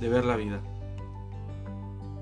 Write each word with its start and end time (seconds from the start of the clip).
de 0.00 0.08
ver 0.08 0.24
la 0.24 0.36
vida. 0.36 0.60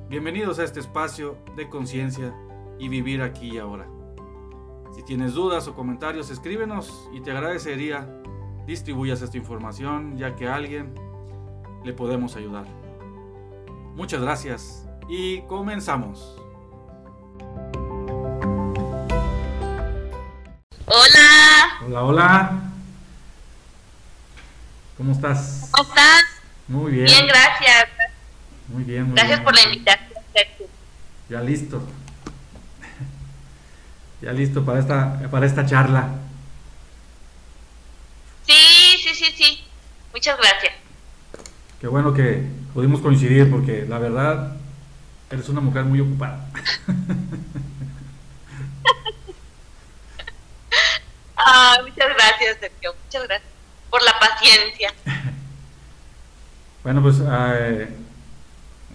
Bienvenidos 0.08 0.58
a 0.58 0.64
este 0.64 0.80
espacio 0.80 1.38
de 1.56 1.68
conciencia 1.68 2.34
y 2.78 2.88
vivir 2.88 3.22
aquí 3.22 3.52
y 3.52 3.58
ahora. 3.58 3.86
Si 4.94 5.02
tienes 5.02 5.34
dudas 5.34 5.68
o 5.68 5.74
comentarios, 5.74 6.30
escríbenos 6.30 7.08
y 7.12 7.20
te 7.20 7.30
agradecería 7.30 8.08
distribuyas 8.66 9.22
esta 9.22 9.36
información 9.36 10.18
ya 10.18 10.34
que 10.34 10.48
a 10.48 10.56
alguien 10.56 10.92
le 11.84 11.92
podemos 11.92 12.36
ayudar. 12.36 12.66
Muchas 13.94 14.20
gracias 14.20 14.84
y 15.08 15.42
comenzamos. 15.42 16.36
Hola. 20.86 21.86
Hola, 21.86 22.04
hola. 22.04 22.62
¿Cómo 24.96 25.12
estás? 25.12 25.70
¿Cómo 25.70 25.88
estás? 25.88 26.17
Muy 26.68 26.92
bien. 26.92 27.06
Bien, 27.06 27.26
gracias. 27.26 27.88
Muy 28.68 28.84
bien, 28.84 29.04
muy 29.04 29.14
Gracias 29.14 29.38
bien. 29.38 29.44
por 29.44 29.54
la 29.54 29.62
invitación. 29.62 30.22
Sergio. 30.34 30.66
Ya 31.30 31.40
listo. 31.40 31.82
Ya 34.20 34.32
listo 34.32 34.64
para 34.64 34.80
esta, 34.80 35.20
para 35.30 35.46
esta 35.46 35.64
charla. 35.64 36.08
Sí, 38.46 38.98
sí, 39.02 39.14
sí, 39.14 39.32
sí. 39.36 39.64
Muchas 40.12 40.36
gracias. 40.38 40.74
Qué 41.80 41.86
bueno 41.86 42.12
que 42.12 42.44
pudimos 42.74 43.00
coincidir 43.00 43.50
porque 43.50 43.86
la 43.88 43.98
verdad 43.98 44.56
eres 45.30 45.48
una 45.48 45.60
mujer 45.60 45.84
muy 45.84 46.00
ocupada. 46.00 46.48
Ah, 51.40 51.76
muchas 51.82 52.08
gracias, 52.14 52.58
Sergio. 52.60 52.94
Muchas 53.04 53.22
gracias 53.26 53.50
por 53.88 54.02
la 54.02 54.18
paciencia. 54.18 54.92
Bueno, 56.82 57.02
pues 57.02 57.20
eh, 57.24 57.88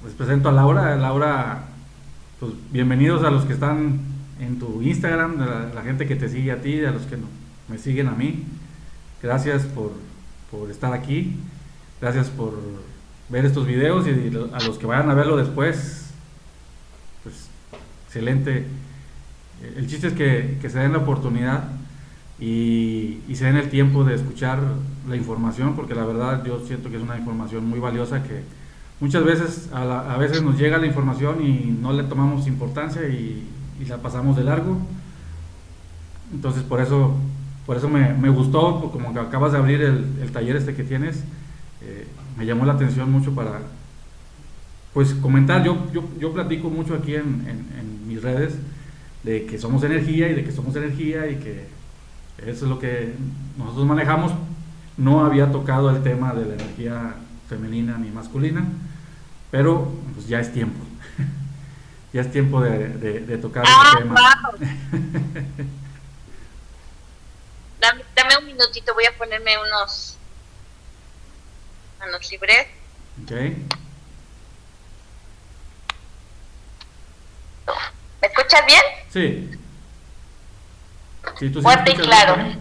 les 0.03 0.13
presento 0.13 0.49
a 0.49 0.51
Laura. 0.51 0.95
Laura, 0.95 1.63
pues 2.39 2.53
bienvenidos 2.71 3.23
a 3.23 3.29
los 3.31 3.45
que 3.45 3.53
están 3.53 3.99
en 4.39 4.59
tu 4.59 4.81
Instagram, 4.81 5.41
a 5.41 5.71
la, 5.73 5.81
gente 5.81 6.07
que 6.07 6.15
te 6.15 6.29
sigue 6.29 6.51
a 6.51 6.61
ti, 6.61 6.83
a 6.83 6.91
los 6.91 7.03
que 7.03 7.17
no- 7.17 7.27
me 7.67 7.77
siguen 7.77 8.07
a 8.07 8.11
mí. 8.11 8.43
Gracias 9.21 9.63
por, 9.63 9.91
por 10.51 10.69
estar 10.71 10.93
aquí. 10.93 11.35
Gracias 12.01 12.29
por 12.29 12.59
ver 13.29 13.45
estos 13.45 13.65
videos 13.67 14.07
y 14.07 14.29
lo- 14.29 14.53
a 14.53 14.59
los 14.61 14.77
que 14.77 14.85
vayan 14.85 15.09
a 15.09 15.13
verlo 15.13 15.37
después, 15.37 16.07
pues 17.23 17.47
excelente. 18.07 18.65
El 19.77 19.87
chiste 19.87 20.07
es 20.07 20.13
que, 20.13 20.57
que 20.61 20.69
se 20.69 20.79
den 20.79 20.91
la 20.91 20.97
oportunidad 20.99 21.63
y, 22.43 23.19
y 23.29 23.35
se 23.35 23.45
den 23.45 23.57
el 23.57 23.69
tiempo 23.69 24.03
de 24.03 24.15
escuchar 24.15 24.59
la 25.07 25.15
información, 25.15 25.75
porque 25.75 25.95
la 25.95 26.03
verdad 26.05 26.43
yo 26.45 26.59
siento 26.65 26.89
que 26.89 26.97
es 26.97 27.03
una 27.03 27.17
información 27.17 27.65
muy 27.65 27.79
valiosa 27.79 28.23
que 28.23 28.41
muchas 28.99 29.23
veces 29.23 29.69
a, 29.73 29.85
la- 29.85 30.13
a 30.13 30.17
veces 30.17 30.41
nos 30.43 30.57
llega 30.57 30.77
la 30.77 30.87
información 30.87 31.41
y 31.45 31.77
no 31.81 31.93
le 31.93 32.03
tomamos 32.03 32.47
importancia 32.47 33.01
y, 33.07 33.47
y 33.81 33.85
la 33.85 33.97
pasamos 33.97 34.35
de 34.35 34.43
largo. 34.43 34.77
Entonces 36.33 36.63
por 36.63 36.81
eso, 36.81 37.15
por 37.65 37.77
eso 37.77 37.87
me, 37.89 38.13
me 38.13 38.29
gustó, 38.29 38.79
pues, 38.79 38.91
como 38.91 39.13
que 39.13 39.19
acabas 39.19 39.51
de 39.51 39.57
abrir 39.59 39.81
el, 39.81 40.05
el 40.21 40.31
taller 40.31 40.55
este 40.55 40.73
que 40.73 40.83
tienes, 40.83 41.23
eh, 41.81 42.07
me 42.37 42.45
llamó 42.45 42.65
la 42.65 42.73
atención 42.73 43.11
mucho 43.11 43.33
para 43.35 43.59
pues 44.93 45.13
comentar. 45.15 45.63
Yo, 45.63 45.77
yo, 45.91 46.03
yo 46.19 46.33
platico 46.33 46.69
mucho 46.69 46.93
aquí 46.95 47.15
en, 47.15 47.45
en- 47.47 47.67
en 47.79 48.07
mis 48.07 48.21
redes 48.21 48.55
de 49.23 49.45
que 49.45 49.57
somos 49.57 49.83
energía 49.83 50.29
y 50.29 50.33
de 50.35 50.43
que 50.43 50.51
somos 50.51 50.75
energía 50.75 51.29
y 51.29 51.35
que 51.37 51.65
eso 52.39 52.65
es 52.65 52.69
lo 52.69 52.79
que 52.79 53.13
nosotros 53.57 53.85
manejamos. 53.85 54.31
No 54.97 55.25
había 55.25 55.51
tocado 55.51 55.89
el 55.89 56.03
tema 56.03 56.33
de 56.33 56.45
la 56.45 56.53
energía 56.55 57.15
femenina 57.49 57.97
ni 57.97 58.09
masculina, 58.09 58.63
pero 59.51 59.91
pues 60.13 60.27
ya 60.27 60.39
es 60.39 60.51
tiempo. 60.53 60.79
ya 62.13 62.21
es 62.21 62.31
tiempo 62.31 62.61
de, 62.61 62.89
de- 62.89 63.19
de 63.21 63.37
tocar 63.37 63.63
Ah, 63.67 63.93
ese 63.93 63.97
tema. 64.03 64.15
wow. 64.15 64.59
Dame, 67.79 68.03
dame 68.15 68.37
un 68.37 68.45
minutito, 68.45 68.93
voy 68.93 69.05
a 69.05 69.17
ponerme 69.17 69.57
unos 69.57 70.17
manos 71.99 72.31
libres. 72.31 72.67
Ok. 73.23 73.31
¿Me 78.21 78.27
escuchas 78.27 78.61
bien? 78.65 78.81
Sí. 79.11 79.49
Sí, 81.39 81.49
¿tú 81.49 81.59
sí 81.59 81.63
Fuerte 81.63 81.91
y 81.91 81.95
claro. 81.95 82.35
bien? 82.35 82.59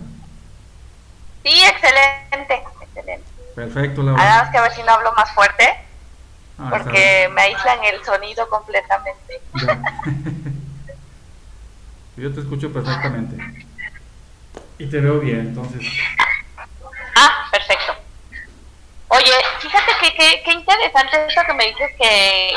Sí, 1.44 1.62
excelente. 1.65 2.62
Excelente. 2.81 3.27
Perfecto, 3.55 4.03
Nada 4.03 4.16
Laura. 4.19 4.43
más 4.43 4.50
que 4.50 4.59
a 4.59 4.62
ver 4.62 4.72
si 4.72 4.83
no 4.83 4.93
hablo 4.93 5.12
más 5.12 5.31
fuerte, 5.34 5.78
Ah, 6.59 6.69
porque 6.71 7.28
me 7.33 7.43
aíslan 7.43 7.83
el 7.84 8.05
sonido 8.05 8.49
completamente. 8.49 9.41
Yo 12.16 12.33
te 12.33 12.41
escucho 12.41 12.72
perfectamente. 12.72 13.37
Y 14.78 14.87
te 14.87 15.00
veo 15.00 15.19
bien, 15.21 15.41
entonces. 15.41 15.83
Ah, 17.16 17.49
perfecto. 17.50 17.97
Oye, 19.09 19.33
fíjate 19.60 19.93
que 20.00 20.15
que- 20.15 20.43
qué 20.44 20.53
interesante 20.53 21.27
esto 21.27 21.43
que 21.47 21.54
me 21.54 21.66
dices 21.66 21.91
que 21.99 22.53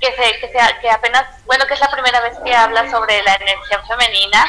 que 0.00 0.10
se, 0.12 0.38
que 0.40 0.48
se- 0.48 0.80
que 0.82 0.90
apenas, 0.90 1.24
bueno, 1.46 1.66
que 1.66 1.74
es 1.74 1.80
la 1.80 1.90
primera 1.90 2.20
vez 2.20 2.36
que 2.44 2.54
hablas 2.54 2.90
sobre 2.90 3.22
la 3.22 3.34
energía 3.36 3.80
femenina. 3.88 4.44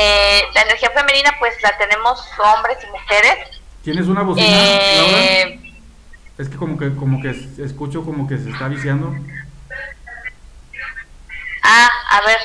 Eh, 0.00 0.42
la 0.54 0.62
energía 0.62 0.90
femenina, 0.90 1.34
pues 1.40 1.60
la 1.62 1.76
tenemos 1.76 2.24
hombres 2.38 2.78
y 2.84 2.86
mujeres. 2.90 3.48
¿Tienes 3.82 4.06
una 4.06 4.22
bocina, 4.22 4.46
Laura? 4.46 5.18
Eh, 5.24 5.60
Es 6.38 6.48
que 6.48 6.56
como 6.56 6.78
que 6.78 6.94
como 6.94 7.20
que 7.20 7.30
es- 7.30 7.58
escucho 7.58 8.04
como 8.04 8.28
que 8.28 8.38
se 8.38 8.48
está 8.50 8.68
viciando. 8.68 9.12
ah, 11.64 11.88
a 12.10 12.20
ver, 12.22 12.38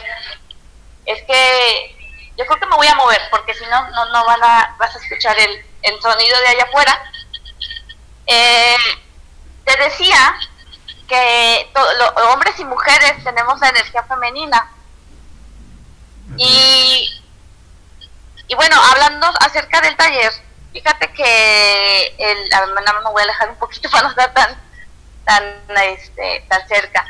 es 1.05 1.21
que 1.23 1.95
yo 2.37 2.45
creo 2.45 2.59
que 2.59 2.65
me 2.65 2.75
voy 2.75 2.87
a 2.87 2.95
mover 2.95 3.21
porque 3.29 3.53
si 3.53 3.63
no, 3.65 3.89
no, 3.91 4.05
no 4.09 4.25
van 4.25 4.43
a, 4.43 4.75
vas 4.79 4.95
a 4.95 4.99
escuchar 4.99 5.37
el, 5.39 5.63
el 5.83 6.01
sonido 6.01 6.39
de 6.39 6.47
allá 6.47 6.63
afuera. 6.63 7.03
Eh, 8.25 8.75
te 9.65 9.77
decía 9.83 10.35
que 11.07 11.69
to- 11.73 11.93
lo- 11.99 12.31
hombres 12.33 12.59
y 12.59 12.65
mujeres 12.65 13.23
tenemos 13.23 13.59
la 13.61 13.69
energía 13.69 14.03
femenina 14.05 14.71
y, 16.37 17.09
y 18.47 18.55
bueno, 18.55 18.75
hablando 18.91 19.27
acerca 19.41 19.81
del 19.81 19.95
taller, 19.95 20.31
fíjate 20.71 21.11
que 21.13 22.15
el, 22.17 22.49
nada 22.49 22.67
más 22.93 23.03
me 23.03 23.11
voy 23.11 23.21
a 23.21 23.25
alejar 23.25 23.49
un 23.49 23.55
poquito 23.57 23.89
para 23.91 24.03
no 24.03 24.09
estar 24.09 24.33
tan 24.33 24.57
tan 25.25 25.77
este 25.87 26.45
tan 26.49 26.67
cerca. 26.67 27.05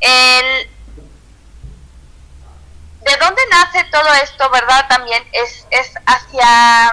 El, 0.00 0.70
¿De 3.02 3.16
dónde 3.16 3.42
nace 3.50 3.84
todo 3.84 4.12
esto, 4.14 4.50
verdad? 4.50 4.86
También 4.88 5.26
es, 5.32 5.66
es 5.70 5.92
hacia, 6.06 6.92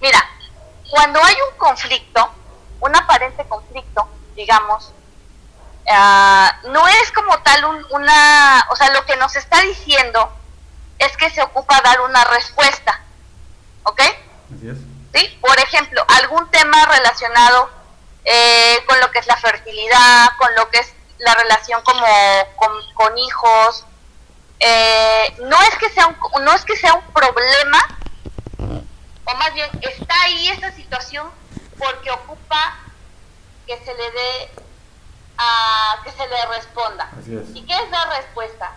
mira, 0.00 0.18
cuando 0.90 1.22
hay 1.22 1.34
un 1.50 1.58
conflicto, 1.58 2.32
un 2.80 2.96
aparente 2.96 3.44
conflicto, 3.48 4.08
digamos, 4.34 4.92
ah, 5.90 6.58
no 6.64 6.86
es 6.88 7.12
como 7.12 7.38
tal 7.42 7.64
un- 7.66 7.86
una, 7.90 8.66
o 8.70 8.76
sea, 8.76 8.90
lo 8.92 9.04
que 9.06 9.16
nos 9.16 9.36
está 9.36 9.60
diciendo 9.62 10.32
es 10.98 11.16
que 11.18 11.30
se 11.30 11.42
ocupa 11.42 11.80
dar 11.82 12.00
una 12.02 12.24
respuesta, 12.24 13.01
¿ok? 13.84 14.00
Así 14.56 14.68
es. 14.68 14.78
¿sí? 15.14 15.38
Por 15.40 15.58
ejemplo, 15.58 16.04
algún 16.08 16.50
tema 16.50 16.84
relacionado 16.86 17.70
eh, 18.24 18.78
con 18.86 18.98
que 19.12 19.18
es 19.18 19.26
la 19.26 19.36
fertilidad, 19.36 20.28
con 20.38 20.54
lo 20.56 20.68
que 20.70 20.78
es 20.78 20.92
la 21.18 21.34
relación 21.34 21.82
como 21.82 22.06
con, 22.94 23.18
hijos. 23.18 23.84
Eh, 24.58 25.36
no 25.42 25.60
es 25.62 25.76
que 25.76 25.90
sea 25.90 26.06
un, 26.06 26.16
no 26.44 26.52
es 26.52 26.64
que 26.64 26.76
sea 26.76 26.94
un 26.94 27.04
problema, 27.12 27.98
o 29.24 29.34
más 29.34 29.54
bien 29.54 29.68
está 29.82 30.14
ahí 30.22 30.48
esa 30.48 30.72
situación 30.72 31.30
porque 31.78 32.10
ocupa 32.10 32.78
que 33.66 33.76
se 33.84 33.94
le 33.94 34.10
dé 34.10 34.50
a 35.36 36.00
que 36.04 36.10
se 36.12 36.26
le 36.26 36.46
responda. 36.46 37.10
¿Y 37.54 37.62
qué 37.62 37.74
es 37.76 37.90
dar 37.90 38.08
respuesta? 38.08 38.72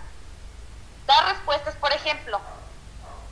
Dar 1.06 1.26
respuestas, 1.28 1.76
por 1.76 1.92
ejemplo, 1.94 2.42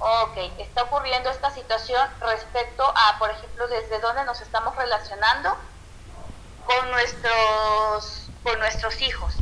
ok, 0.03 0.37
está 0.59 0.83
ocurriendo 0.83 1.29
esta 1.29 1.49
situación 1.51 2.09
respecto 2.19 2.83
a, 2.83 3.17
por 3.19 3.29
ejemplo, 3.29 3.67
desde 3.69 3.99
dónde 3.99 4.25
nos 4.25 4.41
estamos 4.41 4.75
relacionando 4.75 5.55
con 6.65 6.91
nuestros, 6.91 8.29
con 8.43 8.59
nuestros 8.59 9.01
hijos. 9.01 9.33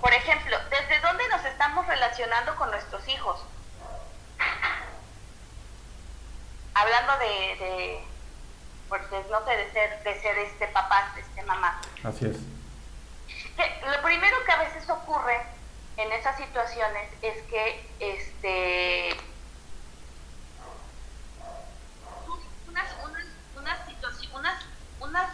Por 0.00 0.12
ejemplo, 0.12 0.56
¿desde 0.70 1.00
dónde 1.00 1.28
nos 1.28 1.44
estamos 1.44 1.86
relacionando 1.86 2.56
con 2.56 2.70
nuestros 2.70 3.06
hijos? 3.08 3.40
Hablando 6.74 7.16
de, 7.18 7.26
de 7.64 8.04
pues, 8.88 9.02
no 9.30 9.44
sé, 9.44 9.56
de 9.56 9.72
ser, 9.72 10.02
de 10.02 10.20
ser 10.20 10.38
este 10.38 10.66
papá, 10.68 11.14
este 11.16 11.42
mamá. 11.44 11.80
Así 12.02 12.26
es. 12.26 12.63
Lo 13.56 14.02
primero 14.02 14.36
que 14.44 14.52
a 14.52 14.58
veces 14.58 14.88
ocurre 14.88 15.40
en 15.96 16.12
esas 16.12 16.36
situaciones 16.36 17.08
es 17.22 17.42
que 17.44 17.88
este 18.00 19.16
unas, 22.74 23.26
unas, 24.32 24.56
unas, 25.00 25.30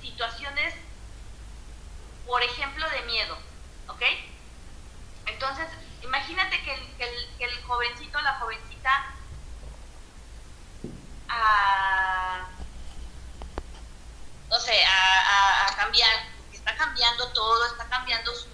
situaciones, 0.00 0.74
por 2.26 2.42
ejemplo, 2.42 2.88
de 2.90 3.02
miedo, 3.02 3.36
¿ok? 3.88 4.02
Entonces, 5.26 5.66
imagínate 6.02 6.62
que 6.62 6.74
el, 6.74 6.96
que 6.96 7.04
el, 7.04 7.36
que 7.38 7.44
el 7.44 7.62
jovencito, 7.64 8.20
la 8.20 8.34
jovencita, 8.34 9.04
a, 11.28 12.48
no 14.48 14.60
sé, 14.60 14.84
a, 14.84 15.66
a, 15.66 15.76
cambiar, 15.76 16.10
está 16.52 16.76
cambiando 16.76 17.32
todo, 17.32 17.66
está 17.66 17.88
cambiando 17.88 18.32
su, 18.34 18.48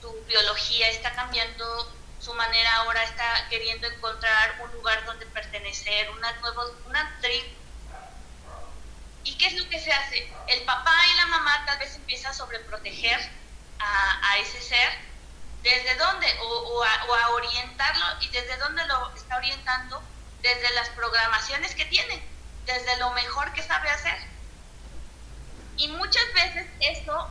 su 0.00 0.24
biología, 0.40 0.88
está 0.88 1.12
cambiando 1.12 1.92
su 2.18 2.34
manera 2.34 2.76
ahora 2.76 3.02
está 3.02 3.48
queriendo 3.48 3.86
encontrar 3.86 4.60
un 4.62 4.72
lugar 4.72 5.04
donde 5.06 5.24
pertenecer, 5.26 6.10
una 6.10 6.32
nueva, 6.32 6.64
una 6.86 7.18
tribu. 7.20 7.48
¿Y 9.24 9.36
qué 9.36 9.46
es 9.46 9.54
lo 9.54 9.68
que 9.68 9.80
se 9.80 9.92
hace? 9.92 10.30
El 10.48 10.62
papá 10.64 10.94
y 11.12 11.16
la 11.16 11.26
mamá 11.26 11.64
tal 11.66 11.78
vez 11.78 11.94
empiezan 11.94 12.30
a 12.30 12.34
sobreproteger 12.34 13.18
a, 13.78 14.30
a 14.30 14.38
ese 14.38 14.60
ser. 14.60 14.88
¿Desde 15.62 15.94
dónde? 15.96 16.26
O, 16.40 16.46
o, 16.46 16.84
a, 16.84 17.04
o, 17.08 17.14
a, 17.14 17.28
orientarlo. 17.30 18.04
¿Y 18.20 18.28
desde 18.28 18.56
dónde 18.58 18.84
lo 18.86 19.14
está 19.14 19.36
orientando? 19.36 20.02
Desde 20.42 20.70
las 20.74 20.88
programaciones 20.90 21.74
que 21.74 21.84
tiene, 21.86 22.22
desde 22.66 22.96
lo 22.98 23.10
mejor 23.12 23.52
que 23.52 23.62
sabe 23.62 23.90
hacer. 23.90 24.18
Y 25.76 25.88
muchas 25.88 26.24
veces 26.34 26.66
eso 26.80 27.30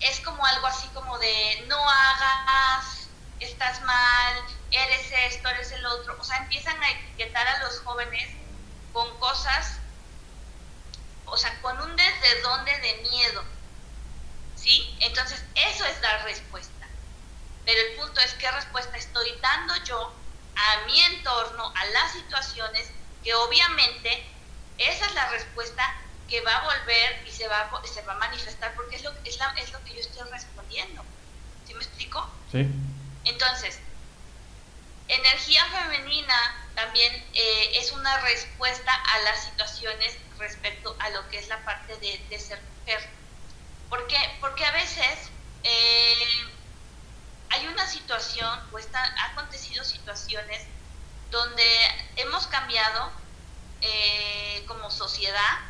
es 0.00 0.20
como 0.20 0.44
algo 0.44 0.66
así 0.66 0.88
como 0.88 1.18
de 1.18 1.64
no 1.68 1.78
hagas 1.78 3.00
estás 3.40 3.82
mal, 3.82 4.34
eres 4.70 5.12
esto, 5.32 5.48
eres 5.48 5.72
el 5.72 5.84
otro. 5.86 6.16
O 6.18 6.24
sea, 6.24 6.36
empiezan 6.38 6.80
a 6.82 6.90
etiquetar 6.90 7.46
a 7.46 7.58
los 7.64 7.80
jóvenes 7.80 8.30
con 8.92 9.18
cosas, 9.18 9.78
o 11.26 11.36
sea, 11.36 11.60
con 11.62 11.80
un 11.80 11.96
desde 11.96 12.42
dónde 12.42 12.72
de 12.78 12.94
miedo. 13.10 13.44
¿Sí? 14.56 14.96
Entonces, 15.00 15.42
eso 15.54 15.84
es 15.86 16.00
dar 16.02 16.22
respuesta. 16.24 16.86
Pero 17.64 17.80
el 17.80 17.96
punto 17.96 18.20
es 18.20 18.34
qué 18.34 18.50
respuesta 18.50 18.96
estoy 18.96 19.38
dando 19.40 19.74
yo 19.84 20.14
a 20.56 20.86
mi 20.86 21.00
entorno, 21.00 21.72
a 21.74 21.84
las 21.86 22.12
situaciones, 22.12 22.90
que 23.24 23.34
obviamente 23.34 24.26
esa 24.76 25.06
es 25.06 25.14
la 25.14 25.28
respuesta 25.30 25.82
que 26.30 26.40
va 26.42 26.56
a 26.56 26.64
volver 26.64 27.22
y 27.26 27.30
se 27.30 27.46
va, 27.48 27.70
se 27.84 28.02
va 28.02 28.14
a 28.14 28.18
manifestar 28.18 28.72
porque 28.74 28.96
es 28.96 29.02
lo, 29.02 29.12
es, 29.24 29.36
la, 29.38 29.52
es 29.58 29.72
lo 29.72 29.82
que 29.84 29.94
yo 29.94 30.00
estoy 30.00 30.30
respondiendo. 30.30 31.04
¿Sí 31.66 31.74
me 31.74 31.82
explico? 31.82 32.30
Sí. 32.50 32.66
Entonces, 33.24 33.80
energía 35.08 35.64
femenina 35.66 36.34
también 36.74 37.12
eh, 37.34 37.72
es 37.74 37.92
una 37.92 38.20
respuesta 38.20 38.94
a 38.94 39.18
las 39.22 39.44
situaciones 39.44 40.16
respecto 40.38 40.96
a 41.00 41.10
lo 41.10 41.28
que 41.28 41.38
es 41.38 41.48
la 41.48 41.62
parte 41.64 41.96
de, 41.96 42.38
ser 42.38 42.60
mujer. 42.78 43.00
¿Por 43.88 44.06
qué? 44.06 44.18
Porque 44.40 44.64
a 44.64 44.72
veces 44.72 45.30
eh, 45.64 46.48
hay 47.50 47.66
una 47.66 47.86
situación 47.86 48.58
o 48.72 48.78
está, 48.78 49.02
ha 49.02 49.32
acontecido 49.32 49.84
situaciones 49.84 50.62
donde 51.30 51.64
hemos 52.16 52.46
cambiado 52.46 53.10
eh, 53.82 54.64
como 54.66 54.90
sociedad. 54.90 55.69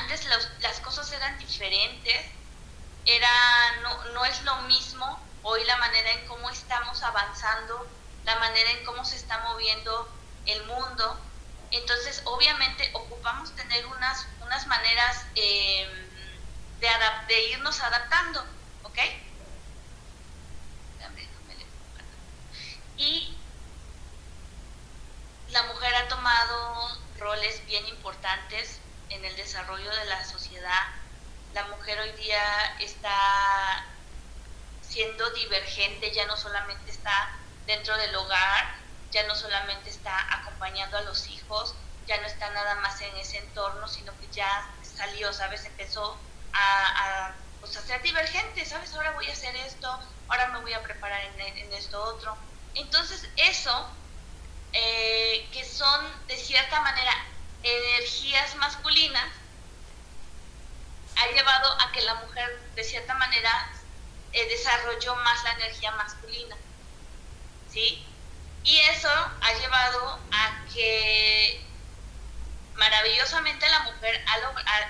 Antes 0.00 0.26
las 0.60 0.80
cosas 0.80 1.10
eran 1.12 1.38
diferentes, 1.38 2.26
era, 3.06 3.28
no, 3.82 4.04
no 4.12 4.24
es 4.24 4.42
lo 4.42 4.56
mismo 4.62 5.20
hoy 5.42 5.62
la 5.64 5.76
manera 5.76 6.10
en 6.12 6.26
cómo 6.26 6.48
estamos 6.50 7.02
avanzando, 7.02 7.86
la 8.24 8.36
manera 8.36 8.70
en 8.70 8.84
cómo 8.84 9.04
se 9.04 9.16
está 9.16 9.38
moviendo 9.38 10.08
el 10.46 10.64
mundo. 10.66 11.20
Entonces, 11.70 12.22
obviamente, 12.24 12.90
ocupamos 12.94 13.54
tener 13.54 13.84
unas, 13.86 14.26
unas 14.40 14.66
maneras 14.66 15.26
em, 15.34 15.90
de, 16.80 16.88
de 17.28 17.48
irnos 17.50 17.80
adaptando, 17.80 18.44
¿ok? 18.84 18.98
Y 22.96 23.36
la 25.48 25.62
mujer 25.64 25.94
ha 25.96 26.08
tomado 26.08 26.98
roles 27.18 27.66
bien 27.66 27.86
importantes 27.88 28.80
en 29.14 29.24
el 29.24 29.36
desarrollo 29.36 29.90
de 29.90 30.04
la 30.06 30.24
sociedad. 30.24 30.82
La 31.54 31.64
mujer 31.68 31.98
hoy 32.00 32.12
día 32.12 32.76
está 32.80 33.86
siendo 34.82 35.30
divergente, 35.30 36.12
ya 36.12 36.26
no 36.26 36.36
solamente 36.36 36.90
está 36.90 37.30
dentro 37.66 37.96
del 37.96 38.14
hogar, 38.16 38.74
ya 39.12 39.24
no 39.26 39.34
solamente 39.34 39.90
está 39.90 40.34
acompañando 40.34 40.98
a 40.98 41.02
los 41.02 41.28
hijos, 41.28 41.74
ya 42.06 42.20
no 42.20 42.26
está 42.26 42.50
nada 42.50 42.74
más 42.76 43.00
en 43.00 43.16
ese 43.16 43.38
entorno, 43.38 43.86
sino 43.86 44.12
que 44.18 44.26
ya 44.32 44.68
salió, 44.82 45.32
¿sabes? 45.32 45.64
Empezó 45.64 46.18
a, 46.52 47.32
pues, 47.60 47.76
a 47.76 47.82
ser 47.82 48.02
divergente, 48.02 48.64
¿sabes? 48.66 48.92
Ahora 48.94 49.12
voy 49.12 49.28
a 49.28 49.32
hacer 49.32 49.54
esto, 49.56 49.88
ahora 50.28 50.48
me 50.48 50.60
voy 50.60 50.72
a 50.72 50.82
preparar 50.82 51.22
en, 51.22 51.72
esto 51.72 52.02
otro. 52.02 52.36
Entonces 52.74 53.28
eso, 53.36 53.88
eh, 54.72 55.48
que 55.52 55.64
son 55.64 56.26
de 56.26 56.36
cierta 56.36 56.80
manera 56.80 57.12
energías 57.64 58.54
masculinas, 58.56 59.28
ha 61.16 61.26
llevado 61.32 61.80
a 61.80 61.92
que 61.92 62.02
la 62.02 62.14
mujer 62.14 62.60
de 62.74 62.84
cierta 62.84 63.14
manera 63.14 63.70
eh, 64.32 64.48
desarrolló 64.48 65.16
más 65.16 65.42
la 65.44 65.52
energía 65.52 65.92
masculina. 65.92 66.56
¿Sí? 67.70 68.06
Y 68.62 68.78
eso 68.78 69.08
ha 69.08 69.52
llevado 69.54 70.18
a 70.32 70.64
que 70.72 71.64
maravillosamente 72.74 73.68
la 73.68 73.80
mujer 73.80 74.24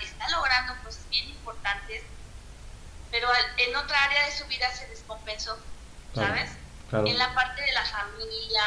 está 0.00 0.28
logrando 0.31 0.75
cosas 0.83 1.09
bien 1.11 1.28
importantes, 1.28 2.02
pero 3.11 3.28
en 3.59 3.76
otra 3.76 4.04
área 4.04 4.26
de 4.26 4.33
su 4.37 4.45
vida 4.47 4.71
se 4.73 4.87
descompensó, 4.88 5.59
¿sabes? 6.14 6.50
En 6.93 7.19
la 7.19 7.35
parte 7.35 7.62
de 7.62 7.73
la 7.73 7.85
familia, 7.85 8.62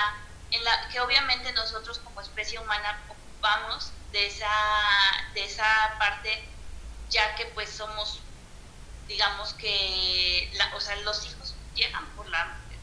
en 0.51 0.63
la 0.63 0.89
que 0.89 0.99
obviamente 0.99 1.51
nosotros 1.53 1.99
como 1.99 2.21
especie 2.21 2.59
humana 2.59 2.99
ocupamos 3.09 3.91
de 4.11 4.27
esa, 4.27 4.49
de 5.33 5.43
esa 5.45 5.95
parte, 5.99 6.43
ya 7.09 7.35
que 7.35 7.45
pues 7.47 7.69
somos 7.69 8.21
digamos 9.07 9.53
que, 9.53 10.49
la, 10.53 10.75
o 10.75 10.81
sea, 10.81 10.95
los 10.97 11.25
hijos 11.25 11.55
llegan 11.75 12.05
por 12.15 12.27
la 12.27 12.45
mujer. 12.45 12.77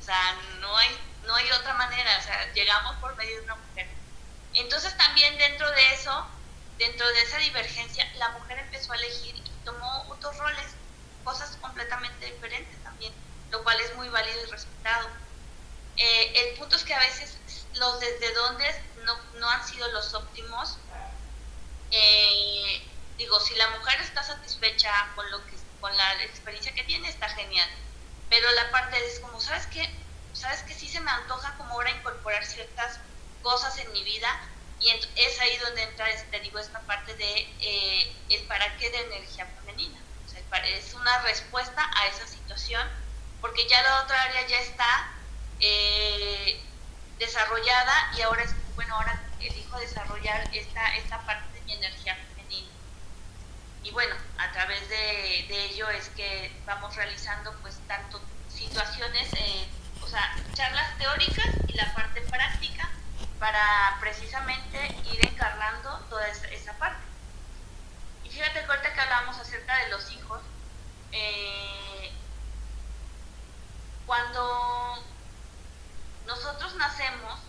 O 0.00 0.04
sea, 0.04 0.36
no 0.60 0.76
hay, 0.76 0.88
no 1.24 1.34
hay 1.34 1.50
otra 1.52 1.74
manera, 1.74 2.18
o 2.18 2.22
sea, 2.22 2.52
llegamos 2.52 2.96
por 2.96 3.16
medio 3.16 3.36
de 3.36 3.42
una 3.42 3.56
mujer. 3.56 3.88
Entonces 4.54 4.96
también 4.96 5.36
dentro 5.38 5.70
de 5.70 5.94
eso, 5.94 6.26
dentro 6.78 7.08
de 7.08 7.22
esa 7.22 7.38
divergencia, 7.38 8.10
la 8.16 8.30
mujer 8.30 8.58
empezó 8.58 8.92
a 8.92 8.96
elegir 8.96 9.36
y 9.36 9.64
tomó 9.64 10.06
otros 10.10 10.36
roles, 10.36 10.74
cosas 11.24 11.56
completamente 11.60 12.26
diferentes 12.26 12.82
también, 12.82 13.12
lo 13.50 13.62
cual 13.62 13.80
es 13.80 13.94
muy 13.96 14.08
válido 14.10 14.42
y 14.46 14.50
respetado. 14.50 15.08
Eh, 15.96 16.32
el 16.34 16.58
punto 16.58 16.76
es 16.76 16.84
que 16.84 16.94
a 16.94 16.98
veces 16.98 17.38
los 17.74 18.00
desde 18.00 18.32
donde 18.34 18.82
no, 19.04 19.16
no 19.34 19.48
han 19.48 19.66
sido 19.66 19.90
los 19.92 20.14
óptimos. 20.14 20.76
Eh, 21.90 22.82
digo, 23.18 23.38
si 23.40 23.54
la 23.54 23.68
mujer 23.70 24.00
está 24.00 24.22
satisfecha 24.22 24.90
con 25.14 25.30
lo 25.30 25.44
que 25.46 25.52
con 25.80 25.94
la 25.96 26.22
experiencia 26.22 26.72
que 26.72 26.84
tiene, 26.84 27.08
está 27.08 27.28
genial. 27.28 27.68
Pero 28.30 28.48
la 28.52 28.70
parte 28.70 29.04
es 29.04 29.18
como, 29.18 29.40
¿sabes 29.40 29.66
qué? 29.66 29.90
¿Sabes 30.32 30.62
que 30.62 30.74
sí 30.74 30.88
se 30.88 31.00
me 31.00 31.10
antoja 31.10 31.54
como 31.58 31.74
ahora 31.74 31.90
incorporar 31.90 32.44
ciertas 32.46 33.00
cosas 33.42 33.76
en 33.78 33.92
mi 33.92 34.04
vida 34.04 34.28
y 34.80 34.90
es 34.90 35.40
ahí 35.40 35.56
donde 35.58 35.82
entra, 35.82 36.06
te 36.30 36.40
digo, 36.40 36.58
esta 36.58 36.80
parte 36.80 37.14
de 37.14 37.48
eh, 37.60 38.16
el 38.30 38.42
para 38.44 38.76
qué 38.76 38.90
de 38.90 39.00
energía 39.00 39.46
femenina. 39.60 39.98
es 40.64 40.94
una 40.94 41.22
respuesta 41.22 41.90
a 41.94 42.06
esa 42.06 42.26
situación 42.26 42.86
porque 43.40 43.66
ya 43.68 43.82
la 43.82 44.02
otra 44.02 44.22
área 44.22 44.46
ya 44.46 44.60
está 44.60 45.12
eh, 45.60 46.60
desarrollada 47.18 48.12
y 48.16 48.22
ahora 48.22 48.42
es, 48.42 48.54
bueno, 48.74 48.94
ahora 48.94 49.20
elijo 49.40 49.78
desarrollar 49.78 50.48
esta, 50.52 50.96
esta 50.96 51.18
parte 51.20 51.52
de 51.54 51.60
mi 51.62 51.74
energía 51.74 52.16
femenina. 52.16 52.70
Y 53.82 53.90
bueno, 53.90 54.14
a 54.38 54.52
través 54.52 54.88
de, 54.88 55.66
ello 55.66 55.88
es 55.90 56.08
que 56.10 56.52
vamos 56.66 56.94
realizando 56.96 57.52
pues 57.62 57.78
tanto 57.86 58.20
situaciones, 58.48 59.32
eh, 59.34 59.66
o 60.02 60.06
sea, 60.06 60.36
charlas 60.54 60.96
teóricas 60.98 61.46
y 61.66 61.72
la 61.74 61.92
parte 61.94 62.20
práctica 62.22 62.88
para 63.38 63.96
precisamente 64.00 64.96
ir 65.12 65.26
encarnando 65.26 65.98
toda 66.10 66.28
esa, 66.28 66.72
parte. 66.78 67.02
Y 68.24 68.30
fíjate 68.30 68.60
que 68.60 68.92
que 68.94 69.00
hablábamos 69.00 69.38
acerca 69.38 69.76
de 69.78 69.88
los 69.90 70.10
hijos, 70.12 70.40
eh, 71.12 72.12
cuando 74.06 75.02
nosotros 76.26 76.74
nacemos, 76.76 77.40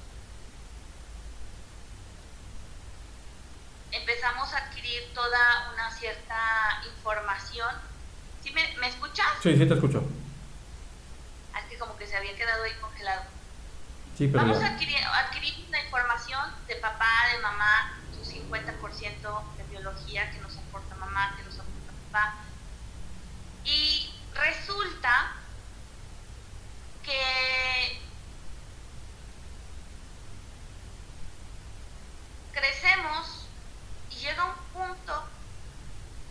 empezamos 3.91 4.53
a 4.53 4.57
adquirir 4.57 5.13
toda 5.13 5.71
una 5.73 5.91
cierta 5.91 6.81
información. 6.85 7.75
¿Sí 8.43 8.51
me, 8.51 8.75
me 8.77 8.87
escuchas? 8.87 9.25
Sí, 9.41 9.55
sí 9.55 9.65
te 9.65 9.73
escucho. 9.73 10.03
Es 11.57 11.65
que 11.69 11.77
como 11.77 11.95
que 11.97 12.07
se 12.07 12.17
había 12.17 12.35
quedado 12.35 12.63
ahí 12.63 12.73
congelado. 12.81 13.23
Sí, 14.17 14.27
pero 14.27 14.43
Vamos 14.43 14.61
a 14.61 14.67
adquirir, 14.67 14.97
adquirir 15.03 15.65
una 15.67 15.81
información 15.81 16.53
de 16.67 16.75
papá, 16.75 17.09
de 17.33 17.41
mamá, 17.41 17.93
su 18.13 18.29
50% 18.29 19.43
de 19.57 19.63
biología 19.69 20.31
que 20.31 20.39
nos 20.39 20.55
aporta 20.57 20.95
mamá, 20.95 21.35
que 21.37 21.43
nos 21.43 21.55
aporta 21.55 21.93
papá. 22.11 22.35
Y 23.65 24.13
resulta 24.33 25.33
que 27.03 28.01
crecemos 32.53 33.45
y 34.11 34.15
llega 34.15 34.45
un 34.45 34.55
punto 34.73 35.23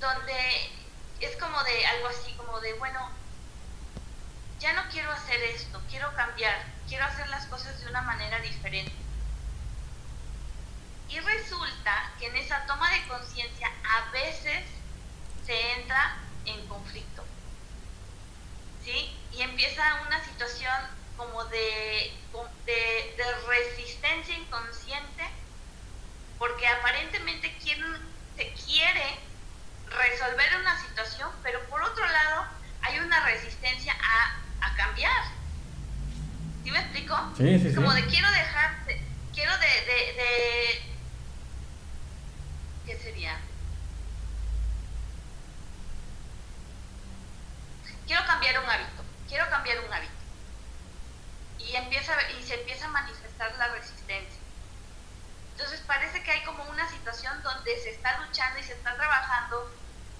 donde 0.00 0.70
es 1.20 1.36
como 1.36 1.62
de 1.64 1.86
algo 1.86 2.08
así, 2.08 2.32
como 2.34 2.60
de, 2.60 2.72
bueno, 2.74 3.10
ya 4.58 4.72
no 4.72 4.88
quiero 4.90 5.10
hacer 5.12 5.42
esto, 5.42 5.80
quiero 5.88 6.12
cambiar, 6.14 6.64
quiero 6.88 7.04
hacer 7.04 7.28
las 7.28 7.46
cosas 7.46 7.80
de 7.80 7.88
una 7.88 8.02
manera 8.02 8.38
diferente. 8.40 8.94
Y 11.08 11.20
resulta 11.20 12.12
que 12.18 12.26
en 12.26 12.36
esa 12.36 12.64
toma 12.66 12.90
de 12.90 13.06
conciencia 13.06 13.70
a 13.84 14.10
veces 14.12 14.64
se 15.44 15.72
entra 15.72 16.16
en 16.46 16.66
conflicto. 16.66 17.24
¿Sí? 18.84 19.14
Y 19.32 19.42
empieza 19.42 20.02
una 20.06 20.24
situación 20.24 20.74
como 21.16 21.44
de, 21.44 22.12
de, 22.66 23.14
de 23.16 23.34
resistencia 23.46 24.36
inconsciente 24.36 25.28
porque 26.42 26.66
aparentemente 26.66 27.54
se 28.36 28.52
quiere 28.64 29.16
resolver 29.86 30.56
una 30.60 30.76
situación, 30.82 31.30
pero 31.40 31.60
por 31.66 31.80
otro 31.80 32.04
lado 32.04 32.46
hay 32.80 32.98
una 32.98 33.24
resistencia 33.24 33.94
a, 33.94 34.74
cambiar. 34.76 35.22
¿Sí 36.64 36.70
me 36.72 36.80
explico? 36.80 37.16
Sí, 37.36 37.60
sí, 37.60 37.72
Como 37.72 37.94
de 37.94 38.04
quiero 38.06 38.28
dejar, 38.32 38.74
quiero 39.32 39.52
de, 39.58 39.66
de, 39.66 40.12
de, 40.14 40.82
¿qué 42.86 42.98
sería? 42.98 43.38
Quiero 48.04 48.26
cambiar 48.26 48.58
un 48.58 48.68
hábito, 48.68 49.04
quiero 49.28 49.48
cambiar 49.48 49.78
un 49.78 49.92
hábito. 49.92 50.12
Y, 51.60 51.76
empieza, 51.76 52.14
y 52.36 52.42
se 52.42 52.54
empieza 52.54 52.86
a 52.86 52.88
manifestar 52.88 53.54
la 53.58 53.68
resistencia. 53.68 54.41
Entonces 55.62 55.86
parece 55.86 56.20
que 56.24 56.32
hay 56.32 56.42
como 56.42 56.64
una 56.64 56.90
situación 56.90 57.40
donde 57.44 57.80
se 57.80 57.90
está 57.90 58.18
luchando 58.18 58.58
y 58.58 58.64
se 58.64 58.72
está 58.72 58.96
trabajando 58.96 59.70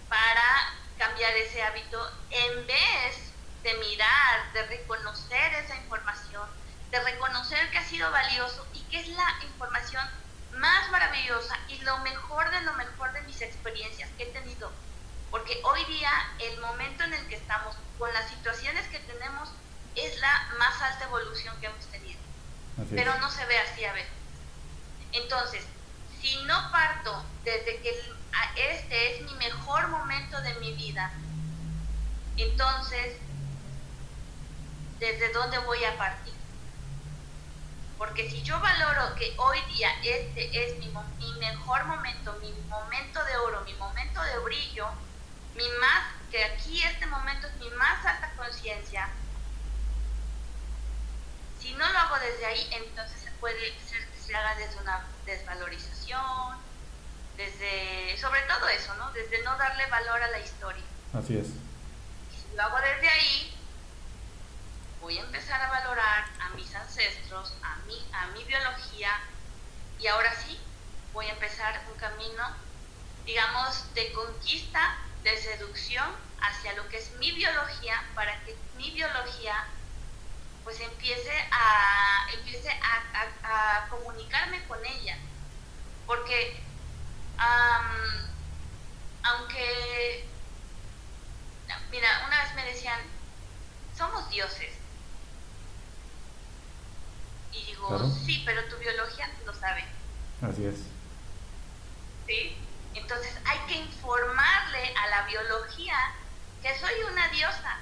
para 0.08 0.72
cambiar 0.96 1.32
ese 1.34 1.60
hábito 1.64 1.98
en 2.30 2.64
vez 2.64 3.32
de 3.64 3.74
mirar, 3.74 4.52
de 4.52 4.62
reconocer 4.68 5.52
esa 5.54 5.74
información, 5.74 6.48
de 6.92 7.00
reconocer 7.00 7.72
que 7.72 7.78
ha 7.78 7.84
sido 7.84 8.08
valioso 8.12 8.64
y 8.72 8.82
que 8.82 9.00
es 9.00 9.08
la 9.08 9.34
información 9.42 10.08
más 10.52 10.88
maravillosa 10.92 11.58
y 11.66 11.78
lo 11.78 11.98
mejor 11.98 12.48
de 12.52 12.60
lo 12.60 12.74
mejor 12.74 13.12
de 13.12 13.22
mis 13.22 13.42
experiencias 13.42 14.10
que 14.16 14.22
he 14.22 14.26
tenido. 14.26 14.70
Porque 15.32 15.60
hoy 15.64 15.84
día 15.86 16.12
el 16.38 16.60
momento 16.60 17.02
en 17.02 17.14
el 17.14 17.26
que 17.26 17.34
estamos, 17.34 17.74
con 17.98 18.14
las 18.14 18.28
situaciones 18.28 18.86
que 18.86 19.00
tenemos, 19.00 19.50
es 19.96 20.20
la 20.20 20.50
más 20.60 20.80
alta 20.82 21.06
evolución 21.06 21.60
que 21.60 21.66
hemos 21.66 21.86
tenido. 21.86 22.20
Pero 22.90 23.18
no 23.18 23.28
se 23.28 23.44
ve 23.46 23.58
así 23.58 23.84
a 23.84 23.92
veces. 23.92 24.21
Entonces, 25.12 25.64
si 26.20 26.36
no 26.44 26.70
parto 26.70 27.24
desde 27.44 27.80
que 27.80 27.90
este 28.56 29.16
es 29.16 29.22
mi 29.22 29.34
mejor 29.34 29.88
momento 29.88 30.40
de 30.40 30.54
mi 30.54 30.72
vida, 30.74 31.12
entonces, 32.36 33.16
¿desde 34.98 35.32
dónde 35.32 35.58
voy 35.58 35.84
a 35.84 35.96
partir? 35.98 36.32
Porque 37.98 38.28
si 38.30 38.42
yo 38.42 38.58
valoro 38.58 39.14
que 39.16 39.34
hoy 39.36 39.60
día 39.72 39.90
este 40.02 40.64
es 40.64 40.78
mi, 40.78 40.88
mejor 41.38 41.84
momento, 41.84 42.36
mi 42.40 42.52
momento 42.68 43.22
de 43.24 43.36
oro, 43.36 43.60
mi 43.62 43.74
momento 43.74 44.22
de 44.22 44.38
brillo, 44.38 44.88
mi 45.54 45.68
más, 45.80 46.04
que 46.30 46.42
aquí 46.44 46.82
este 46.82 47.06
momento 47.06 47.46
es 47.46 47.54
mi 47.56 47.70
más 47.70 48.04
alta 48.04 48.32
conciencia, 48.36 49.08
si 51.60 51.74
no 51.74 51.88
lo 51.92 51.98
hago 51.98 52.18
desde 52.18 52.46
ahí, 52.46 52.68
entonces 52.72 53.30
puede 53.38 53.78
ser 53.80 54.11
se 54.24 54.34
haga 54.34 54.54
desde 54.54 54.80
una 54.80 55.04
desvalorización, 55.26 56.58
desde, 57.36 58.16
sobre 58.18 58.42
todo 58.42 58.68
eso, 58.68 58.94
¿no? 58.94 59.10
Desde 59.12 59.42
no 59.42 59.56
darle 59.56 59.86
valor 59.86 60.22
a 60.22 60.28
la 60.28 60.38
historia. 60.38 60.84
Así 61.12 61.38
es. 61.38 61.48
Y 61.48 62.36
si 62.36 62.56
lo 62.56 62.62
hago 62.62 62.76
desde 62.78 63.08
ahí, 63.08 63.54
voy 65.00 65.18
a 65.18 65.22
empezar 65.22 65.60
a 65.60 65.70
valorar 65.70 66.24
a 66.40 66.50
mis 66.50 66.74
ancestros, 66.74 67.54
a 67.62 67.76
mi, 67.86 68.06
a 68.12 68.26
mi 68.28 68.44
biología, 68.44 69.10
y 69.98 70.06
ahora 70.06 70.34
sí, 70.34 70.58
voy 71.12 71.26
a 71.26 71.32
empezar 71.32 71.80
un 71.92 71.98
camino, 71.98 72.44
digamos, 73.24 73.92
de 73.94 74.12
conquista, 74.12 74.98
de 75.22 75.36
seducción 75.36 76.10
hacia 76.40 76.74
lo 76.74 76.88
que 76.88 76.98
es 76.98 77.10
mi 77.18 77.30
biología, 77.32 78.02
para 78.14 78.38
que 78.44 78.56
mi 78.76 78.90
biología 78.90 79.64
pues 80.64 80.80
empiece 80.80 81.32
a, 81.50 82.26
empiece 82.32 82.70
a, 82.70 83.88
comunicarme 83.88 84.64
con 84.66 84.84
ella. 84.84 85.18
Porque 86.06 86.62
aunque, 89.22 90.26
mira, 91.90 92.08
una 92.26 92.42
vez 92.42 92.54
me 92.54 92.64
decían, 92.64 93.00
somos 93.96 94.28
dioses. 94.30 94.74
Y 97.52 97.64
digo, 97.66 98.10
sí, 98.24 98.42
pero 98.46 98.64
tu 98.68 98.76
biología 98.76 99.28
no 99.28 99.52
lo 99.52 99.58
sabe. 99.58 99.84
Así 100.40 100.64
es. 100.64 100.76
¿Sí? 102.26 102.56
Entonces 102.94 103.36
hay 103.44 103.58
que 103.66 103.74
informarle 103.74 104.94
a 104.96 105.06
la 105.08 105.22
biología 105.26 105.96
que 106.62 106.78
soy 106.78 106.92
una 107.10 107.28
diosa 107.28 107.81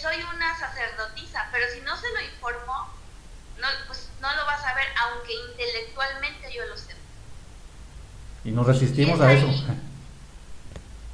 soy 0.00 0.16
una 0.34 0.56
sacerdotisa, 0.58 1.46
pero 1.52 1.66
si 1.74 1.80
no 1.82 1.96
se 1.96 2.08
lo 2.08 2.20
informo, 2.32 2.88
no, 3.60 3.66
pues 3.86 4.08
no 4.20 4.28
lo 4.28 4.46
vas 4.46 4.64
a 4.64 4.74
ver, 4.74 4.86
aunque 5.04 5.32
intelectualmente 5.50 6.48
yo 6.54 6.66
lo 6.66 6.76
sé. 6.76 6.94
Y 8.44 8.50
nos 8.50 8.66
resistimos 8.66 9.20
a 9.20 9.32
eso. 9.32 9.46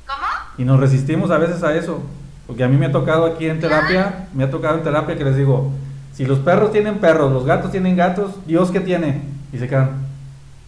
¿Cómo? 0.06 0.26
Y 0.58 0.64
nos 0.64 0.78
resistimos 0.78 1.30
a 1.30 1.38
veces 1.38 1.62
a 1.64 1.74
eso. 1.74 2.00
Porque 2.46 2.62
a 2.62 2.68
mí 2.68 2.76
me 2.76 2.86
ha 2.86 2.92
tocado 2.92 3.26
aquí 3.26 3.48
en 3.48 3.58
terapia, 3.58 4.28
me 4.32 4.44
ha 4.44 4.50
tocado 4.50 4.78
en 4.78 4.84
terapia 4.84 5.16
que 5.16 5.24
les 5.24 5.36
digo, 5.36 5.72
si 6.12 6.24
los 6.24 6.38
perros 6.38 6.70
tienen 6.70 7.00
perros, 7.00 7.32
los 7.32 7.44
gatos 7.44 7.72
tienen 7.72 7.96
gatos, 7.96 8.34
¿Dios 8.46 8.70
qué 8.70 8.78
tiene? 8.78 9.22
Y 9.52 9.58
se 9.58 9.66
quedan, 9.66 10.06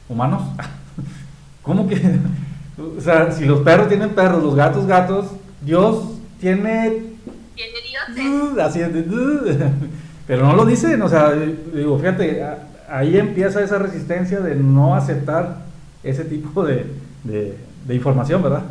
¿humanos? 0.08 0.42
¿Cómo 1.62 1.88
que? 1.88 2.18
o 2.98 3.00
sea, 3.00 3.30
si 3.30 3.44
los 3.44 3.60
perros 3.60 3.88
tienen 3.88 4.10
perros, 4.10 4.42
los 4.42 4.56
gatos 4.56 4.86
gatos, 4.86 5.26
Dios 5.60 6.18
tiene 6.40 7.07
Así 8.60 8.80
pero 10.28 10.44
no 10.44 10.52
lo 10.52 10.66
dicen, 10.66 11.00
o 11.00 11.08
sea, 11.08 11.30
digo, 11.30 11.98
fíjate, 11.98 12.44
ahí 12.86 13.16
empieza 13.18 13.62
esa 13.62 13.78
resistencia 13.78 14.40
de 14.40 14.54
no 14.54 14.94
aceptar 14.94 15.64
ese 16.02 16.24
tipo 16.24 16.64
de, 16.64 16.84
de, 17.24 17.94
información, 17.94 18.42
¿verdad? 18.42 18.62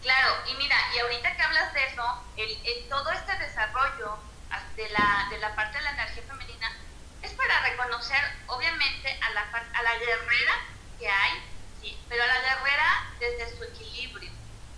Claro, 0.00 0.32
y 0.50 0.56
mira, 0.56 0.76
y 0.96 0.98
ahorita 1.00 1.36
que 1.36 1.42
hablas 1.42 1.74
de 1.74 1.80
eso, 1.92 2.02
el, 2.38 2.88
todo 2.88 3.10
este 3.12 3.32
desarrollo 3.36 4.16
de 4.76 4.88
la, 4.96 5.28
de 5.28 5.38
la 5.40 5.54
parte 5.54 5.76
de 5.76 5.84
la 5.84 5.92
energía 5.92 6.22
femenina 6.26 6.72
es 7.22 7.32
para 7.32 7.60
reconocer, 7.68 8.20
obviamente, 8.46 9.08
a 9.20 9.34
la, 9.34 9.42
a 9.42 9.82
la 9.82 9.98
guerrera 9.98 10.54
que 10.98 11.06
hay, 11.06 11.32
sí, 11.82 11.98
pero 12.08 12.22
a 12.22 12.26
la 12.26 12.40
guerrera 12.40 13.12
desde 13.20 13.56
su 13.58 13.62
equilibrio. 13.64 14.30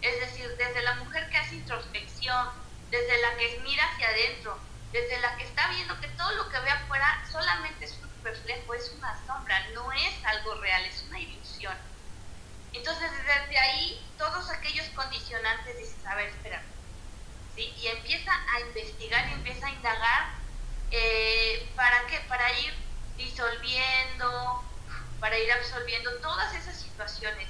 Es 0.02 0.20
decir, 0.20 0.48
desde 0.58 0.82
la 0.82 0.94
mujer 0.96 1.28
que 1.30 1.36
hace 1.36 1.54
introspección, 1.54 2.48
desde 2.90 3.20
la 3.22 3.36
que 3.36 3.60
mira 3.64 3.84
hacia 3.84 4.08
adentro, 4.08 4.58
desde 4.92 5.20
la 5.20 5.36
que 5.36 5.44
está 5.44 5.68
viendo 5.68 6.00
que 6.00 6.08
todo 6.08 6.30
lo 6.32 6.48
que 6.48 6.58
ve 6.60 6.70
afuera 6.70 7.22
solamente 7.30 7.84
es 7.84 7.92
un 8.02 8.24
reflejo, 8.24 8.74
es 8.74 8.90
una 8.96 9.14
sombra, 9.26 9.68
no 9.74 9.92
es 9.92 10.24
algo 10.24 10.54
real, 10.56 10.84
es 10.84 11.02
una 11.08 11.20
ilusión. 11.20 11.76
Entonces, 12.72 13.10
desde 13.12 13.58
ahí, 13.58 14.00
todos 14.18 14.50
aquellos 14.50 14.86
condicionantes 14.90 15.76
dicen, 15.78 16.06
a 16.06 16.14
ver, 16.14 16.28
espera, 16.28 16.62
¿sí? 17.54 17.72
Y 17.76 17.86
empieza 17.88 18.32
a 18.32 18.60
investigar 18.60 19.26
empieza 19.32 19.66
a 19.66 19.70
indagar, 19.70 20.28
eh, 20.90 21.68
¿para 21.74 22.06
qué? 22.06 22.20
Para 22.28 22.58
ir 22.60 22.74
disolviendo, 23.16 24.62
para 25.20 25.38
ir 25.38 25.50
absorbiendo 25.52 26.10
todas 26.20 26.54
esas 26.54 26.76
situaciones. 26.76 27.48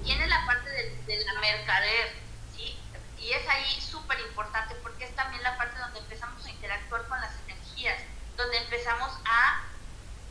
Viene 0.00 0.26
la 0.26 0.46
parte 0.46 0.70
de, 0.70 1.24
la 1.24 1.40
mercader. 1.40 2.27
Y 3.20 3.32
es 3.32 3.48
ahí 3.48 3.80
súper 3.80 4.18
importante 4.20 4.74
porque 4.76 5.04
es 5.04 5.14
también 5.16 5.42
la 5.42 5.56
parte 5.56 5.78
donde 5.78 5.98
empezamos 5.98 6.44
a 6.44 6.50
interactuar 6.50 7.06
con 7.08 7.20
las 7.20 7.32
energías, 7.46 8.00
donde 8.36 8.58
empezamos 8.58 9.12
a 9.24 9.64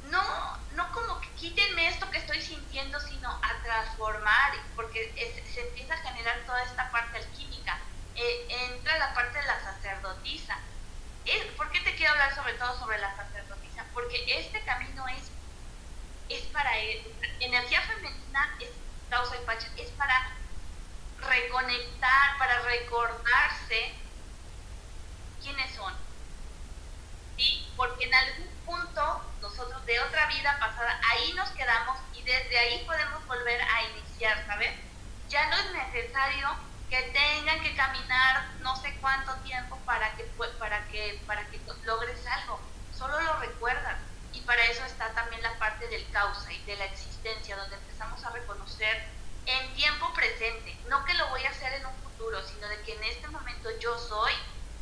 no, 0.10 0.58
no 0.74 0.92
como 0.94 1.20
que 1.22 1.30
quítenme 1.32 1.88
esto 1.88 2.10
que 2.10 2.18
estoy 2.18 2.42
sintiendo, 2.42 3.00
sino 3.00 3.30
a 3.30 3.64
transformar, 3.64 4.54
porque 4.76 5.14
se 5.54 5.62
empieza 5.62 5.94
a 5.94 5.98
generar 5.98 6.40
toda 6.46 6.64
esta 6.64 6.90
parte 6.92 7.18
alquímica. 7.18 7.80
Eh, 8.16 8.48
entra 8.50 8.98
la 8.98 9.14
parte 9.14 9.38
de 9.38 9.46
la 9.46 9.62
sacerdotisa. 9.62 10.58
¿Por 11.58 11.70
qué 11.72 11.82
te 11.82 11.96
quiero 11.96 12.14
hablar 12.14 12.34
sobre 12.36 12.54
todo 12.54 12.78
sobre 12.80 12.98
la 13.00 13.16
sacerdotisa? 13.16 13.86
Porque 13.94 14.40
este 14.40 14.64
camino 14.64 15.06
es, 15.10 15.30
es 16.30 16.44
para 16.46 16.72
energía 17.40 17.82
femenina, 17.82 18.56
es 18.62 18.70
causa 19.10 19.36
y 19.36 19.46
pacha, 19.46 19.68
es 19.78 19.90
para 19.92 20.32
reconectar, 21.22 22.38
para 22.38 22.60
recordarse 22.62 23.94
quiénes 25.42 25.76
son. 25.76 25.94
¿Sí? 27.38 27.72
Porque 27.76 28.06
en 28.06 28.14
algún 28.14 28.48
punto 28.66 29.22
nosotros 29.42 29.86
de 29.86 30.00
otra 30.02 30.28
vida 30.28 30.58
pasada, 30.60 31.00
ahí 31.10 31.34
nos 31.34 31.50
quedamos 31.52 31.98
y 32.14 32.22
desde 32.24 32.58
ahí 32.58 32.84
podemos 32.86 33.26
volver 33.28 33.62
a 33.62 33.84
iniciar, 33.84 34.46
¿sabes? 34.48 34.72
Ya 35.30 35.48
no 35.48 35.58
es 35.58 35.72
necesario 35.72 36.50
que 36.90 37.02
tengan 37.02 37.62
que 37.62 37.76
caminar 37.76 38.46
no 38.62 38.76
sé 38.78 38.96
cuánto 39.02 39.34
tiempo 39.38 39.78
para 39.86 40.16
que, 40.16 40.24
para 40.60 40.88
que, 40.88 41.22
para 41.28 41.46
que 41.48 41.60
logres 41.84 42.26
algo, 42.28 42.60
solo 42.98 43.20
lo 43.22 43.40
recuerdas. 43.40 43.98
Y 44.34 44.42
para 44.42 44.64
eso 44.66 44.84
está 44.86 45.14
también 45.14 45.42
la 45.42 45.58
parte 45.58 45.88
del 45.88 46.10
causa 46.12 46.52
y 46.52 46.62
de 46.64 46.76
la 46.78 46.86
existencia, 46.86 47.58
donde 47.58 47.76
empezamos 47.76 48.24
a 48.24 48.30
reconocer 48.30 49.17
en 49.48 49.74
tiempo 49.74 50.14
presente, 50.14 50.78
no 50.90 51.04
que 51.06 51.16
lo 51.16 51.28
voy 51.30 51.44
a 51.44 51.50
hacer 51.50 51.74
en 51.74 51.86
un 51.86 51.96
futuro, 52.04 52.46
sino 52.48 52.68
de 52.68 52.82
que 52.82 52.94
en 52.94 53.04
este 53.04 53.28
momento 53.28 53.70
yo 53.80 53.98
soy 53.98 54.34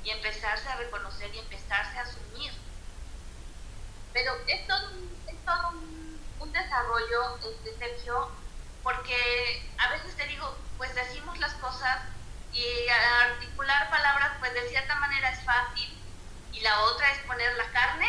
y 0.03 0.09
empezarse 0.09 0.67
a 0.67 0.75
reconocer 0.75 1.33
y 1.33 1.39
empezarse 1.39 1.97
a 1.97 2.01
asumir 2.01 2.51
pero 4.15 4.33
es 4.47 4.65
todo, 4.65 4.91
es 5.27 5.45
todo 5.45 5.69
un, 6.39 6.53
desarrollo, 6.53 7.37
este, 7.37 7.77
Sergio, 7.77 8.31
porque 8.81 9.69
a 9.77 9.89
veces 9.89 10.15
te 10.15 10.25
digo, 10.27 10.55
pues 10.77 10.95
decimos 10.95 11.37
las 11.39 11.53
cosas 11.55 11.99
y 12.53 12.87
articular 12.87 13.89
palabras, 13.89 14.31
pues 14.39 14.53
de 14.53 14.69
cierta 14.69 14.95
manera 14.95 15.31
es 15.31 15.43
fácil, 15.43 16.01
y 16.53 16.61
la 16.61 16.79
otra 16.83 17.11
es 17.11 17.19
poner 17.23 17.53
la 17.57 17.69
carne, 17.71 18.07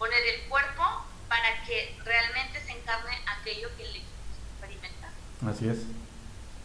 poner 0.00 0.20
el 0.26 0.48
cuerpo, 0.48 1.06
para 1.28 1.62
que 1.62 1.96
realmente 2.04 2.60
se 2.64 2.72
encarne 2.72 3.22
aquello 3.38 3.68
que 3.76 3.84
le 3.84 4.02
experimenta. 4.50 4.95
Así 5.46 5.68
es, 5.68 5.78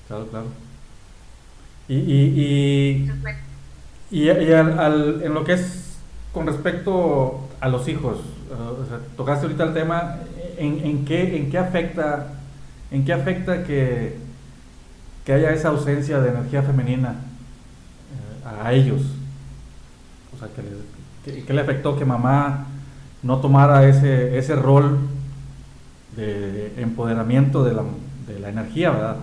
claro, 0.08 0.28
claro. 0.28 0.48
Y, 1.88 1.96
y, 1.96 3.12
y, 4.10 4.22
y, 4.22 4.30
al, 4.30 5.22
en 5.24 5.34
lo 5.34 5.44
que 5.44 5.54
es 5.54 5.98
con 6.34 6.48
respecto 6.48 7.48
a 7.60 7.70
los 7.70 7.88
hijos, 7.88 8.20
sea, 8.88 9.00
tocaste 9.16 9.46
ahorita 9.46 9.64
el 9.66 9.74
tema, 9.74 10.18
¿en, 10.58 10.80
en, 10.86 11.06
qué, 11.06 11.38
en 11.38 11.50
qué 11.50 11.58
afecta, 11.58 12.34
en 12.90 13.06
qué 13.06 13.14
afecta 13.14 13.64
que, 13.64 14.18
que 15.26 15.34
haya 15.34 15.52
esa 15.52 15.70
ausencia 15.70 16.20
de 16.20 16.30
energía 16.30 16.64
femenina 16.64 17.12
eh, 17.12 18.64
a 18.64 18.74
ellos? 18.74 19.02
O 20.34 20.40
sea, 20.40 20.48
¿qué, 21.24 21.44
¿qué, 21.44 21.54
le 21.54 21.62
afectó 21.62 21.98
que 21.98 22.06
mamá 22.06 22.68
no 23.22 23.38
tomara 23.40 23.88
ese, 23.88 24.38
ese 24.38 24.56
rol 24.56 24.98
de 26.16 26.74
empoderamiento 26.78 27.64
de 27.64 27.74
la, 27.74 27.84
de 28.34 28.40
la 28.40 28.50
energía, 28.50 28.92
verdad? 28.92 29.18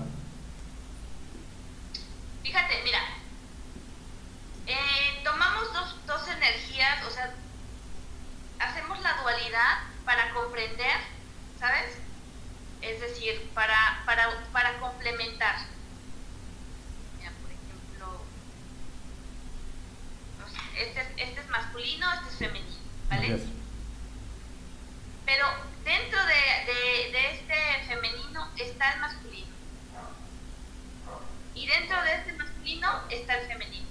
para, 13.58 14.02
para, 14.06 14.30
para 14.52 14.78
complementar. 14.78 15.56
Mira, 17.18 17.32
por 17.42 17.50
ejemplo, 17.50 18.20
este, 20.76 21.00
es, 21.00 21.08
este 21.16 21.40
es 21.40 21.48
masculino, 21.48 22.06
este 22.14 22.28
es 22.28 22.36
femenino, 22.36 22.76
¿vale? 23.10 23.40
Pero 25.26 25.46
dentro 25.82 26.20
de, 26.24 26.72
de, 26.72 27.10
de, 27.10 27.30
este 27.32 27.86
femenino 27.88 28.07
está 28.58 28.92
el 28.92 29.00
masculino. 29.00 29.54
Y 31.54 31.66
dentro 31.66 32.02
de 32.02 32.14
este 32.14 32.32
masculino 32.34 33.02
está 33.10 33.34
el 33.38 33.46
femenino. 33.46 33.88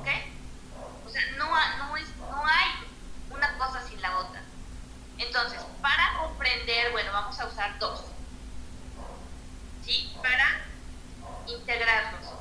¿Ok? 0.00 0.08
O 1.06 1.10
sea, 1.10 1.22
no, 1.36 1.46
no, 1.78 1.96
es, 1.96 2.08
no 2.16 2.46
hay 2.46 2.68
una 3.30 3.58
cosa 3.58 3.86
sin 3.86 4.00
la 4.00 4.18
otra. 4.18 4.42
Entonces, 5.18 5.60
para 5.82 6.18
comprender, 6.18 6.92
bueno, 6.92 7.12
vamos 7.12 7.38
a 7.40 7.46
usar 7.46 7.78
dos 7.78 8.04
para 10.22 10.60
integrarlos, 11.46 12.32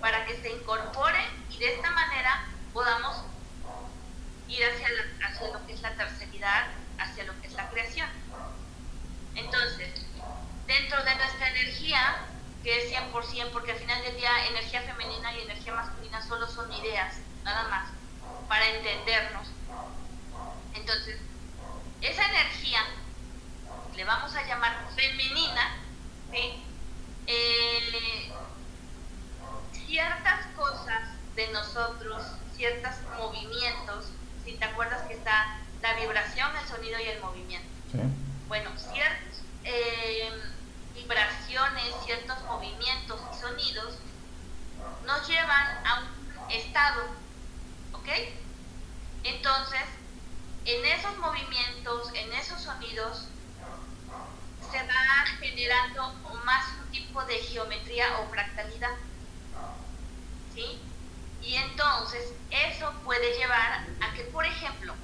para 0.00 0.24
que 0.24 0.40
se 0.40 0.52
incorporen 0.52 1.26
y 1.50 1.58
de 1.58 1.74
esta 1.74 1.90
manera 1.90 2.46
podamos 2.72 3.24
ir 4.48 4.62
hacia, 4.64 4.88
hacia 5.26 5.48
lo 5.48 5.66
que 5.66 5.72
es 5.72 5.82
la 5.82 5.94
terceridad, 5.94 6.66
hacia 6.98 7.24
lo 7.24 7.40
que 7.40 7.48
es 7.48 7.54
la 7.54 7.68
creación. 7.70 8.08
Entonces, 9.34 10.06
dentro 10.70 11.02
de 11.02 11.14
nuestra 11.16 11.48
energía, 11.48 12.16
que 12.62 12.78
es 12.78 12.92
100%, 12.92 13.50
porque 13.52 13.72
al 13.72 13.78
final 13.78 14.00
del 14.02 14.16
día 14.16 14.46
energía 14.46 14.82
femenina 14.82 15.34
y 15.34 15.42
energía 15.42 15.74
masculina 15.74 16.22
solo 16.22 16.46
son 16.46 16.72
ideas, 16.72 17.16
nada 17.42 17.66
más, 17.68 17.88
para 18.48 18.68
entendernos. 18.68 19.48
Entonces, 20.74 21.18
esa 22.00 22.24
energía 22.24 22.80
le 23.96 24.04
vamos 24.04 24.32
a 24.36 24.46
llamar 24.46 24.86
femenina, 24.94 25.76
eh, 26.32 26.62
ciertas 29.72 30.46
cosas 30.56 31.02
de 31.34 31.48
nosotros, 31.48 32.22
ciertos 32.54 32.92
movimientos, 33.18 34.12
si 34.44 34.52
te 34.52 34.64
acuerdas 34.64 35.02
que 35.08 35.14
está 35.14 35.58
la 35.82 35.94
vibración, 35.94 36.48
el 36.56 36.68
sonido 36.68 37.00
y 37.00 37.08
el 37.08 37.20
movimiento. 37.20 37.68
Bueno, 38.46 38.70
ciertas 38.78 39.42
eh, 39.64 40.30
vibraciones, 41.10 41.92
ciertos 42.04 42.40
movimientos 42.44 43.20
y 43.32 43.40
sonidos 43.40 43.98
nos 45.04 45.26
llevan 45.26 45.84
a 45.84 46.00
un 46.00 46.50
estado, 46.52 47.02
¿ok? 47.92 48.08
Entonces, 49.24 49.82
en 50.64 50.86
esos 50.86 51.18
movimientos, 51.18 52.12
en 52.14 52.32
esos 52.34 52.62
sonidos, 52.62 53.26
se 54.70 54.78
va 54.78 55.26
generando 55.40 56.12
más 56.44 56.66
un 56.80 56.92
tipo 56.92 57.24
de 57.24 57.38
geometría 57.38 58.20
o 58.20 58.30
fractalidad. 58.30 58.94
¿Sí? 60.54 60.80
Y 61.42 61.54
entonces 61.56 62.32
eso 62.50 62.92
puede 63.04 63.36
llevar 63.36 63.84
a 64.00 64.14
que, 64.14 64.22
por 64.24 64.46
ejemplo, 64.46 64.94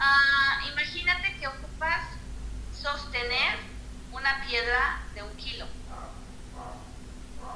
ah, 0.00 0.60
imagínate 0.72 1.36
que 1.38 1.46
ocupas 1.46 2.02
sostener 2.72 3.77
una 4.12 4.44
piedra 4.46 5.02
de 5.14 5.22
un 5.22 5.36
kilo. 5.36 5.66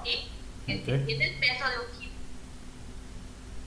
¿Sí? 0.05 0.31
Que 0.67 0.79
tiene 0.79 1.27
el 1.27 1.39
peso 1.39 1.69
de 1.69 1.79
un 1.79 1.99
kilo. 1.99 2.13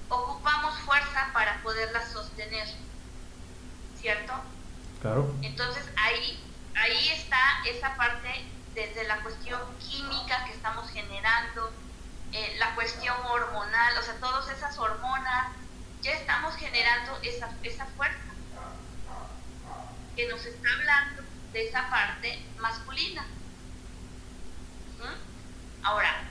Ocupamos 0.09 0.77
fuerza 0.79 1.29
para 1.33 1.61
poderla 1.61 2.05
sostener. 2.07 2.67
¿Cierto? 3.99 4.33
Claro. 5.01 5.33
Entonces 5.41 5.83
ahí 5.97 6.39
ahí 6.75 7.09
está 7.09 7.39
esa 7.65 7.95
parte 7.95 8.45
desde 8.73 9.05
la 9.05 9.21
cuestión 9.21 9.59
química 9.79 10.45
que 10.45 10.51
estamos 10.51 10.89
generando, 10.91 11.71
eh, 12.33 12.55
la 12.59 12.75
cuestión 12.75 13.15
hormonal, 13.25 13.97
o 13.97 14.01
sea, 14.01 14.15
todas 14.15 14.49
esas 14.49 14.77
hormonas, 14.77 15.47
ya 16.01 16.11
estamos 16.11 16.55
generando 16.55 17.17
esa, 17.23 17.49
esa 17.63 17.85
fuerza. 17.97 18.19
que 20.15 20.29
nos 20.29 20.45
está 20.45 20.69
hablando 20.71 21.23
de 21.55 21.69
esa 21.69 21.89
parte 21.89 22.37
masculina. 22.59 23.25
Ahora, 25.83 26.23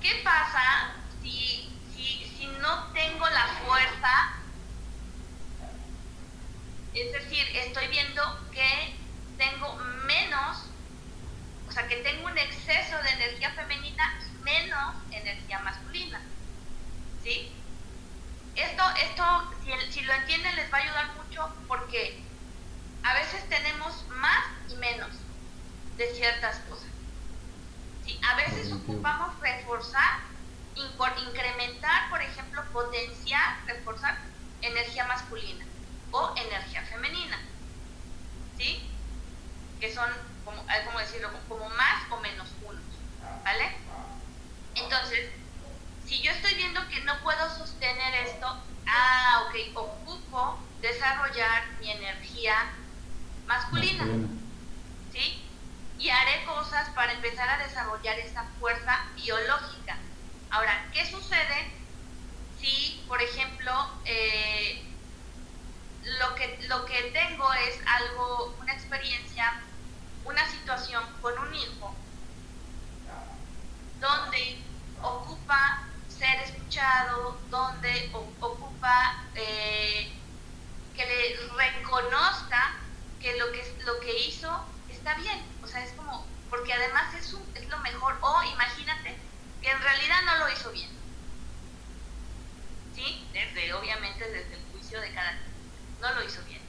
¿qué 0.00 0.22
pasa 0.24 0.94
si, 1.22 1.70
si, 1.94 2.34
si 2.36 2.46
no 2.60 2.92
tengo 2.92 3.28
la 3.28 3.46
fuerza? 3.64 4.32
Es 6.94 7.12
decir, 7.12 7.46
estoy 7.58 7.86
viendo 7.86 8.50
que 8.50 8.96
tengo 9.38 9.76
menos, 10.06 10.64
o 11.68 11.70
sea, 11.70 11.86
que 11.86 11.96
tengo 11.96 12.26
un 12.26 12.36
exceso 12.36 13.00
de 13.04 13.10
energía 13.10 13.52
femenina 13.52 14.18
y 14.20 14.42
menos 14.42 14.94
energía 15.12 15.60
masculina. 15.60 16.20
¿Sí? 17.22 17.52
Esto, 18.56 18.82
esto 19.00 19.54
si, 19.64 19.92
si 19.92 20.00
lo 20.00 20.12
entienden, 20.12 20.56
les 20.56 20.72
va 20.72 20.78
a 20.78 20.80
ayudar 20.80 21.14
mucho 21.14 21.54
porque 21.68 22.24
a 23.04 23.12
veces 23.12 23.46
tenemos 23.50 24.02
más 24.08 24.44
y 24.70 24.76
menos 24.76 25.10
de 25.98 26.12
ciertas 26.14 26.58
cosas. 26.70 26.88
¿Sí? 28.04 28.18
A 28.26 28.34
veces 28.36 28.72
ocupamos 28.72 29.38
reforzar, 29.40 30.20
incrementar, 30.74 32.08
por 32.08 32.22
ejemplo, 32.22 32.64
potenciar, 32.72 33.58
reforzar 33.66 34.18
energía 34.62 35.06
masculina 35.06 35.66
o 36.10 36.34
energía 36.36 36.82
femenina. 36.82 37.38
¿Sí? 38.56 38.90
Que 39.80 39.92
son, 39.92 40.10
como, 40.44 40.64
¿cómo 40.86 40.98
decirlo? 40.98 41.30
Como 41.46 41.68
más 41.68 42.10
o 42.10 42.16
menos 42.20 42.48
unos. 42.62 42.82
¿Vale? 43.44 43.76
Entonces, 44.76 45.30
si 46.06 46.22
yo 46.22 46.32
estoy 46.32 46.54
viendo 46.54 46.88
que 46.88 47.00
no 47.00 47.20
puedo 47.22 47.54
sostener 47.54 48.14
esto, 48.26 48.46
ah, 48.86 49.46
ok, 49.46 49.76
ocupo 49.76 50.58
desarrollar 50.80 51.66
mi 51.80 51.90
energía 51.90 52.72
masculina. 53.46 54.04
¿Sí? 55.12 55.42
Y 55.98 56.10
haré 56.10 56.44
cosas 56.44 56.88
para 56.90 57.12
empezar 57.12 57.48
a 57.48 57.58
desarrollar 57.58 58.18
esa 58.18 58.44
fuerza 58.58 59.06
biológica. 59.14 59.96
Ahora, 60.50 60.86
¿qué 60.92 61.08
sucede 61.08 61.70
si, 62.60 63.04
por 63.08 63.22
ejemplo, 63.22 63.72
eh, 64.04 64.82
lo, 66.02 66.34
que, 66.34 66.58
lo 66.68 66.84
que 66.84 67.02
tengo 67.12 67.52
es 67.54 67.78
algo, 67.86 68.56
una 68.60 68.72
experiencia, 68.72 69.60
una 70.24 70.48
situación 70.50 71.04
con 71.20 71.38
un 71.38 71.54
hijo, 71.54 71.94
donde 74.00 74.58
ocupa 75.00 75.84
ser 76.08 76.40
escuchado, 76.40 77.38
donde 77.50 78.10
ocupa 78.12 79.24
eh, 79.34 80.12
que 80.94 81.06
le 81.06 81.36
reconozca 81.56 82.74
que 83.24 83.38
lo 83.38 83.50
que, 83.52 83.64
lo 83.86 83.98
que 84.00 84.26
hizo 84.26 84.50
está 84.90 85.14
bien. 85.14 85.42
O 85.62 85.66
sea, 85.66 85.82
es 85.82 85.92
como, 85.92 86.26
porque 86.50 86.74
además 86.74 87.14
es, 87.14 87.34
es 87.54 87.68
lo 87.70 87.78
mejor. 87.78 88.18
O 88.20 88.42
imagínate 88.42 89.16
que 89.62 89.70
en 89.70 89.80
realidad 89.80 90.22
no 90.26 90.36
lo 90.36 90.52
hizo 90.52 90.70
bien. 90.72 90.90
¿Sí? 92.94 93.26
Desde, 93.32 93.72
obviamente 93.72 94.30
desde 94.30 94.54
el 94.54 94.62
juicio 94.72 95.00
de 95.00 95.12
cada 95.14 95.38
no 96.02 96.12
lo 96.12 96.22
hizo 96.22 96.44
bien. 96.44 96.60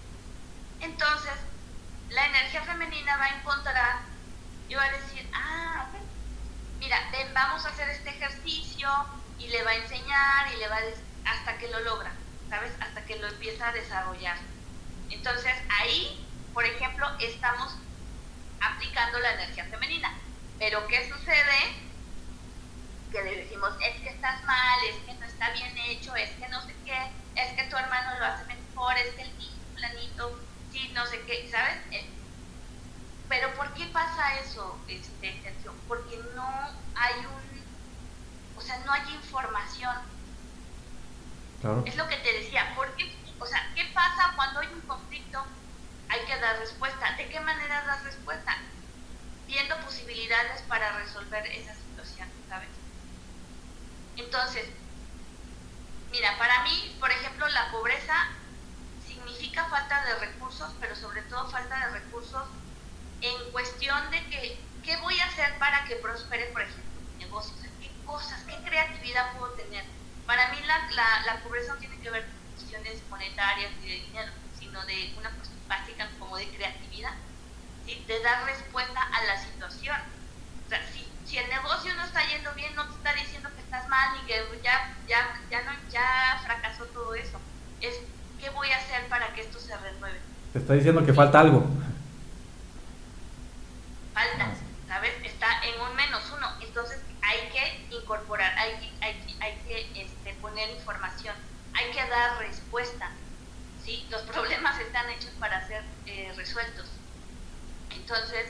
Entonces, 0.80 1.34
la 2.16 2.26
energía 2.26 2.64
femenina 2.64 3.18
va 3.18 3.26
a 3.26 3.38
encontrar 3.38 4.00
y 4.68 4.74
va 4.74 4.84
a 4.84 4.92
decir, 4.92 5.30
ah, 5.34 5.86
mira, 6.80 6.98
ven, 7.12 7.34
vamos 7.34 7.66
a 7.66 7.70
hacer 7.70 7.90
este 7.90 8.10
ejercicio, 8.10 8.90
y 9.40 9.48
le 9.48 9.64
va 9.64 9.72
a 9.72 9.76
enseñar 9.76 10.54
y 10.54 10.58
le 10.58 10.68
va 10.68 10.78
a 10.78 11.32
hasta 11.32 11.58
que 11.58 11.68
lo 11.70 11.80
logra, 11.82 12.12
¿sabes? 12.50 12.72
Hasta 12.80 13.04
que 13.06 13.18
lo 13.18 13.28
empieza 13.28 13.68
a 13.68 13.72
desarrollar. 13.72 14.38
Entonces 15.10 15.54
ahí, 15.70 16.26
por 16.54 16.66
ejemplo, 16.66 17.08
estamos 17.20 17.76
aplicando 18.62 19.20
la 19.20 19.34
energía 19.34 19.66
femenina. 19.66 20.14
Pero 20.60 20.88
¿qué 20.88 21.10
sucede? 21.10 21.76
Que 23.12 23.24
le 23.24 23.44
decimos, 23.44 23.74
es 23.82 24.02
que 24.02 24.10
estás 24.10 24.44
mal, 24.44 24.80
es 24.90 24.96
que 25.06 25.14
no 25.16 25.26
está 25.26 25.50
bien 25.52 25.78
hecho, 25.78 26.16
es 26.16 26.30
que 26.32 26.48
no 26.48 26.62
sé 26.62 26.74
qué, 26.86 27.12
es 27.36 27.54
que 27.54 27.64
tu 27.70 27.76
hermano 27.76 28.20
lo 28.20 28.26
hace 28.26 28.46
mejor, 28.46 28.98
es 28.98 29.14
que 29.16 29.24
el 29.24 29.38
niño 29.38 29.52
planito, 29.76 30.40
sí, 30.76 30.92
no 30.94 31.06
sé 31.06 31.22
qué, 31.22 31.50
¿sabes? 31.50 31.78
Eh, 31.92 32.06
pero 33.30 33.54
¿por 33.56 33.74
qué 33.74 33.86
pasa 33.88 34.40
eso, 34.40 34.78
este, 34.88 35.42
Porque 35.88 36.18
no 36.36 36.48
hay 36.96 37.26
un 37.26 37.56
o 38.58 38.62
sea, 38.62 38.78
no 38.86 38.92
hay 38.92 39.14
información. 39.14 39.96
Es 41.86 41.96
lo 41.96 42.08
que 42.08 42.18
te 42.18 42.34
decía, 42.34 42.74
porque, 42.76 43.12
o 43.40 43.46
sea, 43.46 43.72
¿qué 43.76 43.86
pasa 43.94 44.34
cuando 44.36 44.60
hay 44.60 44.68
un 44.68 44.82
conflicto? 44.82 45.44
Hay 46.10 46.22
que 46.26 46.40
dar 46.40 46.60
respuesta. 46.60 47.16
¿De 47.18 47.28
qué 47.28 47.40
manera 47.40 47.84
das 47.86 48.04
respuesta? 48.04 48.56
Viendo 49.48 49.76
posibilidades 49.82 50.62
para 50.64 50.98
resolver 51.00 51.46
esa 51.48 51.74
situación, 51.74 52.30
¿sabes? 52.48 52.70
Entonces, 54.16 54.70
mira, 56.12 56.38
para 56.38 56.64
mí, 56.64 56.96
por 57.00 57.12
ejemplo, 57.12 57.48
la 57.48 57.72
pobreza 57.72 58.16
significa 59.26 59.66
falta 59.70 60.06
de 60.06 60.16
recursos, 60.16 60.72
pero 60.80 60.96
sobre 60.96 61.22
todo 61.24 61.50
falta 61.50 61.88
de 61.88 62.00
recursos 62.00 62.44
en 63.22 63.52
cuestión 63.52 64.12
de 64.12 64.24
que, 64.28 64.60
¿qué 64.84 64.98
voy 64.98 65.20
a 65.20 65.26
hacer 65.26 65.58
para 65.58 65.84
que 65.86 65.96
prospere, 65.96 66.46
por 66.48 66.62
ejemplo, 66.62 66.84
mi 67.18 67.26
negocio? 67.26 67.54
cosas, 68.06 68.40
qué 68.48 68.56
creatividad 68.64 69.34
puedo 69.36 69.52
tener. 69.54 69.84
Para 70.28 70.52
mí 70.52 70.60
la, 70.68 70.78
la, 71.26 71.42
pobreza 71.42 71.74
no 71.74 71.80
tiene 71.80 71.98
que 71.98 72.12
ver 72.12 72.24
con 72.24 72.52
cuestiones 72.54 73.02
monetarias 73.10 73.72
ni 73.82 73.88
de 73.88 74.06
dinero, 74.06 74.32
sino 74.60 74.86
de 74.86 75.12
una 75.18 75.32
cuestión 75.32 75.60
básica 75.68 76.08
como 76.20 76.38
de 76.38 76.48
creatividad, 76.50 77.14
de 77.86 78.20
dar 78.22 78.46
respuesta 78.46 79.02
a 79.02 79.24
la 79.24 79.42
situación. 79.42 79.98
O 80.68 80.70
sea, 80.70 80.86
si, 80.94 81.04
si, 81.26 81.40
el 81.40 81.50
negocio 81.50 81.96
no 81.96 82.04
está 82.04 82.24
yendo 82.28 82.54
bien, 82.54 82.76
no 82.76 82.86
te 82.86 82.94
está 82.94 83.14
diciendo 83.14 83.50
que 83.56 83.62
estás 83.62 83.88
mal 83.88 84.22
ni 84.22 84.28
que 84.28 84.62
ya, 84.64 84.96
ya, 85.08 85.42
ya, 85.50 85.64
no, 85.64 85.72
ya 85.90 86.42
fracasó 86.44 86.86
todo 86.86 87.16
eso. 87.16 87.40
Es 87.82 87.96
qué 88.46 88.52
voy 88.52 88.70
a 88.70 88.78
hacer 88.78 89.08
para 89.10 89.34
que 89.34 89.42
esto 89.42 89.60
se 89.60 89.76
renueve. 89.76 90.20
Te 90.54 90.60
está 90.60 90.74
diciendo 90.74 91.04
que 91.04 91.14
falta 91.14 91.40
algo. 91.40 91.66
Falta, 94.14 94.54
¿sabes? 94.88 95.14
Está 95.24 95.48
en 95.64 95.82
un 95.82 95.96
menos 95.96 96.22
uno. 96.36 96.48
Entonces, 96.62 97.00
hay 97.24 97.50
que 97.50 97.96
incorporar, 97.96 98.56
hay, 98.58 98.96
hay, 99.02 99.38
hay 99.42 99.56
que 99.68 100.02
este, 100.02 100.34
poner 100.42 100.70
información, 100.70 101.36
hay 101.74 101.90
que 101.90 102.08
dar 102.08 102.38
respuesta. 102.38 103.10
¿sí? 103.84 104.06
Los 104.12 104.22
problemas 104.22 104.80
están 104.80 105.10
hechos 105.10 105.32
para 105.40 105.66
ser 105.68 105.84
eh, 106.06 106.32
resueltos. 106.38 106.86
Entonces, 107.90 108.50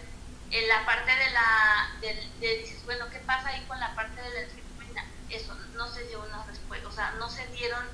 en 0.51 0.67
la 0.67 0.85
parte 0.85 1.09
de 1.09 1.29
la, 1.31 1.89
de, 2.01 2.57
dices, 2.57 2.83
bueno, 2.83 3.05
¿qué 3.09 3.19
pasa 3.19 3.47
ahí 3.47 3.63
con 3.65 3.79
la 3.79 3.95
parte 3.95 4.21
de 4.21 4.29
la 4.29 4.47
femenina? 4.49 5.05
Eso, 5.29 5.55
no 5.75 5.87
se 5.87 6.03
dio 6.07 6.21
una 6.21 6.43
respuesta, 6.43 6.89
o 6.89 6.91
sea, 6.91 7.11
no 7.11 7.29
se 7.29 7.47
dieron, 7.47 7.85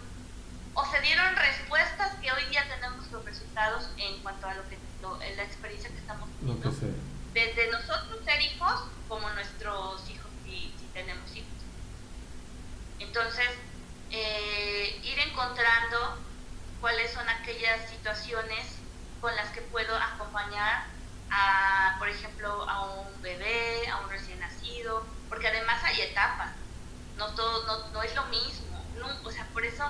o 0.74 0.86
se 0.86 1.02
dieron 1.02 1.36
respuestas 1.36 2.16
que 2.22 2.32
hoy 2.32 2.46
día 2.46 2.64
tenemos 2.70 3.12
los 3.12 3.26
resultados 3.26 3.90
en 3.98 4.22
cuanto 4.22 4.48
a 4.48 4.54
lo 4.54 4.68
que, 4.70 4.78
la 5.36 5.44
experiencia 5.44 5.90
que 5.90 5.98
estamos 5.98 6.30
teniendo. 6.40 6.72
Desde 7.34 7.72
nosotros 7.72 8.20
ser 8.26 8.42
hijos, 8.42 8.84
como 9.08 9.30
nuestros 9.32 10.10
hijos 10.10 10.22
tenemos 10.94 11.36
hijos. 11.36 11.50
Entonces, 13.00 13.50
eh, 14.12 15.00
ir 15.04 15.20
encontrando 15.20 16.18
cuáles 16.80 17.12
son 17.12 17.28
aquellas 17.30 17.90
situaciones 17.90 18.66
con 19.20 19.36
las 19.36 19.50
que 19.50 19.62
puedo 19.62 19.96
acompañar 19.96 20.86
a, 21.30 21.96
por 22.00 22.10
ejemplo, 22.10 22.70
a 22.70 22.92
un 22.92 23.22
bebé, 23.22 23.88
a 23.88 23.98
un 23.98 24.10
recién 24.10 24.40
nacido, 24.40 25.06
porque 25.30 25.48
además 25.48 25.84
hay 25.84 26.02
etapas, 26.02 26.52
no, 27.18 27.34
todo, 27.36 27.66
no, 27.66 27.90
no 27.90 28.04
es 28.04 28.14
lo 28.16 28.26
mismo, 28.26 28.86
o 29.24 29.32
sea, 29.32 29.46
por 29.54 29.64
eso 29.64 29.90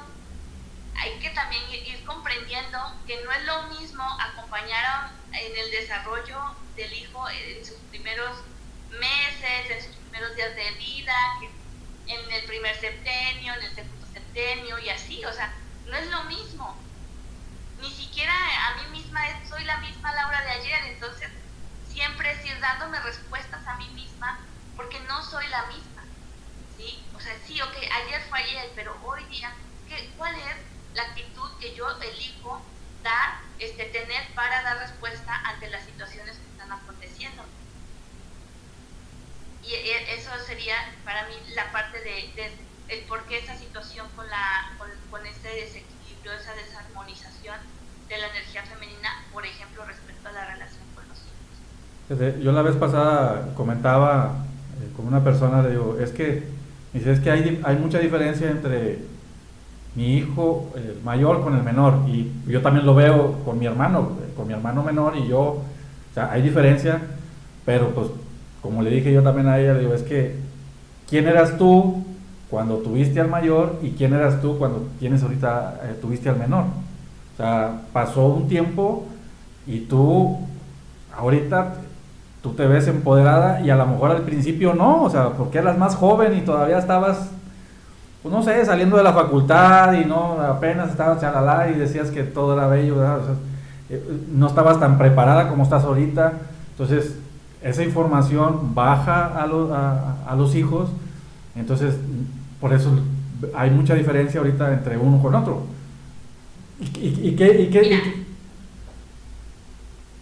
hay 0.96 1.20
que 1.20 1.30
también 1.32 1.64
ir 1.70 2.04
comprendiendo 2.06 2.78
que 3.06 3.24
no 3.24 3.32
es 3.32 3.44
lo 3.44 3.64
mismo 3.70 4.04
acompañar 4.20 5.12
en 5.34 5.58
el 5.58 5.72
desarrollo 5.72 6.40
del 6.76 6.94
hijo 6.94 7.30
en 7.30 7.66
sus 7.66 7.78
primeros 7.90 8.38
meses, 8.90 9.72
en 9.72 9.82
sus 9.84 9.96
primeros 9.96 10.36
días 10.36 10.56
de 10.56 10.72
vida, 10.72 11.16
en 12.08 12.32
el 12.32 12.44
primer 12.46 12.76
septenio, 12.76 13.54
en 13.54 13.64
el 13.64 13.76
segundo 13.76 14.06
septenio 14.08 14.80
y 14.80 14.90
así, 14.90 15.24
o 15.26 15.34
sea, 15.34 15.54
no 15.86 15.96
es 15.96 16.08
lo 16.10 16.24
mismo. 16.26 16.76
Ni 17.80 17.90
siquiera 17.90 18.34
a 18.34 18.76
mí 18.76 19.00
misma 19.00 19.22
soy 19.50 19.64
la 19.64 19.78
misma 19.78 20.14
Laura 20.14 20.42
de 20.44 20.52
ayer, 20.52 20.82
entonces 20.94 21.30
siempre 21.84 22.32
es 22.32 22.46
ir 22.46 22.60
dándome 22.60 23.00
respuestas 23.00 23.66
a 23.68 23.78
mí 23.78 23.88
misma 23.90 24.40
porque 24.76 25.00
no 25.02 25.24
soy 25.24 25.48
la 25.48 25.66
misma. 25.68 26.04
¿sí? 26.78 27.10
O 27.14 27.20
sea, 27.20 27.34
sí, 27.46 27.62
ok, 27.62 27.76
ayer 27.76 28.22
fue 28.30 28.40
ayer, 28.40 28.72
pero 28.76 28.98
hoy 29.04 29.24
día, 29.26 29.54
¿qué, 29.88 30.14
¿cuál 30.18 30.36
es 30.36 30.56
la 30.94 31.04
actitud 31.04 31.50
que 31.60 31.76
yo 31.76 31.88
elijo 32.02 32.62
dar, 33.04 33.40
este, 33.60 33.86
tener 33.86 34.34
para 34.36 34.62
dar 34.64 34.80
respuesta 34.80 35.36
ante 35.46 35.70
las 35.70 35.84
situaciones 35.86 36.38
que 36.38 36.52
están 36.52 36.72
aconteciendo? 36.72 37.44
y 39.64 39.74
eso 40.16 40.32
sería 40.46 40.74
para 41.06 41.28
mí 41.28 41.36
la 41.56 41.72
parte 41.72 42.00
de, 42.00 42.52
el 42.90 43.04
por 43.06 43.24
qué 43.24 43.40
esa 43.40 43.56
situación 43.56 44.08
con, 44.16 44.28
la, 44.28 44.76
con, 45.10 45.26
ese 45.26 45.48
desequilibrio, 45.48 46.34
esa 46.34 46.54
desarmonización 46.54 47.56
de 48.10 48.18
la 48.18 48.28
energía 48.28 48.64
femenina, 48.64 49.10
por 49.32 49.46
ejemplo, 49.46 49.86
respecto 49.86 50.28
a 50.28 50.32
la 50.34 50.46
relación 50.46 50.84
con 50.94 51.08
los 51.08 51.18
hijos. 51.20 52.44
Yo 52.44 52.52
la 52.52 52.62
vez 52.62 52.76
pasada 52.76 53.54
comentaba 53.56 54.46
eh, 54.82 54.92
con 54.96 55.08
una 55.08 55.24
persona, 55.24 55.62
le 55.62 55.72
digo, 55.72 55.98
es 56.02 56.12
que, 56.12 56.44
dice, 56.92 57.14
es 57.14 57.20
que 57.22 57.32
hay, 57.32 57.62
hay 57.64 57.76
mucha 57.78 58.00
diferencia 58.00 58.50
entre 58.50 59.00
mi 59.96 60.18
hijo 60.18 60.70
el 60.76 61.02
mayor 61.04 61.44
con 61.44 61.56
el 61.56 61.64
menor, 61.64 61.96
y 62.08 62.32
yo 62.48 62.62
también 62.62 62.86
lo 62.86 62.96
veo 62.96 63.44
con 63.44 63.60
mi 63.60 63.66
hermano, 63.66 64.10
con 64.36 64.48
mi 64.48 64.54
hermano 64.54 64.84
menor 64.84 65.18
y 65.18 65.28
yo, 65.28 65.42
o 65.42 66.14
sea, 66.14 66.32
hay 66.32 66.42
diferencia, 66.42 67.02
pero 67.66 67.90
pues 67.90 68.08
como 68.62 68.84
le 68.84 68.92
dije 68.92 69.12
yo 69.12 69.24
también 69.24 69.48
a 69.48 69.60
ella, 69.60 69.74
le 69.74 69.82
digo, 69.82 69.94
es 69.94 70.04
que, 70.04 70.36
¿quién 71.10 71.28
eras 71.28 71.58
tú 71.58 72.04
cuando 72.50 72.78
tuviste 72.78 73.20
al 73.20 73.28
mayor 73.28 73.80
y 73.82 73.92
quién 73.92 74.14
eras 74.14 74.42
tú 74.42 74.58
cuando 74.58 74.88
tienes 75.00 75.24
ahorita, 75.24 75.82
eh, 75.84 75.98
tuviste 76.00 76.30
al 76.30 76.38
menor? 76.38 76.66
O 77.34 77.38
sea, 77.38 77.82
pasó 77.92 78.28
un 78.28 78.48
tiempo 78.48 79.08
y 79.66 79.80
tú, 79.82 80.38
ahorita, 81.18 81.76
tú 82.44 82.54
te 82.54 82.68
ves 82.68 82.88
empoderada 82.88 83.62
y 83.62 83.70
a 83.72 83.76
lo 83.76 83.88
mejor 83.88 84.12
al 84.12 84.22
principio 84.22 84.74
no, 84.74 85.04
o 85.04 85.10
sea, 85.10 85.30
porque 85.30 85.58
eras 85.58 85.78
más 85.78 85.96
joven 85.96 86.38
y 86.38 86.42
todavía 86.42 86.78
estabas, 86.78 87.32
pues 88.22 88.34
no 88.34 88.44
sé, 88.44 88.64
saliendo 88.66 88.98
de 88.98 89.04
la 89.04 89.14
facultad 89.14 89.94
y 89.94 90.06
no, 90.06 90.40
apenas 90.42 90.92
estabas 90.92 91.20
chalala 91.20 91.70
y 91.70 91.74
decías 91.74 92.12
que 92.12 92.24
todo 92.24 92.54
era 92.54 92.68
bello, 92.68 92.98
¿verdad? 92.98 93.20
O 93.20 93.26
sea, 93.26 93.36
eh, 93.90 94.20
no 94.32 94.48
estabas 94.48 94.80
tan 94.80 94.98
preparada 94.98 95.50
como 95.50 95.64
estás 95.64 95.84
ahorita, 95.84 96.34
entonces 96.72 97.16
esa 97.64 97.84
información 97.84 98.76
baja 98.76 99.26
a, 99.26 100.32
a, 100.32 100.36
los 100.36 100.56
hijos, 100.56 100.90
entonces 101.56 101.96
por 102.60 102.74
eso 102.74 102.92
hay 103.56 103.72
mucha 103.72 103.96
diferencia 103.96 104.40
ahorita 104.40 104.72
entre 104.72 104.98
uno 104.98 105.22
con 105.22 105.34
otro. 105.34 105.64
¿Y, 106.80 107.30
y, 107.30 107.36
qué, 107.36 107.62
y 107.62 107.70
qué, 107.70 107.82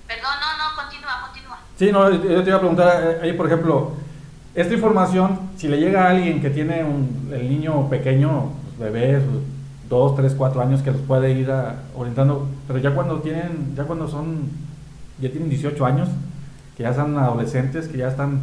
Perdón, 0.07 0.33
no, 0.41 0.57
no, 0.57 0.75
continúa, 0.75 1.21
continúa. 1.27 1.59
Sí, 1.77 1.91
no, 1.91 2.09
yo 2.11 2.43
te 2.43 2.49
iba 2.49 2.57
a 2.57 2.59
preguntar 2.59 3.03
eh, 3.03 3.19
ahí, 3.23 3.33
por 3.33 3.45
ejemplo, 3.45 3.93
esta 4.61 4.73
información, 4.73 5.39
si 5.57 5.67
le 5.67 5.79
llega 5.79 6.05
a 6.05 6.09
alguien 6.09 6.41
que 6.41 6.49
tiene 6.49 6.81
el 7.31 7.49
niño 7.49 7.89
pequeño, 7.89 8.51
pues, 8.77 8.91
bebés, 8.91 9.23
dos, 9.89 10.15
tres, 10.15 10.35
cuatro 10.35 10.61
años, 10.61 10.81
que 10.81 10.91
los 10.91 11.01
puede 11.01 11.31
ir 11.31 11.49
orientando, 11.95 12.47
pero 12.67 12.79
ya 12.79 12.93
cuando 12.93 13.19
tienen, 13.19 13.73
ya 13.75 13.83
cuando 13.83 14.07
son, 14.07 14.49
ya 15.19 15.29
tienen 15.31 15.49
18 15.49 15.85
años, 15.85 16.09
que 16.75 16.83
ya 16.83 16.93
son 16.93 17.17
adolescentes, 17.17 17.87
que 17.87 17.97
ya 17.97 18.09
están, 18.09 18.39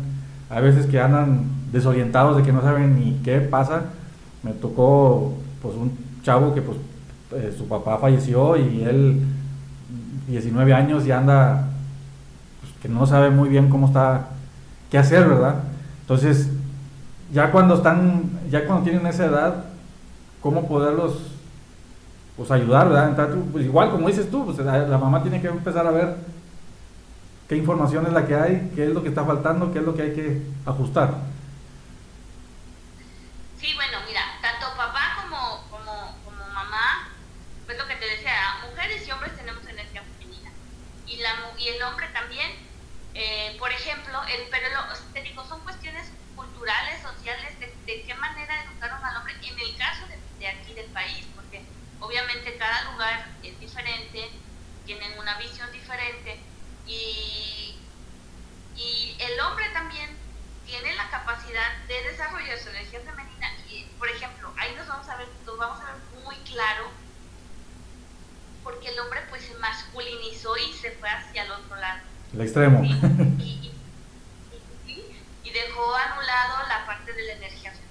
a 0.51 0.61
veces 0.61 0.87
que 0.87 1.01
andan 1.01 1.45
desorientados 1.73 2.37
de 2.37 2.43
que 2.43 2.53
no 2.53 2.63
saben 2.63 2.99
ni 2.99 3.21
qué 3.25 3.41
pasa. 3.41 3.85
Me 4.43 4.53
tocó 4.53 5.35
pues 5.61 5.75
un 5.75 5.93
chavo 6.23 6.55
que 6.55 6.63
pues 6.63 6.79
eh, 7.33 7.55
su 7.57 7.67
papá 7.67 7.99
falleció 7.99 8.57
y 8.57 8.83
él 8.83 9.23
19 10.29 10.73
años 10.73 11.07
y 11.07 11.13
anda 11.13 11.69
pues, 12.61 12.73
que 12.83 12.89
no 12.89 13.07
sabe 13.07 13.31
muy 13.31 13.49
bien 13.49 13.69
cómo 13.69 13.87
está 13.87 14.29
qué 14.91 14.99
hacer, 14.99 15.27
¿verdad? 15.27 15.57
Entonces, 16.07 16.51
ya 17.33 17.51
cuando 17.51 17.75
están 17.75 18.31
ya 18.49 18.65
cuando 18.65 18.85
tienen 18.85 19.05
esa 19.09 19.27
edad, 19.27 19.65
cómo 20.41 20.69
poderlos 20.69 21.19
pues 22.37 22.49
ayudar, 22.53 22.89
¿verdad? 22.89 23.35
pues, 23.51 23.65
igual 23.65 23.91
como 23.91 24.07
dices 24.07 24.31
tú, 24.31 24.45
pues 24.45 24.59
la 24.59 24.99
mamá 24.99 25.21
tiene 25.23 25.41
que 25.41 25.49
empezar 25.49 25.85
a 25.85 25.91
ver 25.91 26.17
qué 27.49 27.57
información 27.57 28.07
es 28.07 28.13
la 28.13 28.25
que 28.25 28.37
hay, 28.37 28.71
qué 28.77 28.85
es 28.85 28.91
lo 28.91 29.03
que 29.03 29.09
está 29.09 29.25
faltando, 29.25 29.73
qué 29.73 29.81
es 29.81 29.85
lo 29.85 29.97
que 29.97 30.03
hay 30.03 30.15
que 30.15 30.43
ajustar. 30.65 31.11
Sí, 33.59 33.73
bueno, 33.75 33.99
mira, 34.07 34.21
tanto 34.41 34.67
papá 34.77 35.23
como, 35.23 35.65
como, 35.71 36.15
mamá, 36.55 37.09
pues 37.65 37.77
lo 37.79 37.87
que 37.89 37.97
te 37.97 38.07
decía, 38.07 38.33
mujeres 38.71 39.09
y 39.09 39.11
hombres 39.11 39.35
tenemos 39.35 39.67
energía 39.67 40.03
femenina. 40.03 40.53
Y, 41.09 41.17
la, 41.17 41.31
y 41.59 41.69
el 41.69 41.83
hombre 41.83 42.07
también, 42.13 42.53
eh, 43.15 43.57
por 43.59 43.73
ejemplo, 43.73 44.21
el, 44.25 44.49
pero 44.51 44.69
te 44.71 44.96
obviamente 52.07 52.57
cada 52.57 52.93
lugar 52.93 53.27
es 53.43 53.59
diferente, 53.59 54.31
tienen 54.85 55.19
una 55.19 55.37
visión 55.39 55.71
diferente 55.73 56.39
y, 56.87 57.77
y 58.77 59.17
el 59.19 59.41
hombre 59.41 59.69
también 59.71 60.11
tiene 60.65 60.95
la 60.95 61.11
capacidad 61.11 61.77
de 61.89 62.03
desarrollar 62.11 62.59
su 62.59 62.69
energía 62.69 63.01
femenina. 63.01 63.49
Y 63.69 63.85
por 63.99 64.09
ejemplo 64.09 64.53
ahí 64.57 64.75
nos 64.77 64.87
vamos 64.87 65.09
a 65.09 65.17
ver 65.17 65.29
nos 65.45 65.59
vamos 65.59 65.81
a 65.81 65.85
ver 65.85 66.25
muy 66.25 66.37
claro 66.51 66.91
porque 68.63 68.89
el 68.89 68.99
hombre 69.01 69.21
pues 69.29 69.43
se 69.43 69.55
masculinizó 69.55 70.57
y 70.57 70.73
se 70.73 70.93
fue 70.93 71.09
hacia 71.09 71.45
el 71.45 71.51
otro 71.51 71.77
lado. 71.77 72.01
El 72.33 72.41
extremo. 72.41 72.85
Y, 72.85 73.73
y, 75.45 75.51
dejó 75.51 75.95
anulado 75.95 76.69
la 76.69 76.85
parte 76.85 77.13
de 77.13 77.23
la 77.23 77.33
energía 77.35 77.71
femenina 77.71 77.86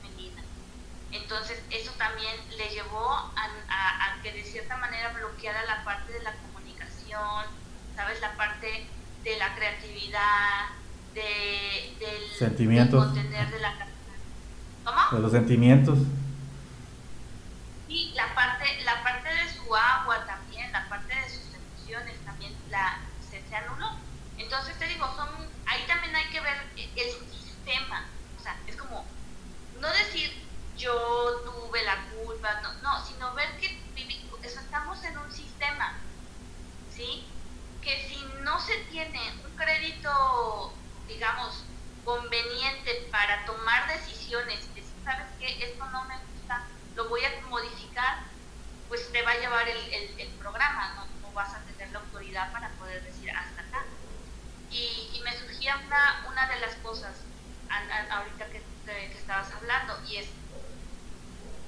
entonces 1.15 1.61
eso 1.69 1.91
también 1.97 2.35
le 2.57 2.69
llevó 2.69 3.09
a, 3.09 3.31
a 3.69 4.21
que 4.21 4.31
de 4.31 4.43
cierta 4.43 4.77
manera 4.77 5.09
bloqueara 5.13 5.63
la 5.65 5.83
parte 5.83 6.11
de 6.13 6.21
la 6.21 6.33
comunicación 6.33 7.45
¿sabes? 7.95 8.19
La 8.21 8.35
parte 8.35 8.87
de 9.23 9.37
la 9.37 9.55
creatividad, 9.55 10.69
de, 11.13 11.95
del, 11.99 12.29
sentimientos. 12.37 13.13
de 13.13 13.59
la 13.59 13.87
¿Cómo? 14.83 15.01
De 15.11 15.19
los 15.19 15.31
sentimientos. 15.31 15.97
Y 17.87 18.11
la 18.13 18.35
parte, 18.35 18.65
la 18.83 19.01
parte 19.03 19.33
de 19.33 19.49
su 19.53 19.75
agua 19.75 20.25
también, 20.25 20.71
la 20.71 20.87
parte 20.89 21.15
de 21.15 21.29
sus 21.29 21.53
emociones 21.53 22.17
también 22.25 22.53
la, 22.69 22.99
se, 23.29 23.41
se 23.47 23.55
anuló. 23.55 23.95
Entonces 24.37 24.77
te 24.77 24.87
digo, 24.87 25.07
son, 25.15 25.29
ahí 25.65 25.83
también 25.87 26.15
hay 26.15 26.25
que 26.25 26.41
ver 26.41 26.57
el 26.75 27.11
sistema. 27.31 28.05
O 28.37 28.43
sea, 28.43 28.57
es 28.67 28.75
como, 28.75 29.05
no 29.79 29.87
decir 29.93 30.43
yo 30.77 30.93
tuve 31.45 31.83
la 31.83 31.95
culpa, 32.07 32.59
no, 32.61 32.73
no 32.81 33.05
sino 33.05 33.33
ver 33.33 33.57
que 33.59 33.85
estamos 34.43 35.03
en 35.05 35.17
un 35.17 35.31
sistema, 35.31 35.93
¿sí? 36.93 37.25
que 37.85 38.09
si 38.09 38.17
no 38.41 38.59
se 38.59 38.75
tiene 38.89 39.19
un 39.45 39.55
crédito, 39.55 40.73
digamos, 41.07 41.63
conveniente 42.03 43.07
para 43.11 43.45
tomar 43.45 43.87
decisiones, 43.87 44.59
que 44.73 44.81
si 44.81 45.03
sabes 45.03 45.27
que 45.39 45.63
esto 45.63 45.85
no 45.85 46.03
me 46.05 46.15
gusta, 46.17 46.63
lo 46.95 47.07
voy 47.09 47.23
a 47.23 47.47
modificar, 47.47 48.23
pues 48.89 49.11
te 49.11 49.21
va 49.21 49.31
a 49.31 49.37
llevar 49.37 49.67
el, 49.69 50.19
el, 50.19 50.29
programa, 50.39 50.95
¿no? 50.95 51.31
vas 51.31 51.53
a 51.53 51.59
tener 51.65 51.91
la 51.91 51.99
autoridad 51.99 52.51
para 52.53 52.69
poder 52.69 53.03
decir 53.03 53.29
hasta 53.29 53.61
acá. 53.61 53.83
Y, 54.71 55.11
y 55.13 55.21
me 55.23 55.37
surgía 55.37 55.77
una, 55.85 56.25
una 56.27 56.47
de 56.47 56.59
las 56.61 56.75
cosas 56.77 57.13
ahorita 58.09 58.45
que, 58.47 58.63
que, 58.85 59.09
que 59.11 59.17
estabas 59.17 59.51
hablando, 59.51 60.01
y 60.07 60.17
es 60.17 60.27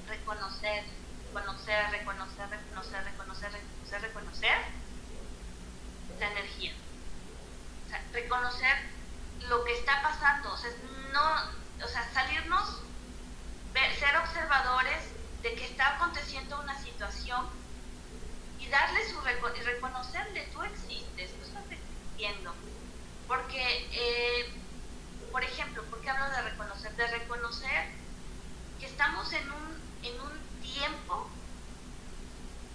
reconocer, 0.07 0.83
reconocer, 1.33 1.91
reconocer, 1.91 2.49
reconocer, 2.49 3.03
reconocer, 3.03 3.51
reconocer, 3.51 4.01
reconocer 4.01 4.88
la 6.19 6.31
energía. 6.31 6.73
O 7.86 7.89
sea, 7.89 8.03
reconocer 8.12 8.77
lo 9.49 9.63
que 9.63 9.73
está 9.73 10.01
pasando, 10.01 10.53
o 10.53 10.57
sea, 10.57 10.71
no, 11.13 11.86
o 11.86 11.88
sea, 11.88 12.10
salirnos, 12.13 12.81
ser 13.99 14.17
observadores 14.17 15.03
de 15.43 15.53
que 15.53 15.65
está 15.65 15.95
aconteciendo 15.95 16.60
una 16.60 16.77
situación 16.81 17.47
y 18.60 18.67
darle 18.67 19.07
su 19.07 19.17
y 19.19 19.62
reconocerle, 19.62 20.49
tú 20.51 20.63
existes, 20.63 21.31
tú 21.31 21.45
estás 21.45 21.63
existiendo. 21.69 22.53
Porque, 23.27 23.88
eh, 23.91 24.51
por 25.31 25.43
ejemplo, 25.43 25.83
¿por 25.86 26.01
qué 26.01 26.10
hablo 26.10 26.29
de 26.29 26.41
reconocer? 26.41 26.95
De 26.95 27.07
reconocer 27.07 27.89
que 28.79 28.88
estamos 28.88 29.31
en 29.33 29.51
un, 29.51 29.81
en 30.03 30.21
un 30.21 30.62
tiempo 30.62 31.29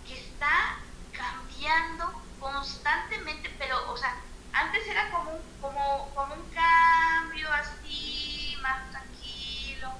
que 0.07 0.19
está 0.19 0.79
cambiando 1.13 2.23
constantemente, 2.43 3.55
pero, 3.59 3.91
o 3.91 3.97
sea, 3.97 4.17
antes 4.53 4.87
era 4.87 5.11
como 5.11 5.31
un, 5.31 5.41
como, 5.61 6.11
como 6.15 6.35
un 6.35 6.51
cambio 6.51 7.49
así, 7.53 8.57
más 8.61 8.91
tranquilo. 8.91 9.93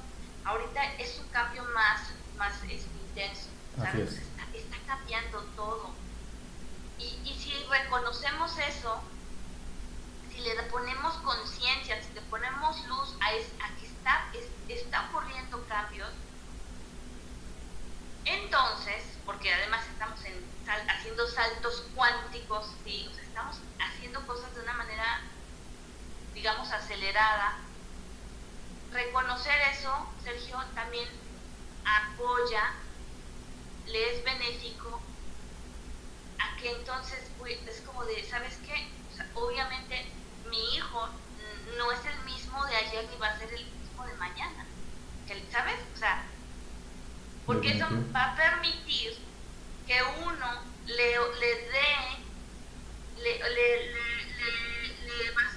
Ahorita 0.45 0.85
es 0.99 1.21
un 1.21 1.29
cambio 1.29 1.65
más, 1.73 2.11
más 2.37 2.53
intenso. 2.65 3.49
Está, 3.77 3.99
está, 3.99 4.77
cambiando 4.87 5.41
todo. 5.57 5.95
Y, 6.99 7.05
y 7.25 7.35
si 7.39 7.53
reconocemos 7.71 8.59
eso, 8.79 9.01
si 10.31 10.41
le 10.41 10.63
ponemos 10.65 11.15
conciencia, 11.19 12.03
si 12.03 12.13
le 12.15 12.23
ponemos 12.23 12.87
luz 12.87 13.17
a, 13.21 13.33
es, 13.33 13.47
a 13.63 13.75
que 13.79 13.87
está, 13.87 14.27
está 14.69 15.09
ocurriendo 15.09 15.65
cambios, 15.69 16.11
entonces, 18.25 19.05
porque 19.27 19.53
además 19.53 19.85
estamos 19.93 20.25
en 20.25 20.53
haciendo 20.89 21.27
saltos 21.27 21.85
cuánticos, 21.95 22.67
¿sí? 22.85 23.11
estamos 23.21 23.57
haciendo 23.81 24.25
cosas 24.27 24.55
de 24.55 24.61
una 24.63 24.75
manera, 24.75 25.21
digamos, 26.35 26.71
acelerada. 26.71 27.59
Reconocer 28.93 29.61
eso, 29.73 30.07
Sergio, 30.23 30.63
también 30.75 31.09
apoya, 31.85 32.75
le 33.87 34.17
es 34.17 34.25
benéfico 34.25 35.01
que 36.63 36.71
entonces 36.71 37.19
es 37.67 37.81
como 37.81 38.05
de, 38.05 38.25
¿sabes 38.25 38.57
qué? 38.65 38.89
obviamente 39.35 40.07
mi 40.49 40.77
hijo 40.77 41.09
no 41.77 41.93
es 41.93 42.05
el 42.05 42.25
mismo 42.25 42.65
de 42.67 42.77
ayer 42.77 43.09
ni 43.11 43.17
va 43.19 43.29
a 43.29 43.39
ser 43.39 43.53
el 43.53 43.65
mismo 43.65 44.07
de 44.07 44.15
mañana. 44.15 44.67
¿Sabes? 45.51 45.77
O 45.95 45.99
sea, 45.99 46.25
porque 47.47 47.77
eso 47.77 47.87
va 48.15 48.33
a 48.33 48.37
permitir 48.37 49.19
que 49.87 49.99
uno 50.25 50.63
le, 50.87 50.97
le 51.41 51.55
dé, 51.71 51.91
le, 53.19 53.39
le, 53.39 53.93
le, 55.07 55.31
vas, 55.33 55.55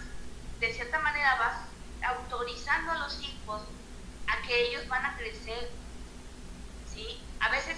de 0.60 0.74
cierta 0.74 1.00
manera 1.00 1.36
vas 1.36 1.58
autorizando 2.16 2.92
a 2.92 2.98
los 3.00 3.22
hijos 3.22 3.62
a 4.28 4.42
que 4.48 4.70
ellos 4.70 4.88
van 4.88 5.06
a 5.06 5.18
crecer. 5.18 5.70
¿Sí? 6.94 7.22
A 7.42 7.50
veces, 7.50 7.78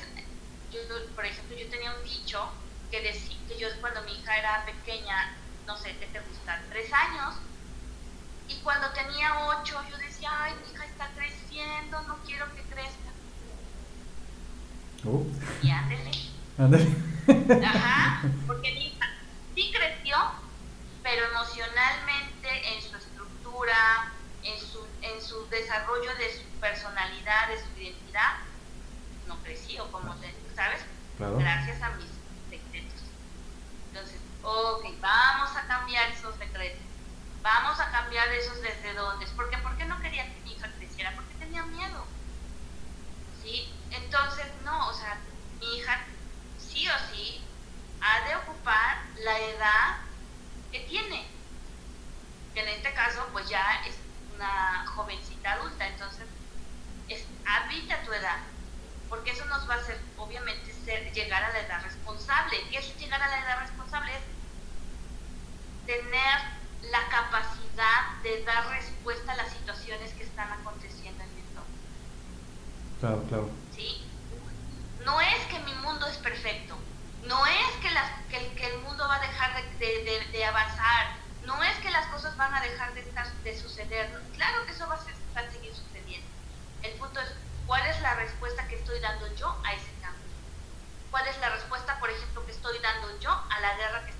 yo, 0.71 0.79
por 1.15 1.25
ejemplo, 1.25 1.57
yo 1.57 1.67
tenía 1.69 1.93
un 1.93 2.03
dicho 2.03 2.51
que 2.91 3.01
decía 3.01 3.37
que 3.47 3.57
yo 3.57 3.67
cuando 3.81 4.01
mi 4.03 4.13
hija 4.13 4.37
era 4.37 4.65
pequeña, 4.65 5.35
no 5.65 5.77
sé, 5.77 5.95
¿qué 5.97 6.07
te 6.07 6.19
gusta? 6.19 6.61
Tres 6.69 6.91
años, 6.93 7.35
y 8.47 8.55
cuando 8.61 8.89
tenía 8.91 9.47
ocho, 9.47 9.81
yo 9.89 9.97
decía, 9.97 10.29
ay, 10.31 10.53
mi 10.63 10.73
hija 10.73 10.85
está 10.85 11.09
creciendo, 11.15 12.01
no 12.03 12.17
quiero 12.25 12.45
que 12.55 12.61
crezca. 12.63 13.11
Uh. 15.03 15.25
Y 15.61 15.69
ándele. 15.69 16.11
Ándele. 16.57 17.65
Ajá, 17.65 18.21
porque 18.47 18.71
mi 18.71 18.87
hija 18.87 19.05
sí 19.53 19.71
creció, 19.75 20.17
pero 21.03 21.25
emocionalmente 21.25 22.73
en 22.73 22.81
su 22.81 22.95
estructura, 22.95 24.13
en 24.43 24.59
su, 24.59 24.85
en 25.01 25.21
su 25.21 25.47
desarrollo 25.49 26.15
de 26.15 26.37
su 26.37 26.43
personalidad, 26.61 27.49
de 27.49 27.57
su 27.57 27.81
identidad, 27.81 28.37
no 29.27 29.37
creció, 29.43 29.91
como 29.91 30.15
¿sabes? 30.55 30.79
Gracias 31.19 31.81
a 31.81 31.89
mis 31.91 32.16
ok, 34.47 34.85
vamos 35.01 35.55
a 35.57 35.67
cambiar 35.67 36.09
esos 36.11 36.39
decretos 36.39 36.81
Vamos 37.41 37.79
a 37.79 37.91
cambiar 37.91 38.27
esos 38.29 38.61
desde 38.61 38.93
dónde. 38.93 39.25
Porque 39.35 39.57
¿por 39.59 39.77
qué 39.77 39.85
no 39.85 40.01
quería 40.01 40.25
que 40.25 40.41
mi 40.41 40.53
hija 40.53 40.69
creciera? 40.77 41.13
Porque 41.15 41.33
tenía 41.35 41.63
miedo. 41.63 42.05
¿Sí? 43.41 43.73
Entonces, 43.91 44.47
no, 44.65 44.89
o 44.89 44.93
sea, 44.93 45.17
mi 45.59 45.77
hija 45.77 45.99
sí 46.57 46.85
o 46.89 47.13
sí 47.13 47.41
ha 48.01 48.27
de 48.27 48.35
ocupar 48.35 48.97
la 49.23 49.39
edad 49.39 49.97
que 50.73 50.81
tiene. 50.81 51.25
Que 52.53 52.61
en 52.61 52.67
este 52.67 52.93
caso, 52.93 53.25
pues 53.31 53.47
ya 53.47 53.85
es 53.85 53.95
una 54.35 54.85
jovencita 54.87 55.53
adulta. 55.53 55.87
Entonces, 55.87 56.25
es, 57.07 57.23
habita 57.45 58.01
tu 58.03 58.11
edad. 58.11 58.39
Porque 59.07 59.31
eso 59.31 59.45
nos 59.45 59.69
va 59.69 59.75
a 59.75 59.77
hacer, 59.77 60.01
obviamente, 60.17 60.73
ser, 60.83 61.13
llegar 61.13 61.43
a 61.43 61.53
la 61.53 61.59
edad 61.59 61.81
responsable. 61.81 62.57
¿Qué 62.69 62.79
es 62.79 62.97
llegar 62.97 63.21
a 63.21 63.29
la 63.29 63.39
edad 63.39 63.59
responsable? 63.61 64.11
Es 64.13 64.26
tener 65.87 66.37
la 66.91 67.07
capacidad 67.07 68.21
de 68.21 68.43
dar 68.43 68.69
respuesta 68.69 69.31
a 69.31 69.37
las 69.37 69.51
situaciones 69.53 70.13
que 70.13 70.23
están 70.23 70.51
aconteciendo 70.51 71.23
en 71.23 71.33
mi 71.33 71.41
entorno. 71.41 71.75
Claro, 72.99 73.23
claro. 73.29 73.49
¿Sí? 73.73 74.05
No 75.05 75.19
es 75.21 75.45
que 75.47 75.59
mi 75.59 75.73
mundo 75.75 76.05
es 76.07 76.17
perfecto, 76.17 76.75
no 77.23 77.45
es 77.47 77.71
que, 77.81 77.89
las, 77.91 78.11
que, 78.29 78.67
el 78.67 78.79
mundo 78.79 79.07
va 79.07 79.15
a 79.15 79.19
dejar 79.19 79.63
de, 79.79 80.27
de, 80.31 80.45
avanzar, 80.45 81.15
no 81.45 81.63
es 81.63 81.77
que 81.77 81.89
las 81.89 82.05
cosas 82.07 82.35
van 82.35 82.53
a 82.53 82.61
dejar 82.61 82.93
de, 82.93 83.01
estar, 83.01 83.31
de 83.43 83.57
suceder. 83.57 84.11
Claro 84.35 84.65
que 84.65 84.71
eso 84.71 84.87
va 84.87 84.95
a, 84.95 85.03
ser, 85.03 85.13
va 85.35 85.41
a 85.41 85.51
seguir 85.51 85.73
sucediendo. 85.73 86.27
El 86.83 86.91
punto 86.93 87.19
es, 87.21 87.29
¿cuál 87.65 87.85
es 87.87 87.99
la 88.01 88.15
respuesta 88.15 88.67
que 88.67 88.75
estoy 88.75 88.99
dando 88.99 89.33
yo 89.35 89.57
a 89.63 89.73
ese 89.73 89.91
cambio? 90.01 90.27
¿Cuál 91.11 91.27
es 91.27 91.37
la 91.39 91.49
respuesta, 91.49 91.97
por 91.99 92.09
ejemplo, 92.09 92.45
que 92.45 92.51
estoy 92.51 92.77
dando 92.79 93.17
yo 93.19 93.31
a 93.31 93.59
la 93.61 93.75
guerra 93.77 94.05
que? 94.05 94.16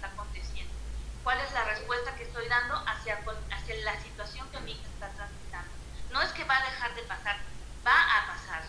¿Cuál 1.28 1.42
es 1.42 1.52
la 1.52 1.66
respuesta 1.66 2.16
que 2.16 2.24
estoy 2.24 2.48
dando 2.48 2.74
hacia, 2.88 3.20
hacia 3.52 3.76
la 3.84 4.02
situación 4.02 4.50
que 4.50 4.62
mi 4.62 4.72
hija 4.72 4.88
está 4.94 5.10
transitando. 5.10 5.70
No 6.10 6.22
es 6.22 6.32
que 6.32 6.46
va 6.46 6.56
a 6.56 6.63
dejar 6.63 6.96
de 6.96 7.02
pasar, 7.02 7.36
va 7.86 7.92
a 7.92 8.28
pasar. 8.28 8.63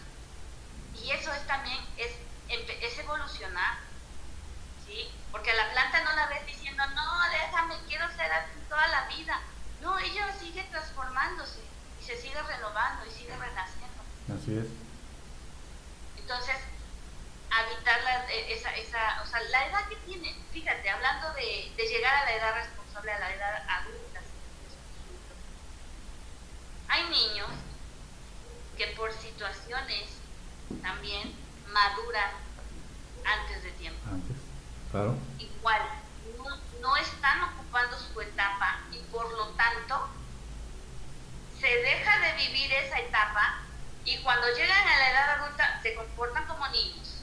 Y 0.92 1.08
eso 1.12 1.32
es 1.32 1.46
también, 1.46 1.78
es, 1.96 2.10
es 2.48 2.98
evolucionar, 2.98 3.76
¿sí? 4.84 5.08
Porque 5.30 5.52
a 5.52 5.54
la 5.54 5.70
planta 5.70 6.02
no 6.02 6.12
la 6.16 6.26
ves 6.26 6.46
diciendo, 6.46 6.84
no, 6.96 7.30
déjame, 7.30 7.76
quiero 7.86 8.08
ser 8.16 8.32
así 8.32 8.58
toda 8.68 8.88
la 8.88 9.06
vida. 9.06 9.38
No, 9.80 9.96
ella 10.00 10.34
sigue 10.40 10.64
transformándose 10.64 11.60
y 12.00 12.04
se 12.04 12.20
sigue 12.20 12.42
renovando 12.42 13.06
y 13.06 13.10
sigue 13.12 13.36
renaciendo. 13.36 14.02
Así 14.34 14.58
es. 14.58 14.66
Entonces, 16.16 16.56
habitar 17.60 18.02
la, 18.02 18.30
e, 18.32 18.52
esa, 18.52 18.74
esa, 18.76 19.22
o 19.22 19.26
sea, 19.26 19.40
la 19.40 19.66
edad 19.66 19.88
que 19.88 19.96
tiene, 19.96 20.34
fíjate, 20.52 20.90
hablando 20.90 21.32
de, 21.32 21.72
de 21.76 21.88
llegar 21.88 22.14
a 22.14 22.24
la 22.24 22.34
edad 22.34 22.54
responsable, 22.54 23.12
a 23.12 23.18
la 23.18 23.34
edad 23.34 23.64
adulta, 23.68 24.20
hay 26.88 27.04
niños 27.08 27.48
que 28.76 28.86
por 28.88 29.12
situaciones 29.12 30.08
también 30.82 31.34
maduran 31.68 32.30
antes 33.24 33.62
de 33.62 33.70
tiempo. 33.72 34.00
Antes, 34.10 34.36
claro. 34.90 35.16
Igual, 35.38 35.82
no, 36.80 36.96
están 36.96 37.42
ocupando 37.42 37.98
su 37.98 38.20
etapa 38.20 38.80
y 38.92 38.98
por 39.10 39.30
lo 39.32 39.48
tanto 39.48 40.08
se 41.60 41.68
deja 41.68 42.18
de 42.20 42.32
vivir 42.46 42.72
esa 42.72 43.00
etapa 43.00 43.58
y 44.04 44.18
cuando 44.18 44.46
llegan 44.54 44.88
a 44.88 44.98
la 44.98 45.10
edad 45.10 45.40
adulta 45.40 45.80
se 45.82 45.94
comportan 45.94 46.46
como 46.46 46.66
niños. 46.68 47.17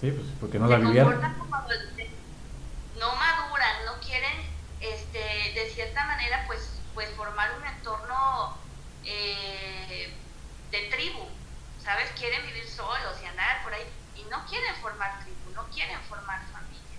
Sí, 0.00 0.12
pues 0.12 0.26
porque 0.40 0.58
no 0.58 0.68
la 0.68 0.76
vivieron. 0.76 1.20
No 2.98 3.14
maduran, 3.14 3.84
no 3.86 4.00
quieren, 4.00 4.32
este, 4.80 5.18
de 5.18 5.70
cierta 5.74 6.04
manera, 6.06 6.44
pues, 6.46 6.80
pues 6.94 7.08
formar 7.16 7.50
un 7.58 7.66
entorno 7.66 8.56
eh, 9.04 10.12
de 10.70 10.80
tribu, 10.90 11.26
¿sabes? 11.82 12.10
Quieren 12.16 12.46
vivir 12.46 12.68
solos 12.68 13.16
y 13.22 13.26
andar 13.26 13.62
por 13.64 13.72
ahí 13.74 13.82
y 14.16 14.22
no 14.30 14.44
quieren 14.46 14.74
formar 14.76 15.20
tribu, 15.24 15.50
no 15.54 15.64
quieren 15.70 16.00
formar 16.08 16.40
familia. 16.52 16.98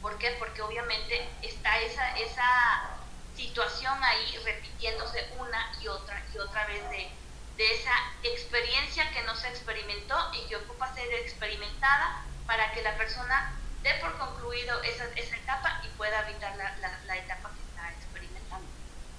¿Por 0.00 0.18
qué? 0.18 0.34
Porque 0.38 0.62
obviamente 0.62 1.28
está 1.42 1.78
esa, 1.80 2.16
esa 2.18 2.98
situación 3.36 4.02
ahí 4.02 4.36
repitiéndose 4.44 5.32
una 5.38 5.72
y 5.80 5.88
otra 5.88 6.24
y 6.34 6.38
otra 6.38 6.66
vez 6.66 6.88
de, 6.90 7.21
de 7.56 7.74
esa 7.74 7.92
experiencia 8.22 9.10
que 9.12 9.22
no 9.24 9.36
se 9.36 9.48
experimentó 9.48 10.16
y 10.32 10.48
que 10.48 10.56
ocupa 10.56 10.94
ser 10.94 11.12
experimentada 11.14 12.24
para 12.46 12.72
que 12.72 12.82
la 12.82 12.96
persona 12.96 13.52
dé 13.82 13.90
por 14.00 14.16
concluido 14.16 14.80
esa, 14.82 15.04
esa 15.16 15.36
etapa 15.36 15.82
y 15.84 15.88
pueda 15.96 16.20
habitar 16.20 16.56
la, 16.56 16.74
la, 17.06 17.16
etapa 17.16 17.50
que 17.50 17.60
está 17.68 17.90
experimentando. 17.92 18.66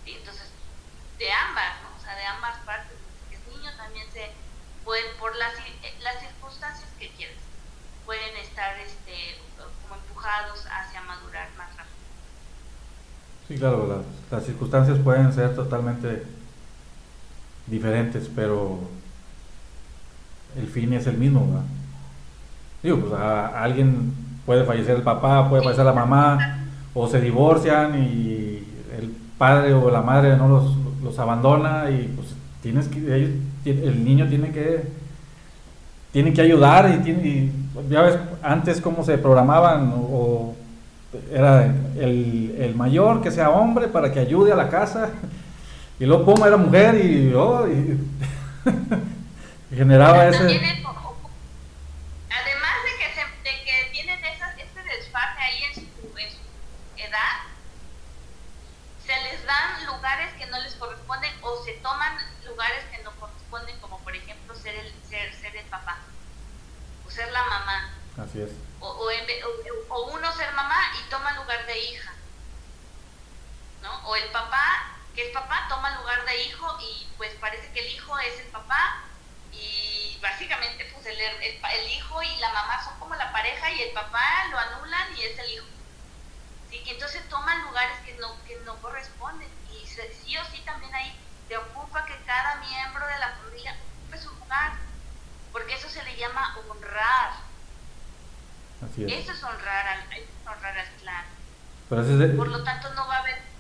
¿Sí? 0.06 0.15
Entonces, 0.17 0.50
de 1.19 1.32
ambas, 1.32 1.82
¿no? 1.84 1.96
o 1.96 2.02
sea, 2.02 2.15
de 2.15 2.26
ambas 2.26 2.58
partes. 2.65 2.98
Porque 3.19 3.36
es 3.36 3.48
niño 3.56 3.72
también 3.78 4.12
se 4.12 4.32
pueden, 4.84 5.15
por 5.17 5.36
las, 5.36 5.54
eh, 5.60 5.96
las 6.02 6.19
circunstancias 6.19 6.89
que 6.98 7.12
quieras, 7.12 7.38
pueden 8.06 8.36
estar 8.38 8.78
este, 8.80 9.39
como 9.84 9.96
empujados 9.96 10.65
hacia 10.65 11.02
madurar 11.02 11.50
más 11.58 11.69
rápido. 11.76 11.93
Sí, 13.48 13.58
claro, 13.58 13.88
las, 13.88 14.32
las 14.32 14.46
circunstancias 14.46 14.98
pueden 15.04 15.32
ser 15.34 15.56
totalmente 15.56 16.26
diferentes, 17.67 18.30
pero 18.36 18.80
el 20.58 20.67
fin 20.67 20.93
es 20.93 21.08
el 21.08 21.17
mismo, 21.17 21.47
¿verdad? 21.47 21.65
Digo, 22.82 22.99
pues 22.99 23.13
a, 23.13 23.63
alguien 23.63 24.13
puede 24.45 24.65
fallecer 24.65 24.97
el 24.97 25.04
papá, 25.04 25.49
puede 25.49 25.63
fallecer 25.63 25.86
la 25.86 25.93
mamá, 25.93 26.65
o 26.93 27.08
se 27.08 27.21
divorcian 27.21 28.04
y 28.04 28.63
el 28.97 29.13
padre 29.38 29.73
o 29.73 29.89
la 29.89 30.02
madre 30.02 30.38
no 30.38 30.47
los 30.47 30.84
los 31.03 31.20
abandona 31.20 31.89
y 31.91 32.11
pues 32.16 32.30
tienes 32.61 32.88
que, 32.88 33.34
el 33.66 34.05
niño 34.05 34.28
tiene 34.28 34.51
que, 34.51 34.84
tiene 36.11 36.34
que 36.34 36.41
ayudar 36.41 36.89
y, 36.89 37.03
tiene, 37.03 37.51
ya 37.89 38.01
ves 38.01 38.18
antes 38.41 38.80
cómo 38.80 39.03
se 39.03 39.18
programaban 39.18 39.93
o, 39.95 40.55
era 41.32 41.72
el, 41.99 42.74
mayor 42.76 43.22
que 43.22 43.30
sea 43.30 43.51
hombre 43.51 43.88
para 43.88 44.11
que 44.11 44.20
ayude 44.20 44.51
a 44.51 44.55
la 44.55 44.70
casa 44.70 45.09
y 46.00 46.06
luego 46.06 46.26
pum 46.26 46.44
era 46.46 46.58
mujer 46.58 46.96
y, 46.96 47.34
oh, 47.34 47.66
generaba 49.70 50.28
ese 50.28 50.38
además 50.38 50.60
de 52.84 52.98
que, 52.98 53.14
se, 53.14 53.22
de 53.44 53.64
que 53.64 53.89
tienen 53.91 54.26
esa, 54.26 54.52
este 54.58 54.84
desfase 54.84 55.39
ahí 55.39 55.64
en 55.64 55.74
su, 55.76 55.82
en 56.18 56.32
su 56.32 56.39
edad 56.98 57.44
se 59.06 59.22
les 59.22 59.46
dan 59.46 59.86
lugares 59.86 60.34
que 60.36 60.48
no 60.48 60.60
les 60.62 60.74
corresponden 60.76 61.32
o 61.41 61.64
se 61.64 61.74
toman 61.74 62.18
lugares 62.46 62.84
que 62.86 63.04
no 63.04 63.12
corresponden, 63.20 63.78
como 63.80 64.00
por 64.00 64.16
ejemplo 64.16 64.56
ser 64.56 64.76
el, 64.76 64.91
ser, 65.10 65.34
ser 65.36 65.56
el 65.56 65.66
papá 65.66 65.98
o 67.06 67.12
ser 67.12 67.32
la 67.32 67.44
mamá. 67.44 67.94
Así 68.18 68.41
es. 68.41 68.52
O, 68.80 68.88
o, 68.88 69.12
uno 70.14 70.34
ser 70.34 70.52
mamá 70.54 70.80
y 71.00 71.04
toma 71.10 71.34
lugar 71.34 71.66
de 71.66 71.80
hija. 71.80 72.14
¿no? 73.82 74.08
O 74.08 74.16
el 74.16 74.30
papá, 74.32 74.98
que 75.16 75.28
es 75.28 75.34
papá, 75.34 75.68
toma 75.70 75.97
lugar 75.99 76.26
de 76.26 76.43
hijo 76.43 76.78
y 76.82 77.07
pues 77.18 77.34
parece 77.36 77.72
que 77.72 77.80
el 77.82 77.93
hijo 77.93 78.18
es 78.20 78.39
el 78.39 78.47
papá 78.47 79.03
y 79.51 80.18
básicamente 80.22 80.89
pues 80.93 81.05
el, 81.05 81.20
el, 81.20 81.41
el 81.41 81.91
hijo 81.91 82.24
y 82.24 82.36
la 82.38 82.51
mamá 82.51 82.84
son 82.84 82.97
como 82.99 83.16
la 83.16 83.32
pareja 83.32 83.72
y 83.72 83.82
el 83.82 83.91
papá 83.91 84.47
lo 84.49 84.57
anulan 84.57 85.16
y 85.18 85.24
es 85.24 85.38
el 85.38 85.51
hijo. 85.51 85.66
Sí, 86.70 86.80
que 86.84 86.91
entonces 86.91 87.28
toman 87.30 87.61
lugares 87.64 87.99
que 88.05 88.14
no, 88.16 88.43
que 88.45 88.55
no 88.66 88.76
corresponden 88.78 89.49
y 89.72 89.86
sí 89.86 90.38
o 90.38 90.45
sí 90.45 90.61
también 90.66 90.93
ahí 90.95 91.16
te 91.47 91.57
ocupa 91.57 92.05
que 92.05 92.18
cada 92.26 92.55
miembro 92.55 93.05
de 93.05 93.20
la 93.20 93.30
familia 93.36 93.78
ocupe 93.99 94.18
su 94.18 94.32
lugar, 94.32 94.74
porque 95.51 95.76
eso 95.76 95.89
se 95.89 96.03
le 96.03 96.16
llama 96.18 96.57
honrar. 96.68 97.34
Así 98.84 99.05
es. 99.05 99.14
Eso 99.14 99.34
es 99.34 99.43
honrar 99.43 99.88
al, 99.88 100.28
honrar 100.47 100.78
al 100.78 100.89
clan. 100.95 101.26
Por 102.38 102.47
lo 102.47 102.64
tanto 102.64 102.93
no 102.93 103.07
va 103.07 103.18
a 103.18 103.20
haber... 103.20 103.53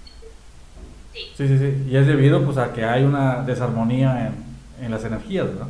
Sí. 1.13 1.31
sí, 1.37 1.47
sí, 1.47 1.57
sí. 1.57 1.85
Y 1.89 1.95
es 1.97 2.07
debido 2.07 2.43
pues 2.43 2.57
a 2.57 2.73
que 2.73 2.83
hay 2.83 3.03
una 3.03 3.43
desarmonía 3.43 4.27
en, 4.27 4.85
en 4.85 4.91
las 4.91 5.03
energías, 5.03 5.47
¿verdad? 5.47 5.67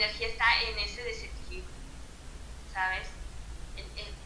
energía 0.00 0.28
está 0.28 0.62
en 0.62 0.78
ese 0.78 1.02
desequilibrio, 1.02 1.70
¿sabes? 2.72 3.08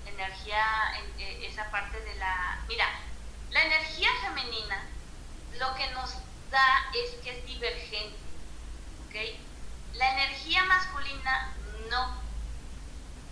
energía, 0.07 0.65
en, 0.97 1.21
eh, 1.21 1.47
esa 1.47 1.69
parte 1.73 2.01
de 2.01 2.15
la... 2.17 2.63
Mira, 2.69 2.87
la 3.51 3.65
energía 3.65 4.09
femenina 4.23 4.87
lo 5.59 5.75
que 5.75 5.91
nos 5.91 6.15
da 6.51 6.91
es 6.95 7.11
que 7.23 7.31
es 7.31 7.47
divergente, 7.47 8.17
¿ok? 9.07 9.95
La 9.95 10.13
energía 10.15 10.65
masculina 10.65 11.53
no. 11.91 12.24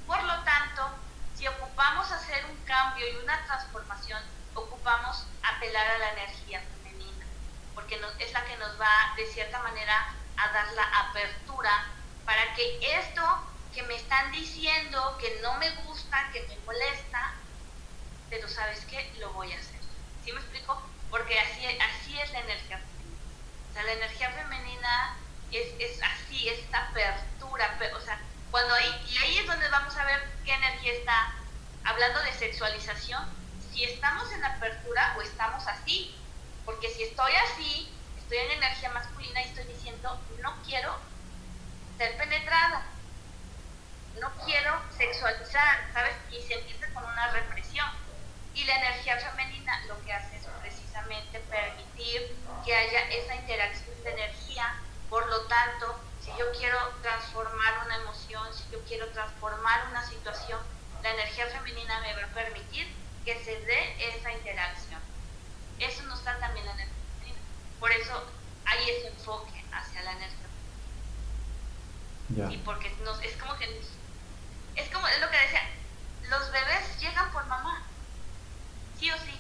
Por 0.07 0.23
lo 0.23 0.43
tanto, 0.45 0.89
si 1.35 1.47
ocupamos 1.47 2.11
hacer 2.11 2.45
un 2.47 2.57
cambio 2.65 3.07
y 3.09 3.17
una 3.17 3.45
transformación, 3.47 4.23
ocupamos 4.55 5.27
apelar 5.43 5.87
a 5.87 5.99
la 5.99 6.13
energía 6.13 6.61
femenina, 6.61 7.27
porque 7.75 8.01
es 8.19 8.33
la 8.33 8.45
que 8.45 8.57
nos 8.59 8.81
va 8.81 9.15
de 9.17 9.27
cierta 9.27 9.59
manera 9.63 10.15
a 10.37 10.53
dar 10.53 10.73
la 10.73 10.85
apertura 11.09 11.87
para 12.25 12.55
que 12.55 12.79
esto 12.99 13.23
que 13.75 13.83
me 13.85 13.95
están 13.97 14.31
diciendo 14.33 15.17
que 15.19 15.41
no 15.41 15.55
me 15.55 15.71
gusta, 15.83 16.31
que 16.33 16.43
me 16.43 16.57
molesta, 16.67 17.35
pero 18.29 18.49
sabes 18.49 18.85
qué, 18.87 19.15
lo 19.19 19.33
voy 19.33 19.53
a 19.53 19.59
hacer. 19.59 19.81
¿Sí 20.25 20.33
me 20.33 20.41
explico? 20.41 20.81
Porque 21.11 21.39
así, 21.41 21.67
así 21.67 22.19
es 22.19 22.31
la 22.33 22.41
energía 22.41 22.79
femenina. 22.79 23.23
O 23.71 23.73
sea, 23.73 23.83
la 23.85 23.93
energía 23.93 24.31
femenina 24.31 25.17
es, 25.51 25.75
es 25.79 26.03
así, 26.03 26.49
es 26.49 26.59
esta 26.61 26.89
apertura. 26.89 27.79
O 27.97 28.01
sea, 28.01 28.21
cuando 28.53 28.75
ahí, 28.75 29.07
y 29.11 29.17
ahí 29.17 29.39
es 29.39 29.47
donde 29.47 29.67
vamos 29.71 29.97
a 29.97 30.05
ver 30.05 30.23
qué 30.45 30.53
energía 30.53 30.93
está 30.93 31.35
hablando 31.85 32.21
de 32.21 32.33
sexualización, 32.35 33.25
si 33.73 33.83
estamos 33.85 34.31
en 34.31 34.45
apertura 34.45 35.15
o 35.17 35.23
estamos 35.23 35.67
así. 35.67 36.15
Porque 36.67 36.91
si 36.91 37.03
estoy 37.05 37.33
así, 37.35 37.91
estoy 38.19 38.39
en 38.39 38.51
energía 38.53 38.91
masculina 38.91 39.43
y 39.43 39.47
estoy 39.47 39.65
diciendo, 39.65 40.21
no 40.43 40.63
quiero 40.65 40.97
ser 41.97 42.17
penetrada. 42.19 42.85
No 44.21 44.31
quiero 44.45 44.81
sexualizar, 44.97 45.89
¿sabes? 45.95 46.15
Y 46.31 46.43
se 46.43 46.55
empieza 46.55 46.87
con 46.93 47.05
una 47.05 47.29
represión. 47.29 47.89
Y 48.55 48.65
la 48.65 48.77
energía 48.77 49.19
femenina 49.19 49.81
lo 49.87 50.01
que 50.05 50.13
hace 50.13 50.37
es 50.37 50.45
precisamente 50.61 51.41
permitir 51.41 52.37
que 52.67 52.77
haya 52.77 53.01
esa 53.09 53.35
interacción 53.35 54.05
de 54.05 54.11
energía. 54.13 54.75
Por 55.09 55.27
lo 55.29 55.41
tanto, 55.47 55.99
si 56.23 56.31
yo 56.39 56.53
quiero 56.59 56.79
transformar 57.03 57.85
una 57.85 57.97
emoción, 57.97 58.47
si 58.55 58.65
yo 58.71 58.81
quiero 58.85 59.09
transformar 59.09 59.89
una 59.89 60.07
situación, 60.09 60.61
la 61.03 61.11
energía 61.11 61.47
femenina 61.49 62.01
me 62.01 62.15
va 62.15 62.25
a 62.25 62.35
permitir 62.35 62.87
que 63.25 63.43
se 63.45 63.61
dé 63.61 64.17
esa 64.17 64.33
interacción. 64.33 65.01
Eso 65.79 66.03
nos 66.05 66.23
da 66.25 66.39
también 66.39 66.67
la 66.67 66.73
energía 66.73 66.95
femenina. 67.19 67.41
Por 67.81 67.91
eso 67.91 68.25
hay 68.65 68.91
ese 68.91 69.09
enfoque 69.09 69.65
hacia 69.73 70.03
la 70.03 70.13
energía 70.13 70.43
y 72.51 72.57
porque 72.59 72.91
nos, 73.05 73.23
es 73.23 73.37
como 73.37 73.57
que, 73.57 73.65
es 74.77 74.89
como, 74.91 75.07
es 75.09 75.21
lo 75.21 75.31
que 75.31 75.39
decía, 75.39 75.69
los 76.31 76.51
bebés 76.51 76.99
llegan 77.01 77.31
por 77.33 77.45
mamá, 77.47 77.83
sí 78.99 79.11
o 79.11 79.19
sí. 79.19 79.39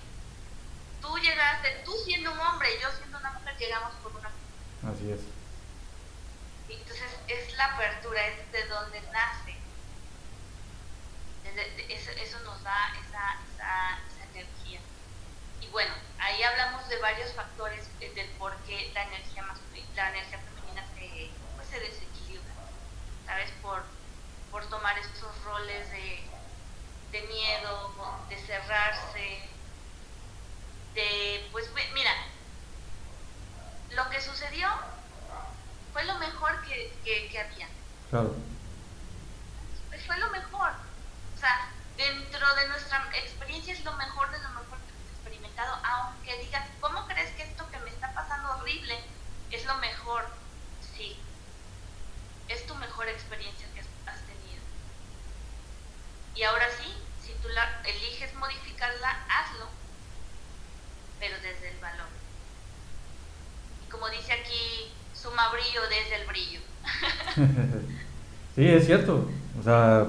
Tú 1.01 1.17
llegaste, 1.19 1.83
tú 1.85 1.93
siendo 2.05 2.33
un 2.33 2.39
hombre, 2.39 2.69
yo 2.81 2.91
siendo 2.99 3.19
una 3.19 3.33
mujer, 3.33 3.57
llegamos 3.59 3.95
por 4.03 4.13
una 4.13 4.29
mujer. 4.29 4.95
Así 4.95 5.11
es. 5.11 5.42
Entonces 6.75 7.11
es 7.29 7.57
la 7.57 7.67
apertura, 7.67 8.27
es 8.27 8.53
de 8.53 8.65
donde 8.67 9.01
nace. 9.13 9.57
eso, 11.89 12.41
nos 12.41 12.63
da 12.63 12.95
esa, 13.07 13.37
esa, 13.55 13.99
energía. 14.33 14.81
Y 15.61 15.67
bueno, 15.69 15.93
ahí 16.19 16.43
hablamos 16.43 16.89
de 16.89 16.99
varios 16.99 17.33
factores 17.33 17.87
del 18.01 18.29
por 18.39 18.57
qué 18.65 18.91
la 18.95 19.03
energía 19.05 19.43
masculina, 19.43 19.89
la 19.95 20.09
energía 20.11 20.39
femenina 20.39 20.87
se, 20.95 21.31
pues, 21.57 21.69
se 21.69 21.77
¿sabes? 23.27 23.51
Por, 23.63 23.83
por 24.51 24.69
tomar 24.69 24.99
estos 24.99 25.45
roles 25.45 25.91
de, 25.91 26.23
de 27.13 27.21
miedo, 27.23 27.95
de 28.29 28.39
cerrarse, 28.39 29.49
de, 30.95 31.49
pues 31.53 31.71
mira, 31.95 32.13
lo 33.91 34.09
que 34.11 34.21
sucedió 34.21 34.69
fue 35.93 36.05
lo 36.05 36.19
mejor 36.19 36.63
que, 36.63 36.93
que, 37.05 37.39
había. 37.39 37.69
Claro. 38.11 38.35
Fue 40.07 40.19
lo 40.19 40.31
mejor. 40.31 40.73
O 41.37 41.39
sea, 41.39 41.71
dentro 41.97 42.55
de 42.55 42.69
nuestra 42.69 43.09
experiencia 43.15 43.75
es 43.75 43.85
lo 43.85 43.93
mejor 43.93 44.31
de 44.31 44.39
lo 44.39 44.49
mejor 44.51 44.79
que 44.79 44.91
hemos 44.91 45.11
experimentado, 45.13 45.79
aunque 45.85 46.39
digas, 46.39 46.67
¿cómo 46.81 47.07
crees 47.07 47.31
que 47.37 47.43
esto 47.43 47.69
que 47.71 47.79
me 47.79 47.91
está 47.91 48.13
pasando 48.15 48.53
horrible 48.55 48.99
es 49.51 49.65
lo 49.67 49.77
mejor? 49.77 50.27
Sí, 50.97 51.19
es 52.49 52.67
tu 52.67 52.75
mejor 52.77 53.09
experiencia 53.09 53.67
que 53.75 53.81
has 53.81 54.21
tenido. 54.23 54.63
Y 56.35 56.43
ahora 56.45 56.67
sí, 56.79 56.93
si 57.23 57.33
tú 57.35 57.49
la 57.51 57.83
eliges 57.85 58.35
modificarla, 58.35 59.11
hazlo, 59.29 59.69
pero 61.21 61.39
desde 61.41 61.71
el 61.71 61.79
valor. 61.81 62.09
Y 63.87 63.91
como 63.91 64.09
dice 64.09 64.33
aquí, 64.33 64.93
suma 65.23 65.49
brillo 65.51 65.81
desde 65.89 66.21
el 66.21 66.27
brillo. 66.27 66.61
sí, 68.57 68.67
es 68.67 68.87
cierto. 68.87 69.31
O 69.61 69.63
sea, 69.63 70.07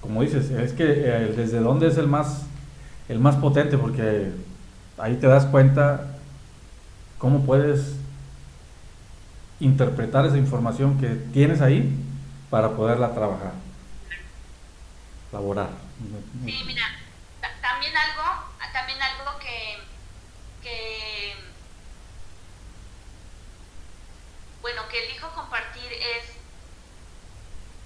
como 0.00 0.22
dices, 0.22 0.50
es 0.50 0.72
que 0.72 0.84
eh, 0.84 1.32
desde 1.34 1.60
dónde 1.60 1.88
es 1.88 1.96
el 1.96 2.06
más, 2.06 2.42
el 3.08 3.18
más 3.18 3.36
potente, 3.36 3.78
porque 3.78 4.32
ahí 4.98 5.16
te 5.16 5.26
das 5.26 5.46
cuenta 5.46 6.18
cómo 7.18 7.44
puedes 7.44 7.96
interpretar 9.60 10.26
esa 10.26 10.36
información 10.36 11.00
que 11.00 11.08
tienes 11.08 11.60
ahí 11.60 11.96
para 12.50 12.70
poderla 12.70 13.12
trabajar, 13.14 13.52
laborar. 15.32 15.70
Sí, 16.44 16.62
mira, 16.66 16.82
también 17.60 17.92
algo, 17.96 18.44
también 18.72 18.98
algo 19.02 19.38
que, 19.40 19.78
que, 20.62 20.97
bueno, 24.68 24.86
que 24.90 25.02
elijo 25.02 25.30
compartir 25.30 25.90
es 25.90 26.24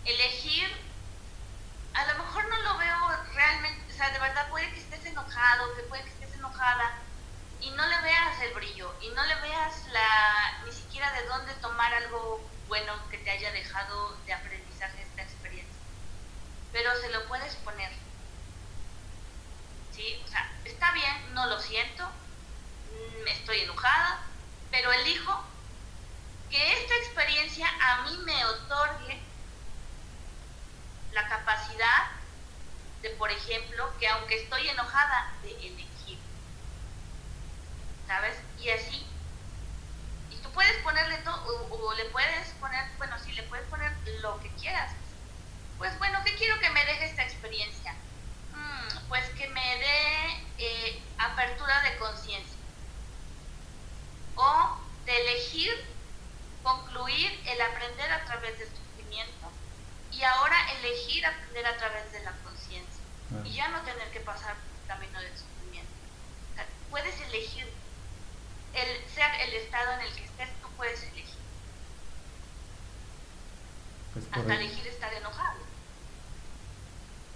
elegir, 0.05 0.69
a 1.95 2.05
lo 2.07 2.25
mejor 2.25 2.49
no 2.49 2.57
lo 2.63 2.77
veo 2.77 3.25
realmente, 3.35 3.93
o 3.93 3.97
sea, 3.97 4.11
de 4.11 4.19
verdad 4.19 4.49
puede 4.51 4.69
que 4.73 4.81
estés 4.81 5.07
enojado, 5.07 5.77
que 5.77 5.83
puede 5.83 6.03
que 6.03 6.11
estés 6.11 6.35
enojada, 6.35 6.99
y 7.61 7.71
no 7.71 7.87
le 7.87 8.01
veas 8.01 8.41
el 8.41 8.55
brillo 8.55 8.93
y 9.01 9.11
no 9.11 9.25
le 9.25 9.35
veas 9.37 9.87
la 9.93 10.63
ni 10.65 10.73
siquiera 10.73 11.13
de 11.13 11.25
dónde 11.29 11.55
tomar 11.61 11.95
algo 11.95 12.45
bueno 12.67 12.95
que 13.11 13.19
te 13.19 13.31
haya 13.31 13.53
dejado 13.53 14.17
de 14.27 14.33
aprendizaje 14.33 15.03
esta 15.03 15.23
experiencia. 15.23 15.81
Pero 16.73 16.97
se 17.01 17.11
lo 17.11 17.29
puedes 17.29 17.55
poner. 17.63 17.93
¿Sí? 19.95 20.21
O 20.25 20.29
sea, 20.29 20.51
está 20.65 20.91
bien, 20.91 21.33
no 21.33 21.47
lo 21.47 21.61
siento, 21.61 22.05
mm, 22.05 23.29
estoy 23.29 23.61
enojada, 23.61 24.19
pero 24.73 24.93
elijo 24.93 25.52
que 26.53 26.73
esta 26.83 26.95
experiencia 26.97 27.67
a 27.81 28.03
mí 28.03 28.17
me 28.25 28.45
otorgue 28.45 29.19
la 31.13 31.27
capacidad 31.27 32.11
de, 33.01 33.11
por 33.11 33.31
ejemplo, 33.31 33.91
que 33.99 34.07
aunque 34.07 34.43
estoy 34.43 34.69
enojada, 34.69 35.33
de 35.43 35.51
elegir 35.67 36.19
¿sabes? 38.07 38.37
Y 38.61 38.69
así. 38.69 39.07
Y 40.31 40.37
tú 40.37 40.51
puedes 40.53 40.77
ponerle 40.83 41.17
todo, 41.19 41.67
o, 41.71 41.95
le 41.95 42.05
puedes 42.07 42.49
poner, 42.61 42.85
bueno, 42.99 43.17
sí, 43.25 43.33
le 43.33 43.43
puedes 43.45 43.67
poner 43.69 43.91
lo 44.21 44.39
que 44.41 44.51
quieras. 44.61 44.93
Pues 45.79 45.99
bueno, 45.99 46.21
¿qué 46.23 46.35
quiero 46.37 46.59
que 46.61 46.69
me 46.71 46.85
deje 46.85 47.07
esta 47.07 47.23
experiencia? 47.23 47.95
Mm, 48.55 49.09
pues 49.09 49.27
que 49.31 49.49
me 49.49 49.79
dé 49.79 50.45
eh, 50.59 51.03
apertura 51.17 51.83
de 51.83 51.97
conciencia. 51.97 52.59
O 54.37 54.79
de 55.07 55.17
elegir 55.17 55.73
concluir 56.63 57.41
el 57.47 57.61
aprender 57.61 58.13
a 58.13 58.25
través 58.25 58.59
del 58.59 58.69
sufrimiento 58.69 59.51
y 60.11 60.23
ahora 60.23 60.57
elegir 60.79 61.25
aprender 61.27 61.67
a 61.67 61.77
través 61.77 62.13
de 62.13 62.23
la 62.23 62.33
conciencia 62.45 63.03
y 63.45 63.53
ya 63.53 63.69
no 63.69 63.81
tener 63.83 64.11
que 64.11 64.21
pasar 64.21 64.55
por 64.55 64.81
el 64.81 64.87
camino 64.87 65.21
del 65.21 65.37
sufrimiento. 65.37 65.93
puedes 66.91 67.21
elegir 67.23 67.67
el, 68.75 69.11
sea 69.11 69.43
el 69.45 69.55
estado 69.55 69.93
en 69.93 70.01
el 70.01 70.13
que 70.15 70.25
estés, 70.25 70.49
tú 70.61 70.69
puedes 70.77 71.03
elegir. 71.03 71.23
hasta 74.33 74.55
elegir 74.55 74.87
estar 74.87 75.13
enojado. 75.15 75.61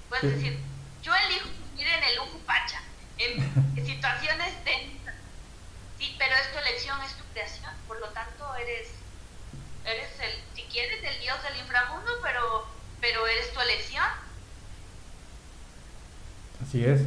Puedes 0.09 0.37
decir, 0.37 0.59
yo 1.03 1.15
elijo 1.15 1.49
vivir 1.73 1.89
en 1.89 2.05
el 2.05 2.17
lujo 2.17 2.39
pacha, 2.47 2.81
en, 3.19 3.87
situaciones 3.87 4.65
de... 4.65 4.97
Sí, 5.99 6.15
pero 6.19 6.35
es 6.35 6.53
tu 6.53 6.59
elección, 6.59 7.01
es 7.03 7.15
tu 7.15 7.25
creación, 7.33 7.73
por 7.89 7.99
lo 8.01 8.09
tanto 8.11 8.55
eres, 8.57 8.89
eres 9.87 10.11
el, 10.21 10.33
si 10.55 10.63
quieres, 10.71 10.99
el 10.99 11.21
dios 11.23 11.37
del 11.49 11.61
inframundo, 11.61 12.11
pero, 12.23 12.65
pero 13.01 13.27
eres 13.27 13.53
tu 13.53 13.61
elección. 13.61 14.05
Así 16.63 16.85
es. 16.85 17.01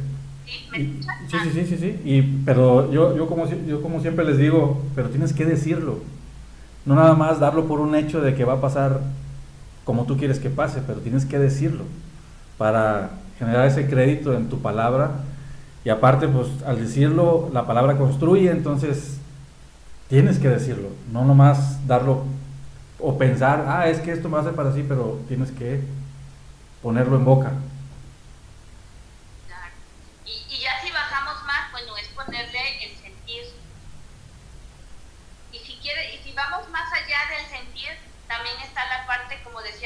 ¿Sí? 0.46 1.00
sí, 1.30 1.36
sí, 1.42 1.50
sí, 1.52 1.66
sí, 1.66 1.76
sí. 1.76 2.00
Y, 2.04 2.22
pero 2.44 2.90
yo, 2.90 3.16
yo, 3.16 3.26
como, 3.28 3.48
yo 3.48 3.82
como 3.82 4.00
siempre 4.00 4.24
les 4.24 4.38
digo, 4.38 4.82
pero 4.94 5.10
tienes 5.10 5.32
que 5.32 5.44
decirlo. 5.44 6.00
No 6.86 6.94
nada 6.94 7.14
más 7.14 7.38
darlo 7.38 7.66
por 7.66 7.80
un 7.80 7.94
hecho 7.94 8.20
de 8.20 8.34
que 8.34 8.44
va 8.44 8.54
a 8.54 8.60
pasar 8.60 9.00
como 9.84 10.04
tú 10.04 10.16
quieres 10.16 10.38
que 10.38 10.50
pase, 10.50 10.82
pero 10.86 11.00
tienes 11.00 11.24
que 11.26 11.38
decirlo 11.38 11.84
para 12.58 13.10
generar 13.38 13.66
ese 13.66 13.88
crédito 13.88 14.34
en 14.34 14.48
tu 14.48 14.60
palabra. 14.60 15.10
Y 15.84 15.88
aparte, 15.88 16.28
pues 16.28 16.48
al 16.66 16.80
decirlo, 16.80 17.50
la 17.52 17.66
palabra 17.66 17.96
construye, 17.96 18.50
entonces 18.50 19.18
tienes 20.08 20.38
que 20.38 20.48
decirlo, 20.48 20.88
no 21.12 21.24
nomás 21.24 21.86
darlo 21.86 22.24
o 23.02 23.18
pensar, 23.18 23.64
ah, 23.68 23.88
es 23.88 23.98
que 23.98 24.12
esto 24.12 24.28
me 24.28 24.38
hace 24.38 24.50
para 24.50 24.72
sí, 24.72 24.84
pero 24.86 25.20
tienes 25.28 25.50
que 25.52 25.80
ponerlo 26.82 27.16
en 27.16 27.24
boca. 27.24 27.52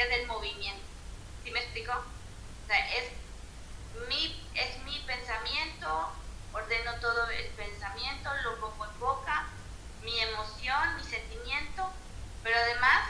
del 0.03 0.27
movimiento. 0.27 0.83
¿Sí 1.45 1.51
me 1.51 1.61
explico? 1.61 1.93
O 1.93 2.67
sea, 2.67 2.79
es 2.97 3.11
mi, 4.09 4.45
es 4.55 4.83
mi 4.85 4.99
pensamiento, 5.07 6.11
ordeno 6.53 6.93
todo 7.01 7.31
el 7.31 7.47
pensamiento, 7.53 8.31
lo 8.43 8.61
pongo 8.61 8.85
en 8.87 9.01
boca, 9.01 9.47
mi 10.03 10.19
emoción, 10.21 10.97
mi 10.97 11.05
sentimiento, 11.05 11.91
pero 12.45 12.57
además 12.59 13.09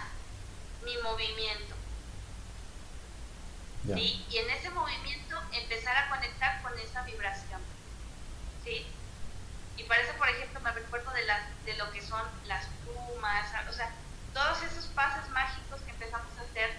mi 0.84 0.96
movimiento. 0.98 1.74
¿Sí? 3.84 4.24
Y 4.30 4.38
en 4.38 4.48
ese 4.48 4.70
movimiento 4.70 5.38
empezar 5.52 5.94
a 5.96 6.08
conectar 6.08 6.62
con 6.62 6.78
esa 6.78 7.02
vibración. 7.02 7.60
¿Sí? 8.64 8.86
Y 9.76 9.82
para 9.82 10.00
eso, 10.00 10.12
por 10.16 10.28
ejemplo, 10.28 10.60
me 10.60 10.70
recuerdo 10.70 11.10
de, 11.10 11.26
las, 11.26 11.42
de 11.66 11.76
lo 11.76 11.90
que 11.90 12.00
son 12.00 12.22
las 12.46 12.64
plumas, 12.84 13.46
o 13.68 13.72
sea, 13.72 13.90
todos 14.32 14.62
esos 14.62 14.86
pasos 14.86 15.28
mágicos 15.30 15.80
que 15.82 15.90
empezamos 15.90 16.30
a 16.38 16.42
hacer 16.42 16.70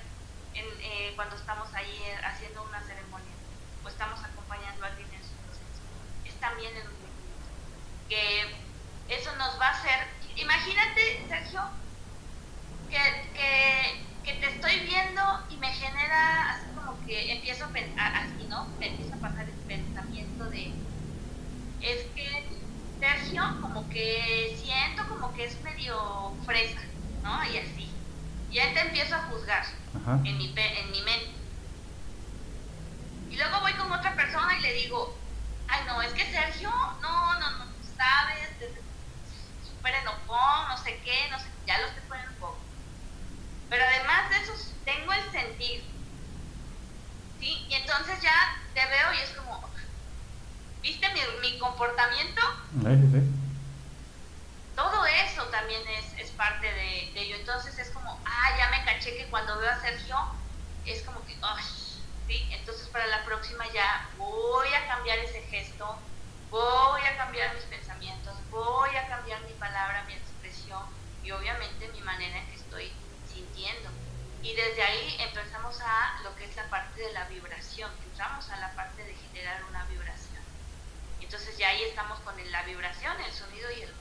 en, 0.53 0.65
eh, 0.79 1.11
cuando 1.15 1.35
estamos 1.35 1.71
ahí 1.73 2.01
eh, 2.05 2.17
haciendo 2.23 2.63
una 2.63 2.81
ceremonia 2.81 3.33
o 3.83 3.89
estamos 3.89 4.23
acompañando 4.23 4.85
a 4.85 4.87
alguien 4.87 5.13
en 5.13 5.21
su 5.21 5.35
proceso, 5.43 5.83
es 6.23 6.33
también 6.39 6.75
el 6.75 6.85
movimiento. 6.85 7.11
Que 8.07 8.55
eso 9.09 9.35
nos 9.35 9.59
va 9.59 9.67
a 9.67 9.71
hacer, 9.71 10.07
imagínate, 10.37 11.25
Sergio, 11.27 11.61
que, 12.89 12.97
que, 13.33 14.05
que, 14.23 14.39
te 14.39 14.47
estoy 14.47 14.79
viendo 14.87 15.21
y 15.49 15.57
me 15.57 15.67
genera 15.67 16.51
así 16.51 16.65
como 16.75 17.05
que 17.05 17.31
empiezo 17.33 17.65
a, 17.65 18.07
así, 18.19 18.47
¿no? 18.49 18.67
Me 18.79 18.87
empieza 18.87 19.15
a 19.15 19.19
pasar 19.19 19.47
el 19.47 19.55
pensamiento 19.67 20.49
de, 20.49 20.73
es 21.81 22.03
que 22.15 22.45
Sergio 22.99 23.43
como 23.61 23.87
que 23.89 24.57
siento 24.63 25.07
como 25.07 25.33
que 25.33 25.45
es 25.45 25.61
medio 25.63 26.33
fresa 26.45 26.81
¿no? 27.25 27.43
Y 27.51 27.57
así. 27.57 27.91
Ya 28.51 28.73
te 28.73 28.81
empiezo 28.81 29.15
a 29.15 29.23
juzgar 29.23 29.65
en 30.23 30.37
mi, 30.37 30.53
en 30.55 30.91
mi 30.91 31.01
mente. 31.01 31.33
Y 33.31 33.35
luego 33.35 33.59
voy 33.59 33.73
con 33.73 33.91
otra 33.91 34.15
persona 34.15 34.57
y 34.57 34.61
le 34.61 34.73
digo, 34.73 35.13
ay 35.67 35.81
no, 35.87 36.01
es 36.01 36.13
que 36.13 36.23
Sergio, 36.23 36.69
no, 37.01 37.39
no, 37.39 37.51
no, 37.51 37.65
sabes, 37.97 38.49
súper 39.67 39.95
enojón, 39.95 40.69
no 40.69 40.77
sé 40.77 41.01
qué, 41.03 41.27
no 41.31 41.39
sé, 41.39 41.47
ya 41.65 41.79
lo 41.79 41.87
estoy 41.87 42.03
poniendo 42.07 42.31
un 42.31 42.39
poco. 42.39 42.54
Pero 43.69 43.83
además 43.83 44.29
de 44.29 44.37
eso, 44.37 44.53
tengo 44.85 45.13
el 45.13 45.31
sentir. 45.31 45.83
¿Sí? 47.39 47.65
Y 47.69 47.73
entonces 47.73 48.21
ya 48.21 48.61
te 48.73 48.85
veo 48.85 49.13
y 49.13 49.21
es 49.21 49.29
como, 49.31 49.69
¿viste 50.81 51.07
mi, 51.13 51.21
mi 51.41 51.59
comportamiento? 51.59 52.41
Sí, 52.83 53.09
sí 53.11 53.45
todo 54.75 55.05
eso 55.05 55.43
también 55.45 55.81
es, 55.87 56.19
es 56.19 56.31
parte 56.31 56.67
de, 56.71 57.11
ello. 57.15 57.37
Entonces 57.37 57.77
es 57.79 57.89
como, 57.91 58.19
ah, 58.25 58.57
ya 58.57 58.69
me 58.69 58.83
caché 58.83 59.15
que 59.17 59.25
cuando 59.27 59.57
veo 59.57 59.71
a 59.71 59.79
Sergio 59.79 60.17
es 60.85 61.01
como 61.03 61.25
que, 61.25 61.35
oh, 61.41 61.57
¿sí? 62.27 62.47
Entonces 62.51 62.87
para 62.89 63.07
la 63.07 63.23
próxima 63.23 63.65
ya 63.73 64.09
voy 64.17 64.67
a 64.73 64.87
cambiar 64.87 65.17
ese 65.19 65.41
gesto, 65.43 65.97
voy 66.51 67.01
a 67.01 67.17
cambiar 67.17 67.55
mis 67.55 67.63
pensamientos, 67.63 68.35
voy 68.51 68.95
a 68.95 69.07
cambiar 69.07 69.41
mi 69.43 69.53
palabra, 69.53 70.03
mi 70.07 70.13
expresión 70.13 70.83
y 71.23 71.31
obviamente 71.31 71.87
mi 71.89 72.01
manera 72.01 72.37
en 72.37 72.47
que 72.47 72.55
estoy 72.55 72.91
sintiendo. 73.35 73.89
Y 74.41 74.55
desde 74.55 74.81
ahí 74.81 75.17
empezamos 75.19 75.79
a 75.81 76.21
lo 76.23 76.35
que 76.35 76.45
es 76.45 76.55
la 76.55 76.67
parte 76.69 77.01
de 77.01 77.13
la 77.13 77.27
vibración, 77.27 77.91
entramos 78.09 78.49
a 78.49 78.57
la 78.57 78.71
parte 78.73 79.03
de 79.03 79.13
generar 79.13 79.63
una 79.69 79.83
vibración. 79.85 80.41
Entonces 81.21 81.57
ya 81.57 81.69
ahí 81.69 81.83
estamos 81.83 82.19
con 82.21 82.35
la 82.51 82.63
vibración, 82.63 83.13
el 83.21 83.31
sonido 83.31 83.69
y 83.71 83.81
el 83.81 83.95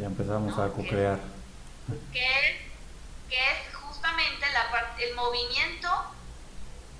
ya 0.00 0.06
empezamos 0.06 0.56
a 0.58 0.68
co-crear. 0.70 1.18
Que, 2.10 2.70
es 3.28 3.74
justamente 3.74 4.46
la 4.52 4.70
parte, 4.70 5.08
el 5.08 5.14
movimiento 5.14 5.88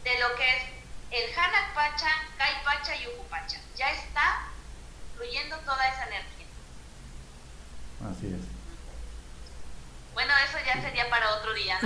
de 0.04 0.10
lo 0.20 0.36
que 0.36 0.44
es 0.44 0.62
el 1.10 1.38
Hanak 1.38 1.74
Pacha, 1.74 2.10
Kai 2.36 2.62
Pacha 2.62 2.94
y 2.96 3.06
Uku 3.08 3.24
Ya 3.76 3.90
está 3.90 4.48
fluyendo 5.16 5.56
toda 5.60 5.88
esa 5.88 6.06
energía. 6.08 6.46
Así 8.10 8.26
es. 8.26 8.49
Bueno, 10.14 10.32
eso 10.48 10.58
ya 10.66 10.80
sería 10.82 11.08
para 11.08 11.34
otro 11.34 11.54
día. 11.54 11.78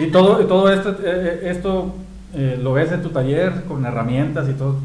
Y, 0.00 0.10
todo, 0.10 0.46
todo 0.46 0.72
esto, 0.72 0.90
eh, 0.90 0.96
eh, 1.04 1.40
esto 1.50 1.94
eh, 2.34 2.56
lo 2.60 2.72
ves 2.72 2.90
en 2.92 3.02
tu 3.02 3.10
taller 3.10 3.64
con 3.64 3.84
herramientas 3.84 4.48
y 4.48 4.54
todo. 4.54 4.80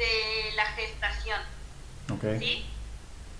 de 0.00 0.52
la 0.56 0.66
gestación. 0.72 1.40
¿sí? 2.38 2.66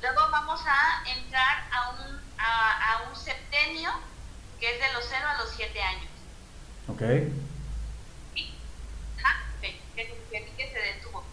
Luego 0.01 0.21
vamos 0.31 0.61
a 0.67 1.03
entrar 1.09 1.69
a 1.73 1.91
un, 1.91 2.21
a, 2.39 3.03
un 3.09 3.17
septenio 3.17 3.91
que 4.59 4.75
es 4.75 4.81
de 4.81 4.93
los 4.93 5.05
0 5.09 5.27
a 5.27 5.43
los 5.43 5.51
7 5.57 5.83
años. 5.83 6.11
Ok. 6.89 7.03
¿Sí? 8.35 8.55
que, 9.97 10.71
se 10.73 10.79
detuvo. 10.79 11.25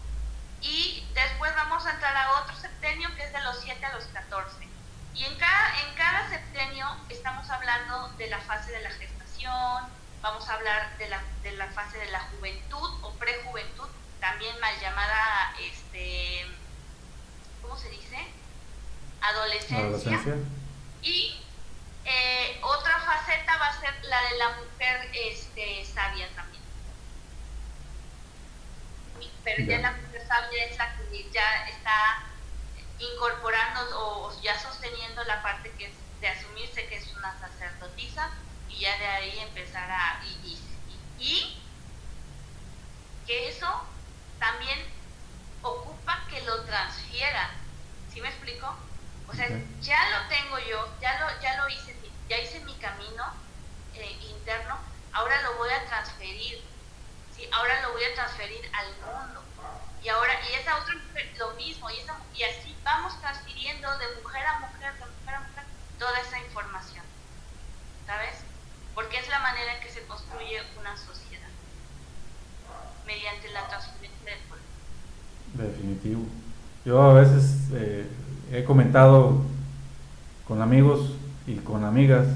Y 0.68 1.02
después 1.14 1.54
vamos 1.56 1.86
a 1.86 1.92
entrar 1.92 2.14
a 2.14 2.42
otro 2.42 2.54
septenio 2.54 3.08
que 3.16 3.24
es 3.24 3.32
de 3.32 3.40
los 3.40 3.58
7 3.60 3.84
a 3.86 3.94
los 3.94 4.04
14. 4.04 4.68
Y 5.14 5.24
en 5.24 5.34
cada, 5.36 5.80
en 5.80 5.94
cada 5.94 6.28
septenio 6.28 6.86
estamos 7.08 7.48
hablando 7.48 8.08
de 8.18 8.28
la 8.28 8.38
fase 8.40 8.70
de 8.72 8.82
la 8.82 8.90
gestación, 8.90 9.88
vamos 10.20 10.46
a 10.48 10.54
hablar 10.54 10.96
de 10.98 11.08
la, 11.08 11.22
de 11.42 11.52
la 11.52 11.68
fase 11.68 11.96
de 11.98 12.10
la 12.10 12.20
juventud 12.20 12.90
o 13.02 13.12
prejuventud, 13.14 13.88
también 14.20 14.60
mal 14.60 14.78
llamada, 14.78 15.54
este, 15.58 16.46
¿cómo 17.62 17.76
se 17.78 17.88
dice? 17.88 18.18
Adolescencia. 19.22 20.36
Y 21.00 21.40
eh, 22.04 22.60
otra 22.62 22.98
faceta 23.00 23.56
va 23.56 23.68
a 23.68 23.80
ser 23.80 24.04
la 24.04 24.22
de 24.22 24.36
la 24.36 24.48
mujer 24.50 25.10
este, 25.14 25.84
sabia 25.86 26.28
también. 26.34 26.62
Pero 29.44 29.64
ya 29.64 29.78
la 29.78 29.92
mujer 29.92 30.26
sabia 30.26 30.64
es 30.64 30.76
la 30.76 30.96
que 30.96 31.30
ya 31.30 31.68
está 31.68 32.24
incorporando 32.98 33.80
o, 33.98 34.42
ya 34.42 34.58
sosteniendo 34.58 35.22
la 35.24 35.42
parte 35.42 35.70
que 35.78 35.86
es 35.86 35.92
de 36.20 36.28
asumirse 36.28 36.86
que 36.88 36.96
es 36.96 37.06
una 37.14 37.38
sacerdotisa 37.40 38.30
y 38.68 38.80
ya 38.80 38.96
de 38.98 39.06
ahí 39.06 39.38
empezar 39.38 39.90
a... 39.90 40.20
y, 40.24 40.58
y 41.18 41.62
que 43.26 43.48
eso 43.48 43.68
también 44.38 44.78
ocupa 45.62 46.24
que 46.30 46.40
lo 46.42 46.64
transfiera. 46.64 47.50
¿Sí 48.12 48.20
me 48.20 48.28
explico? 48.28 48.74
O 49.28 49.34
sea, 49.34 49.48
ya 49.82 50.10
lo 50.10 50.28
tengo 50.28 50.58
yo, 50.58 50.88
ya 51.00 51.20
lo, 51.20 51.40
ya 51.42 51.56
lo 51.56 51.68
hice, 51.68 51.94
ya 52.28 52.38
hice 52.38 52.60
mi 52.60 52.74
camino 52.76 53.24
eh, 53.94 54.18
interno, 54.30 54.78
ahora 55.12 55.42
lo 55.42 55.56
voy 55.58 55.70
a 55.70 55.84
transferir. 55.86 56.64
¿Sí? 57.38 57.48
Ahora 57.52 57.80
lo 57.82 57.92
voy 57.92 58.02
a 58.04 58.14
transferir 58.14 58.60
al 58.74 58.88
mundo. 59.00 59.42
Y 60.02 60.08
ahora, 60.08 60.32
y 60.50 60.54
esa 60.54 60.76
otra 60.76 60.94
mujer, 60.94 61.30
lo 61.38 61.54
mismo, 61.54 61.90
y, 61.90 61.98
esa, 61.98 62.18
y 62.34 62.42
así 62.42 62.74
vamos 62.84 63.18
transfiriendo 63.20 63.88
de 63.98 64.22
mujer 64.22 64.46
a 64.46 64.60
mujer, 64.60 64.92
de 64.94 65.06
mujer 65.06 65.34
a 65.34 65.40
mujer, 65.40 65.64
toda 65.98 66.18
esa 66.20 66.38
información. 66.38 67.04
¿Sabes? 68.06 68.42
Porque 68.94 69.18
es 69.18 69.28
la 69.28 69.38
manera 69.40 69.76
en 69.76 69.80
que 69.82 69.90
se 69.90 70.02
construye 70.06 70.60
una 70.78 70.96
sociedad. 70.96 71.48
Mediante 73.06 73.48
la 73.50 73.66
transferencia 73.68 74.30
del 74.30 74.40
poder. 74.44 74.62
Definitivo. 75.54 76.22
Yo 76.84 77.02
a 77.02 77.14
veces 77.14 77.68
eh, 77.72 78.06
he 78.52 78.64
comentado 78.64 79.42
con 80.46 80.62
amigos 80.62 81.12
y 81.46 81.56
con 81.56 81.84
amigas 81.84 82.26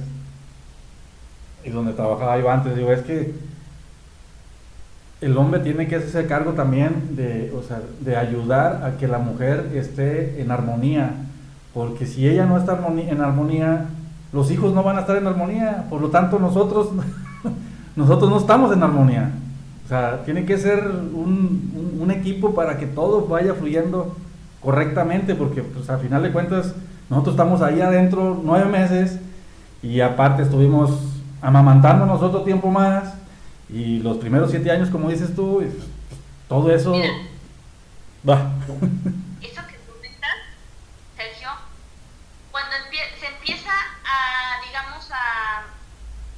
y 1.64 1.70
donde 1.70 1.92
trabajaba 1.92 2.38
yo 2.38 2.50
antes, 2.50 2.76
digo, 2.76 2.92
es 2.92 3.02
que 3.02 3.34
el 5.22 5.38
hombre 5.38 5.60
tiene 5.60 5.86
que 5.86 5.96
hacerse 5.96 6.26
cargo 6.26 6.52
también 6.52 7.14
de, 7.16 7.54
o 7.56 7.62
sea, 7.62 7.80
de 8.00 8.16
ayudar 8.16 8.84
a 8.84 8.98
que 8.98 9.06
la 9.06 9.18
mujer 9.18 9.70
esté 9.72 10.42
en 10.42 10.50
armonía, 10.50 11.14
porque 11.72 12.06
si 12.06 12.28
ella 12.28 12.44
no 12.44 12.58
está 12.58 12.78
en 13.08 13.20
armonía, 13.20 13.86
los 14.32 14.50
hijos 14.50 14.74
no 14.74 14.82
van 14.82 14.96
a 14.96 15.02
estar 15.02 15.16
en 15.16 15.28
armonía, 15.28 15.86
por 15.88 16.00
lo 16.00 16.08
tanto 16.08 16.40
nosotros, 16.40 16.88
nosotros 17.96 18.30
no 18.30 18.36
estamos 18.36 18.72
en 18.72 18.82
armonía. 18.82 19.30
O 19.84 19.88
sea, 19.88 20.24
tiene 20.24 20.44
que 20.44 20.58
ser 20.58 20.86
un, 20.88 21.98
un, 22.00 22.10
equipo 22.10 22.54
para 22.54 22.78
que 22.78 22.86
todo 22.86 23.26
vaya 23.26 23.54
fluyendo 23.54 24.16
correctamente, 24.60 25.36
porque 25.36 25.62
pues 25.62 25.88
al 25.88 26.00
final 26.00 26.24
de 26.24 26.32
cuentas 26.32 26.74
nosotros 27.08 27.34
estamos 27.34 27.62
ahí 27.62 27.80
adentro 27.80 28.40
nueve 28.42 28.68
meses 28.68 29.20
y 29.82 30.00
aparte 30.00 30.42
estuvimos 30.42 30.98
amamantándonos 31.42 32.22
otro 32.22 32.42
tiempo 32.42 32.70
más 32.70 33.21
y 33.68 33.98
los 34.00 34.18
primeros 34.18 34.50
siete 34.50 34.70
años, 34.70 34.90
como 34.90 35.08
dices 35.08 35.34
tú, 35.34 35.56
pues, 35.56 35.74
todo 36.48 36.70
eso 36.74 36.92
va. 38.28 38.52
Eso 39.40 39.66
que 39.66 39.76
comentas, 39.90 40.36
Sergio, 41.16 41.50
cuando 42.50 42.76
se 43.18 43.26
empieza 43.26 43.72
a, 44.04 44.60
digamos, 44.66 45.08
a 45.10 45.64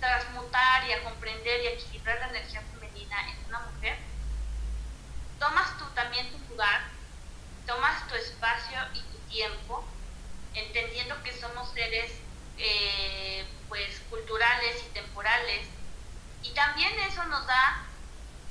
transmutar 0.01 0.89
y 0.89 0.93
a 0.93 1.03
comprender 1.05 1.62
y 1.62 1.66
a 1.66 1.70
equilibrar 1.72 2.18
la 2.20 2.29
energía 2.29 2.62
femenina 2.72 3.16
en 3.31 3.49
una 3.49 3.61
mujer, 3.72 3.97
tomas 5.39 5.77
tú 5.79 5.85
también 5.95 6.27
tu 6.31 6.39
lugar, 6.53 6.83
tomas 7.66 8.07
tu 8.09 8.14
espacio 8.14 8.79
y 8.95 9.01
tu 9.01 9.18
tiempo, 9.33 9.85
entendiendo 10.55 11.20
que 11.22 11.33
somos 11.33 11.70
seres 11.72 12.12
eh, 12.59 13.45
pues 13.68 14.01
culturales 14.11 14.85
y 14.89 14.95
temporales 14.95 15.66
y 16.45 16.51
también 16.51 16.92
eso 17.01 17.24
nos 17.24 17.47
da 17.47 17.82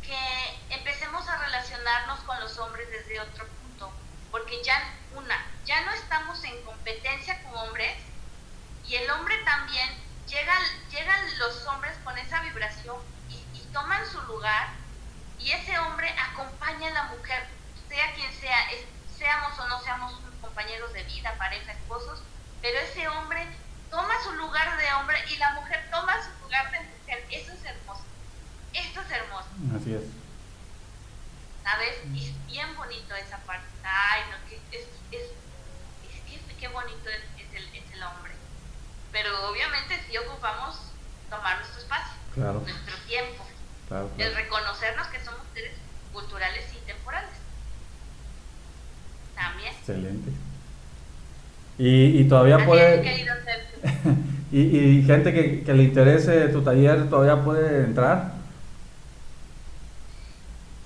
que 0.02 0.60
empecemos 0.70 1.28
a 1.30 1.38
relacionarnos 1.38 2.20
con 2.22 2.40
los 2.40 2.58
hombres 2.58 2.90
desde 2.90 3.22
otro 3.22 3.48
punto, 3.48 3.94
porque 4.32 4.62
ya 4.64 4.78
una, 5.16 5.46
ya 5.64 5.82
no 5.82 5.94
estamos 5.94 6.44
en 6.44 6.62
competencia 6.64 7.42
con 7.44 7.56
hombres 7.56 7.96
y 8.86 8.96
el 8.96 9.10
hombre 9.12 9.38
también 9.46 9.90
llega, 10.28 10.54
llegan 10.90 11.38
los 11.38 11.66
hombres 11.68 11.96
con 12.04 12.18
esa 12.18 12.42
vibración 12.42 12.98
y, 13.30 13.44
toman 13.74 14.06
su 14.12 14.22
lugar 14.24 14.68
y 15.40 15.50
ese 15.52 15.80
hombre 15.80 16.08
acompaña 16.32 16.90
a 16.90 16.94
la 16.94 17.04
mujer, 17.06 17.48
sea 17.90 18.14
quien 18.14 18.32
sea, 18.40 18.56
seamos 19.18 19.58
o 19.58 19.68
no 19.68 19.82
seamos 19.82 20.14
compañeros 20.42 20.94
de 20.94 21.02
vida, 21.06 21.34
pareja, 21.40 21.72
esposos, 21.72 22.22
pero 22.62 22.78
ese 22.78 23.08
hombre 23.08 23.48
toma 23.90 24.14
su 24.24 24.32
lugar 24.34 24.78
de 24.78 24.94
hombre 24.94 25.18
y 25.28 25.38
la 25.38 25.54
mujer 25.54 25.90
toma 25.90 26.14
su 26.22 26.44
lugar 26.44 26.70
de 26.70 26.82
mujer. 26.82 27.26
Eso. 27.32 27.54
Esto 28.74 29.02
es 29.02 29.12
hermoso. 29.12 29.48
Así 29.76 29.94
es. 29.94 30.04
¿Sabes? 31.64 31.96
Y 32.14 32.26
es 32.26 32.48
bien 32.48 32.76
bonito 32.76 33.16
esa 33.16 33.38
parte. 33.40 33.66
Ay, 33.84 34.22
no, 34.32 34.50
que 34.50 34.56
es, 34.78 34.86
es, 35.12 35.22
es, 35.22 36.58
qué 36.60 36.68
bonito 36.68 37.10
es, 37.10 37.56
el, 37.56 37.64
es, 37.76 37.94
el, 37.94 38.04
hombre. 38.04 38.34
Pero 39.12 39.50
obviamente 39.50 40.00
sí 40.10 40.18
ocupamos 40.18 40.78
tomar 41.30 41.58
nuestro 41.58 41.82
espacio, 41.82 42.14
nuestro 42.36 42.98
tiempo, 43.08 43.46
el 44.18 44.36
reconocernos 44.36 45.08
que 45.08 45.24
somos 45.24 45.42
seres 45.54 45.74
culturales 46.12 46.66
y 46.74 46.86
temporales. 46.86 47.30
También. 49.36 49.74
Excelente. 49.74 50.32
Y, 51.78 52.22
y 52.22 52.28
todavía 52.28 52.66
puede... 52.66 53.26
y, 54.52 54.60
y 54.60 55.04
gente 55.04 55.34
que, 55.34 55.64
que, 55.64 55.74
le 55.74 55.84
interese 55.84 56.50
tu 56.50 56.64
taller 56.64 57.10
todavía 57.10 57.44
puede 57.44 57.84
entrar. 57.84 58.34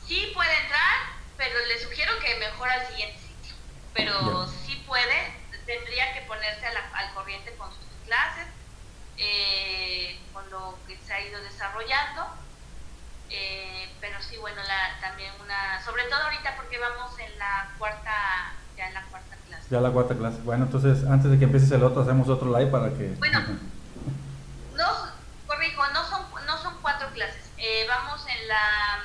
Sí 0.07 0.31
puede 0.33 0.49
entrar, 0.63 0.97
pero 1.35 1.53
le 1.67 1.79
sugiero 1.83 2.13
que 2.19 2.39
mejor 2.39 2.69
al 2.69 2.87
siguiente 2.87 3.19
sitio. 3.19 3.55
Pero 3.93 4.47
sí 4.65 4.81
puede, 4.87 5.33
tendría 5.65 6.13
que 6.13 6.21
ponerse 6.21 6.65
al 6.65 7.13
corriente 7.13 7.53
con 7.57 7.69
sus 7.69 7.85
clases, 8.05 8.47
eh, 9.17 10.17
con 10.33 10.49
lo 10.49 10.77
que 10.87 10.97
se 11.05 11.13
ha 11.13 11.21
ido 11.21 11.41
desarrollando. 11.77 12.33
Eh, 13.29 13.89
pero 13.99 14.21
sí, 14.21 14.37
bueno, 14.37 14.61
la, 14.63 15.01
también 15.01 15.31
una, 15.43 15.83
sobre 15.83 16.03
todo 16.03 16.21
ahorita 16.23 16.55
porque 16.55 16.77
vamos 16.77 17.11
en 17.19 17.37
la 17.37 17.69
cuarta, 17.77 18.53
ya 18.77 18.87
en 18.87 18.93
la 18.93 19.01
cuarta 19.03 19.27
ya 19.69 19.81
la 19.81 19.91
cuarta 19.91 20.15
clase. 20.15 20.39
Bueno, 20.43 20.63
entonces 20.63 21.03
antes 21.05 21.29
de 21.29 21.37
que 21.37 21.43
empieces 21.43 21.69
el 21.71 21.83
otro, 21.83 22.01
hacemos 22.01 22.29
otro 22.29 22.57
live 22.57 22.71
para 22.71 22.89
que... 22.89 23.15
Bueno, 23.19 23.39
no, 24.77 24.85
corrijo, 25.45 25.83
no 25.93 26.05
son, 26.05 26.21
no 26.45 26.57
son 26.57 26.75
cuatro 26.81 27.09
clases. 27.09 27.51
Eh, 27.57 27.85
vamos 27.85 28.25
en 28.27 28.47
la, 28.47 29.03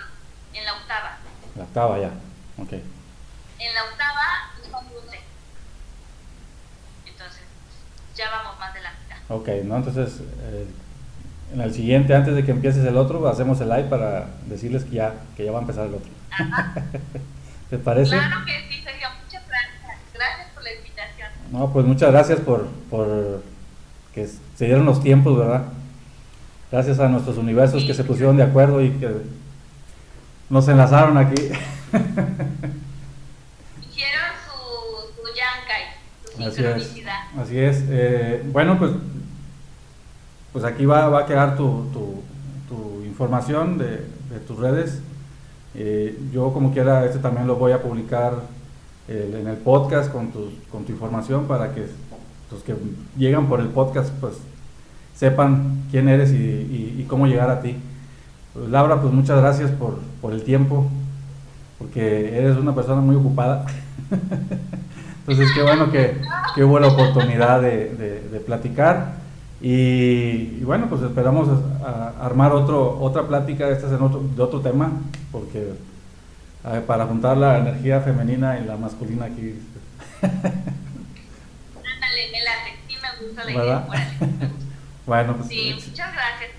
en 0.55 0.65
la 0.65 0.75
octava. 0.75 1.19
La 1.57 1.65
octava 1.65 1.99
ya, 1.99 2.13
ok. 2.59 2.73
En 3.59 3.75
la 3.75 3.85
octava 3.85 4.53
son 4.71 4.89
12. 4.89 5.21
Entonces, 7.07 7.43
ya 8.15 8.31
vamos 8.31 8.57
más 8.61 8.73
de 8.73 8.83
la 8.83 8.93
mitad. 8.93 9.19
Ok, 9.31 9.49
¿no? 9.65 9.77
Entonces, 9.79 10.21
eh, 10.43 10.69
en 11.53 11.61
el 11.61 11.75
siguiente, 11.75 12.15
antes 12.15 12.35
de 12.35 12.45
que 12.45 12.51
empieces 12.51 12.85
el 12.85 12.97
otro, 12.97 13.27
hacemos 13.29 13.61
el 13.61 13.69
live 13.69 13.85
para 13.85 14.27
decirles 14.47 14.85
que 14.85 14.97
ya, 14.97 15.15
que 15.37 15.45
ya 15.45 15.53
va 15.53 15.59
a 15.59 15.63
empezar 15.63 15.87
el 15.87 15.95
otro. 15.95 16.11
Ajá. 16.31 16.75
¿Te 17.71 17.79
parece? 17.79 18.17
Claro 18.17 18.45
que 18.45 18.53
sí, 18.69 18.83
Sergio. 18.83 19.09
Muchas 19.25 19.43
gracias. 19.49 19.97
Gracias 20.15 20.53
no, 21.51 21.73
pues 21.73 21.87
muchas 21.87 22.11
gracias 22.11 22.41
por, 22.41 22.67
por 22.91 23.43
que 24.15 24.27
se 24.27 24.65
dieron 24.65 24.85
los 24.87 25.03
tiempos, 25.03 25.39
¿verdad? 25.39 25.65
Gracias 26.71 26.99
a 27.01 27.09
nuestros 27.09 27.37
universos 27.37 27.85
que 27.85 27.95
se 27.95 28.05
pusieron 28.05 28.37
de 28.37 28.43
acuerdo 28.43 28.83
y 28.83 28.91
que 28.91 29.11
nos 30.49 30.69
enlazaron 30.69 31.19
aquí. 31.19 31.35
Hicieron 33.81 34.31
su, 34.47 34.61
su 35.15 35.23
yankai, 35.35 35.85
su 36.37 36.43
así 36.45 36.65
es, 36.65 36.93
así 37.39 37.59
es. 37.59 37.85
Eh, 37.89 38.43
bueno, 38.51 38.79
pues, 38.79 38.93
pues 40.53 40.65
aquí 40.65 40.85
va, 40.85 41.09
va 41.09 41.21
a 41.21 41.27
quedar 41.27 41.57
tu, 41.57 41.87
tu, 41.93 42.23
información 43.05 43.77
de, 43.77 44.07
tus 44.49 44.59
redes. 44.59 45.01
Eh, 45.75 46.19
yo 46.33 46.53
como 46.53 46.73
quiera, 46.73 47.05
este 47.05 47.19
también 47.19 47.47
lo 47.47 47.57
voy 47.57 47.73
a 47.73 47.83
publicar 47.83 48.33
en 49.09 49.47
el 49.47 49.57
podcast 49.59 50.11
con 50.11 50.33
tu, 50.33 50.51
con 50.71 50.85
tu 50.85 50.93
información 50.93 51.45
para 51.45 51.75
que 51.75 51.87
los 52.51 52.63
que 52.63 52.75
llegan 53.17 53.47
por 53.47 53.61
el 53.61 53.69
podcast 53.69 54.11
pues 54.21 54.35
sepan 55.15 55.85
quién 55.91 56.09
eres 56.09 56.33
y, 56.33 57.05
cómo 57.09 57.27
llegar 57.27 57.51
a 57.51 57.61
ti. 57.61 57.77
Pues, 58.55 58.69
Laura, 58.69 59.01
pues 59.01 59.13
muchas 59.13 59.41
gracias 59.41 59.71
por, 59.71 59.99
por, 60.21 60.33
el 60.33 60.43
tiempo, 60.43 60.87
porque 61.79 62.37
eres 62.37 62.57
una 62.57 62.75
persona 62.75 63.01
muy 63.01 63.17
ocupada. 63.17 63.67
Entonces, 65.21 65.51
qué 65.55 65.63
bueno 65.63 65.91
que, 65.91 66.17
que 66.55 66.65
hubo 66.65 66.79
la 66.81 66.89
oportunidad 66.89 67.63
de, 67.63 68.21
de, 68.33 68.41
platicar. 68.41 69.22
Y, 69.65 70.65
bueno, 70.65 70.89
pues 70.89 71.03
esperamos 71.03 71.49
armar 72.21 72.51
otro, 72.51 72.99
otra 73.01 73.29
plática, 73.29 73.69
esta 73.69 73.87
es 73.87 73.93
en 73.93 74.03
otro, 74.03 74.21
de 74.21 74.43
otro 74.43 74.61
tema, 74.61 74.91
porque 75.31 75.75
para 76.89 77.07
juntar 77.07 77.37
la 77.37 77.59
energía 77.59 78.01
femenina 78.01 78.59
y 78.59 78.65
la 78.65 78.77
masculina 78.77 79.27
aquí. 79.27 79.63
Ándale, 80.23 80.63
me 82.33 82.43
late, 82.43 82.77
sí 82.89 82.97
me 83.01 83.25
gusta 83.25 83.45
la 83.45 83.53
idea. 83.53 83.87
bueno, 85.07 85.37
pues. 85.37 85.49
Sí, 85.49 85.75
muchas 85.75 86.13
gracias. 86.13 86.51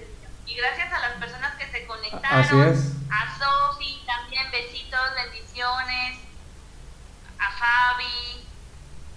Y 0.47 0.56
gracias 0.56 0.93
a 0.93 0.99
las 0.99 1.12
personas 1.20 1.56
que 1.56 1.66
se 1.78 1.86
conectaron. 1.86 2.39
Así 2.39 2.58
es. 2.58 2.93
A 3.10 3.38
Sofi 3.38 4.01
también, 4.06 4.43
besitos, 4.49 4.99
bendiciones. 5.26 6.20
A 7.38 7.51
Fabi. 7.51 8.45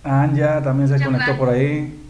Anja 0.02 0.60
también 0.62 0.88
se 0.88 1.04
conectó 1.04 1.36
por 1.36 1.50
ahí. 1.50 2.02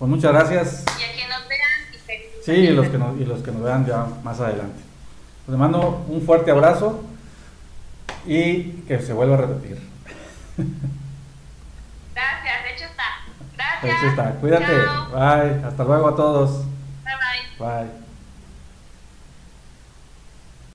Pues 0.00 0.08
muchas 0.08 0.32
gracias. 0.32 0.84
Y 0.98 1.02
a 1.02 1.12
quien 1.14 1.28
nos 1.28 1.46
vean. 1.46 1.60
Y 1.92 2.42
sí, 2.42 2.52
y 2.52 2.70
los, 2.70 2.88
que 2.88 2.96
nos, 2.96 3.20
y 3.20 3.24
los 3.26 3.42
que 3.42 3.52
nos 3.52 3.62
vean 3.62 3.84
ya 3.84 4.06
más 4.24 4.40
adelante. 4.40 4.80
Les 5.46 5.58
mando 5.58 6.06
un 6.08 6.22
fuerte 6.22 6.50
abrazo 6.50 7.04
y 8.26 8.62
que 8.88 8.98
se 9.00 9.12
vuelva 9.12 9.34
a 9.34 9.40
repetir. 9.42 9.78
Gracias, 12.14 12.64
de 12.64 12.74
hecho 12.74 12.84
está. 12.86 13.04
Gracias. 13.54 13.82
De 13.82 13.90
hecho 13.90 14.06
está. 14.06 14.30
Cuídate. 14.40 14.72
Bye. 15.12 15.66
Hasta 15.66 15.84
luego 15.84 16.08
a 16.08 16.16
todos. 16.16 16.64
Bye 17.04 17.12
bye. 17.58 17.84
Bye. 17.84 18.09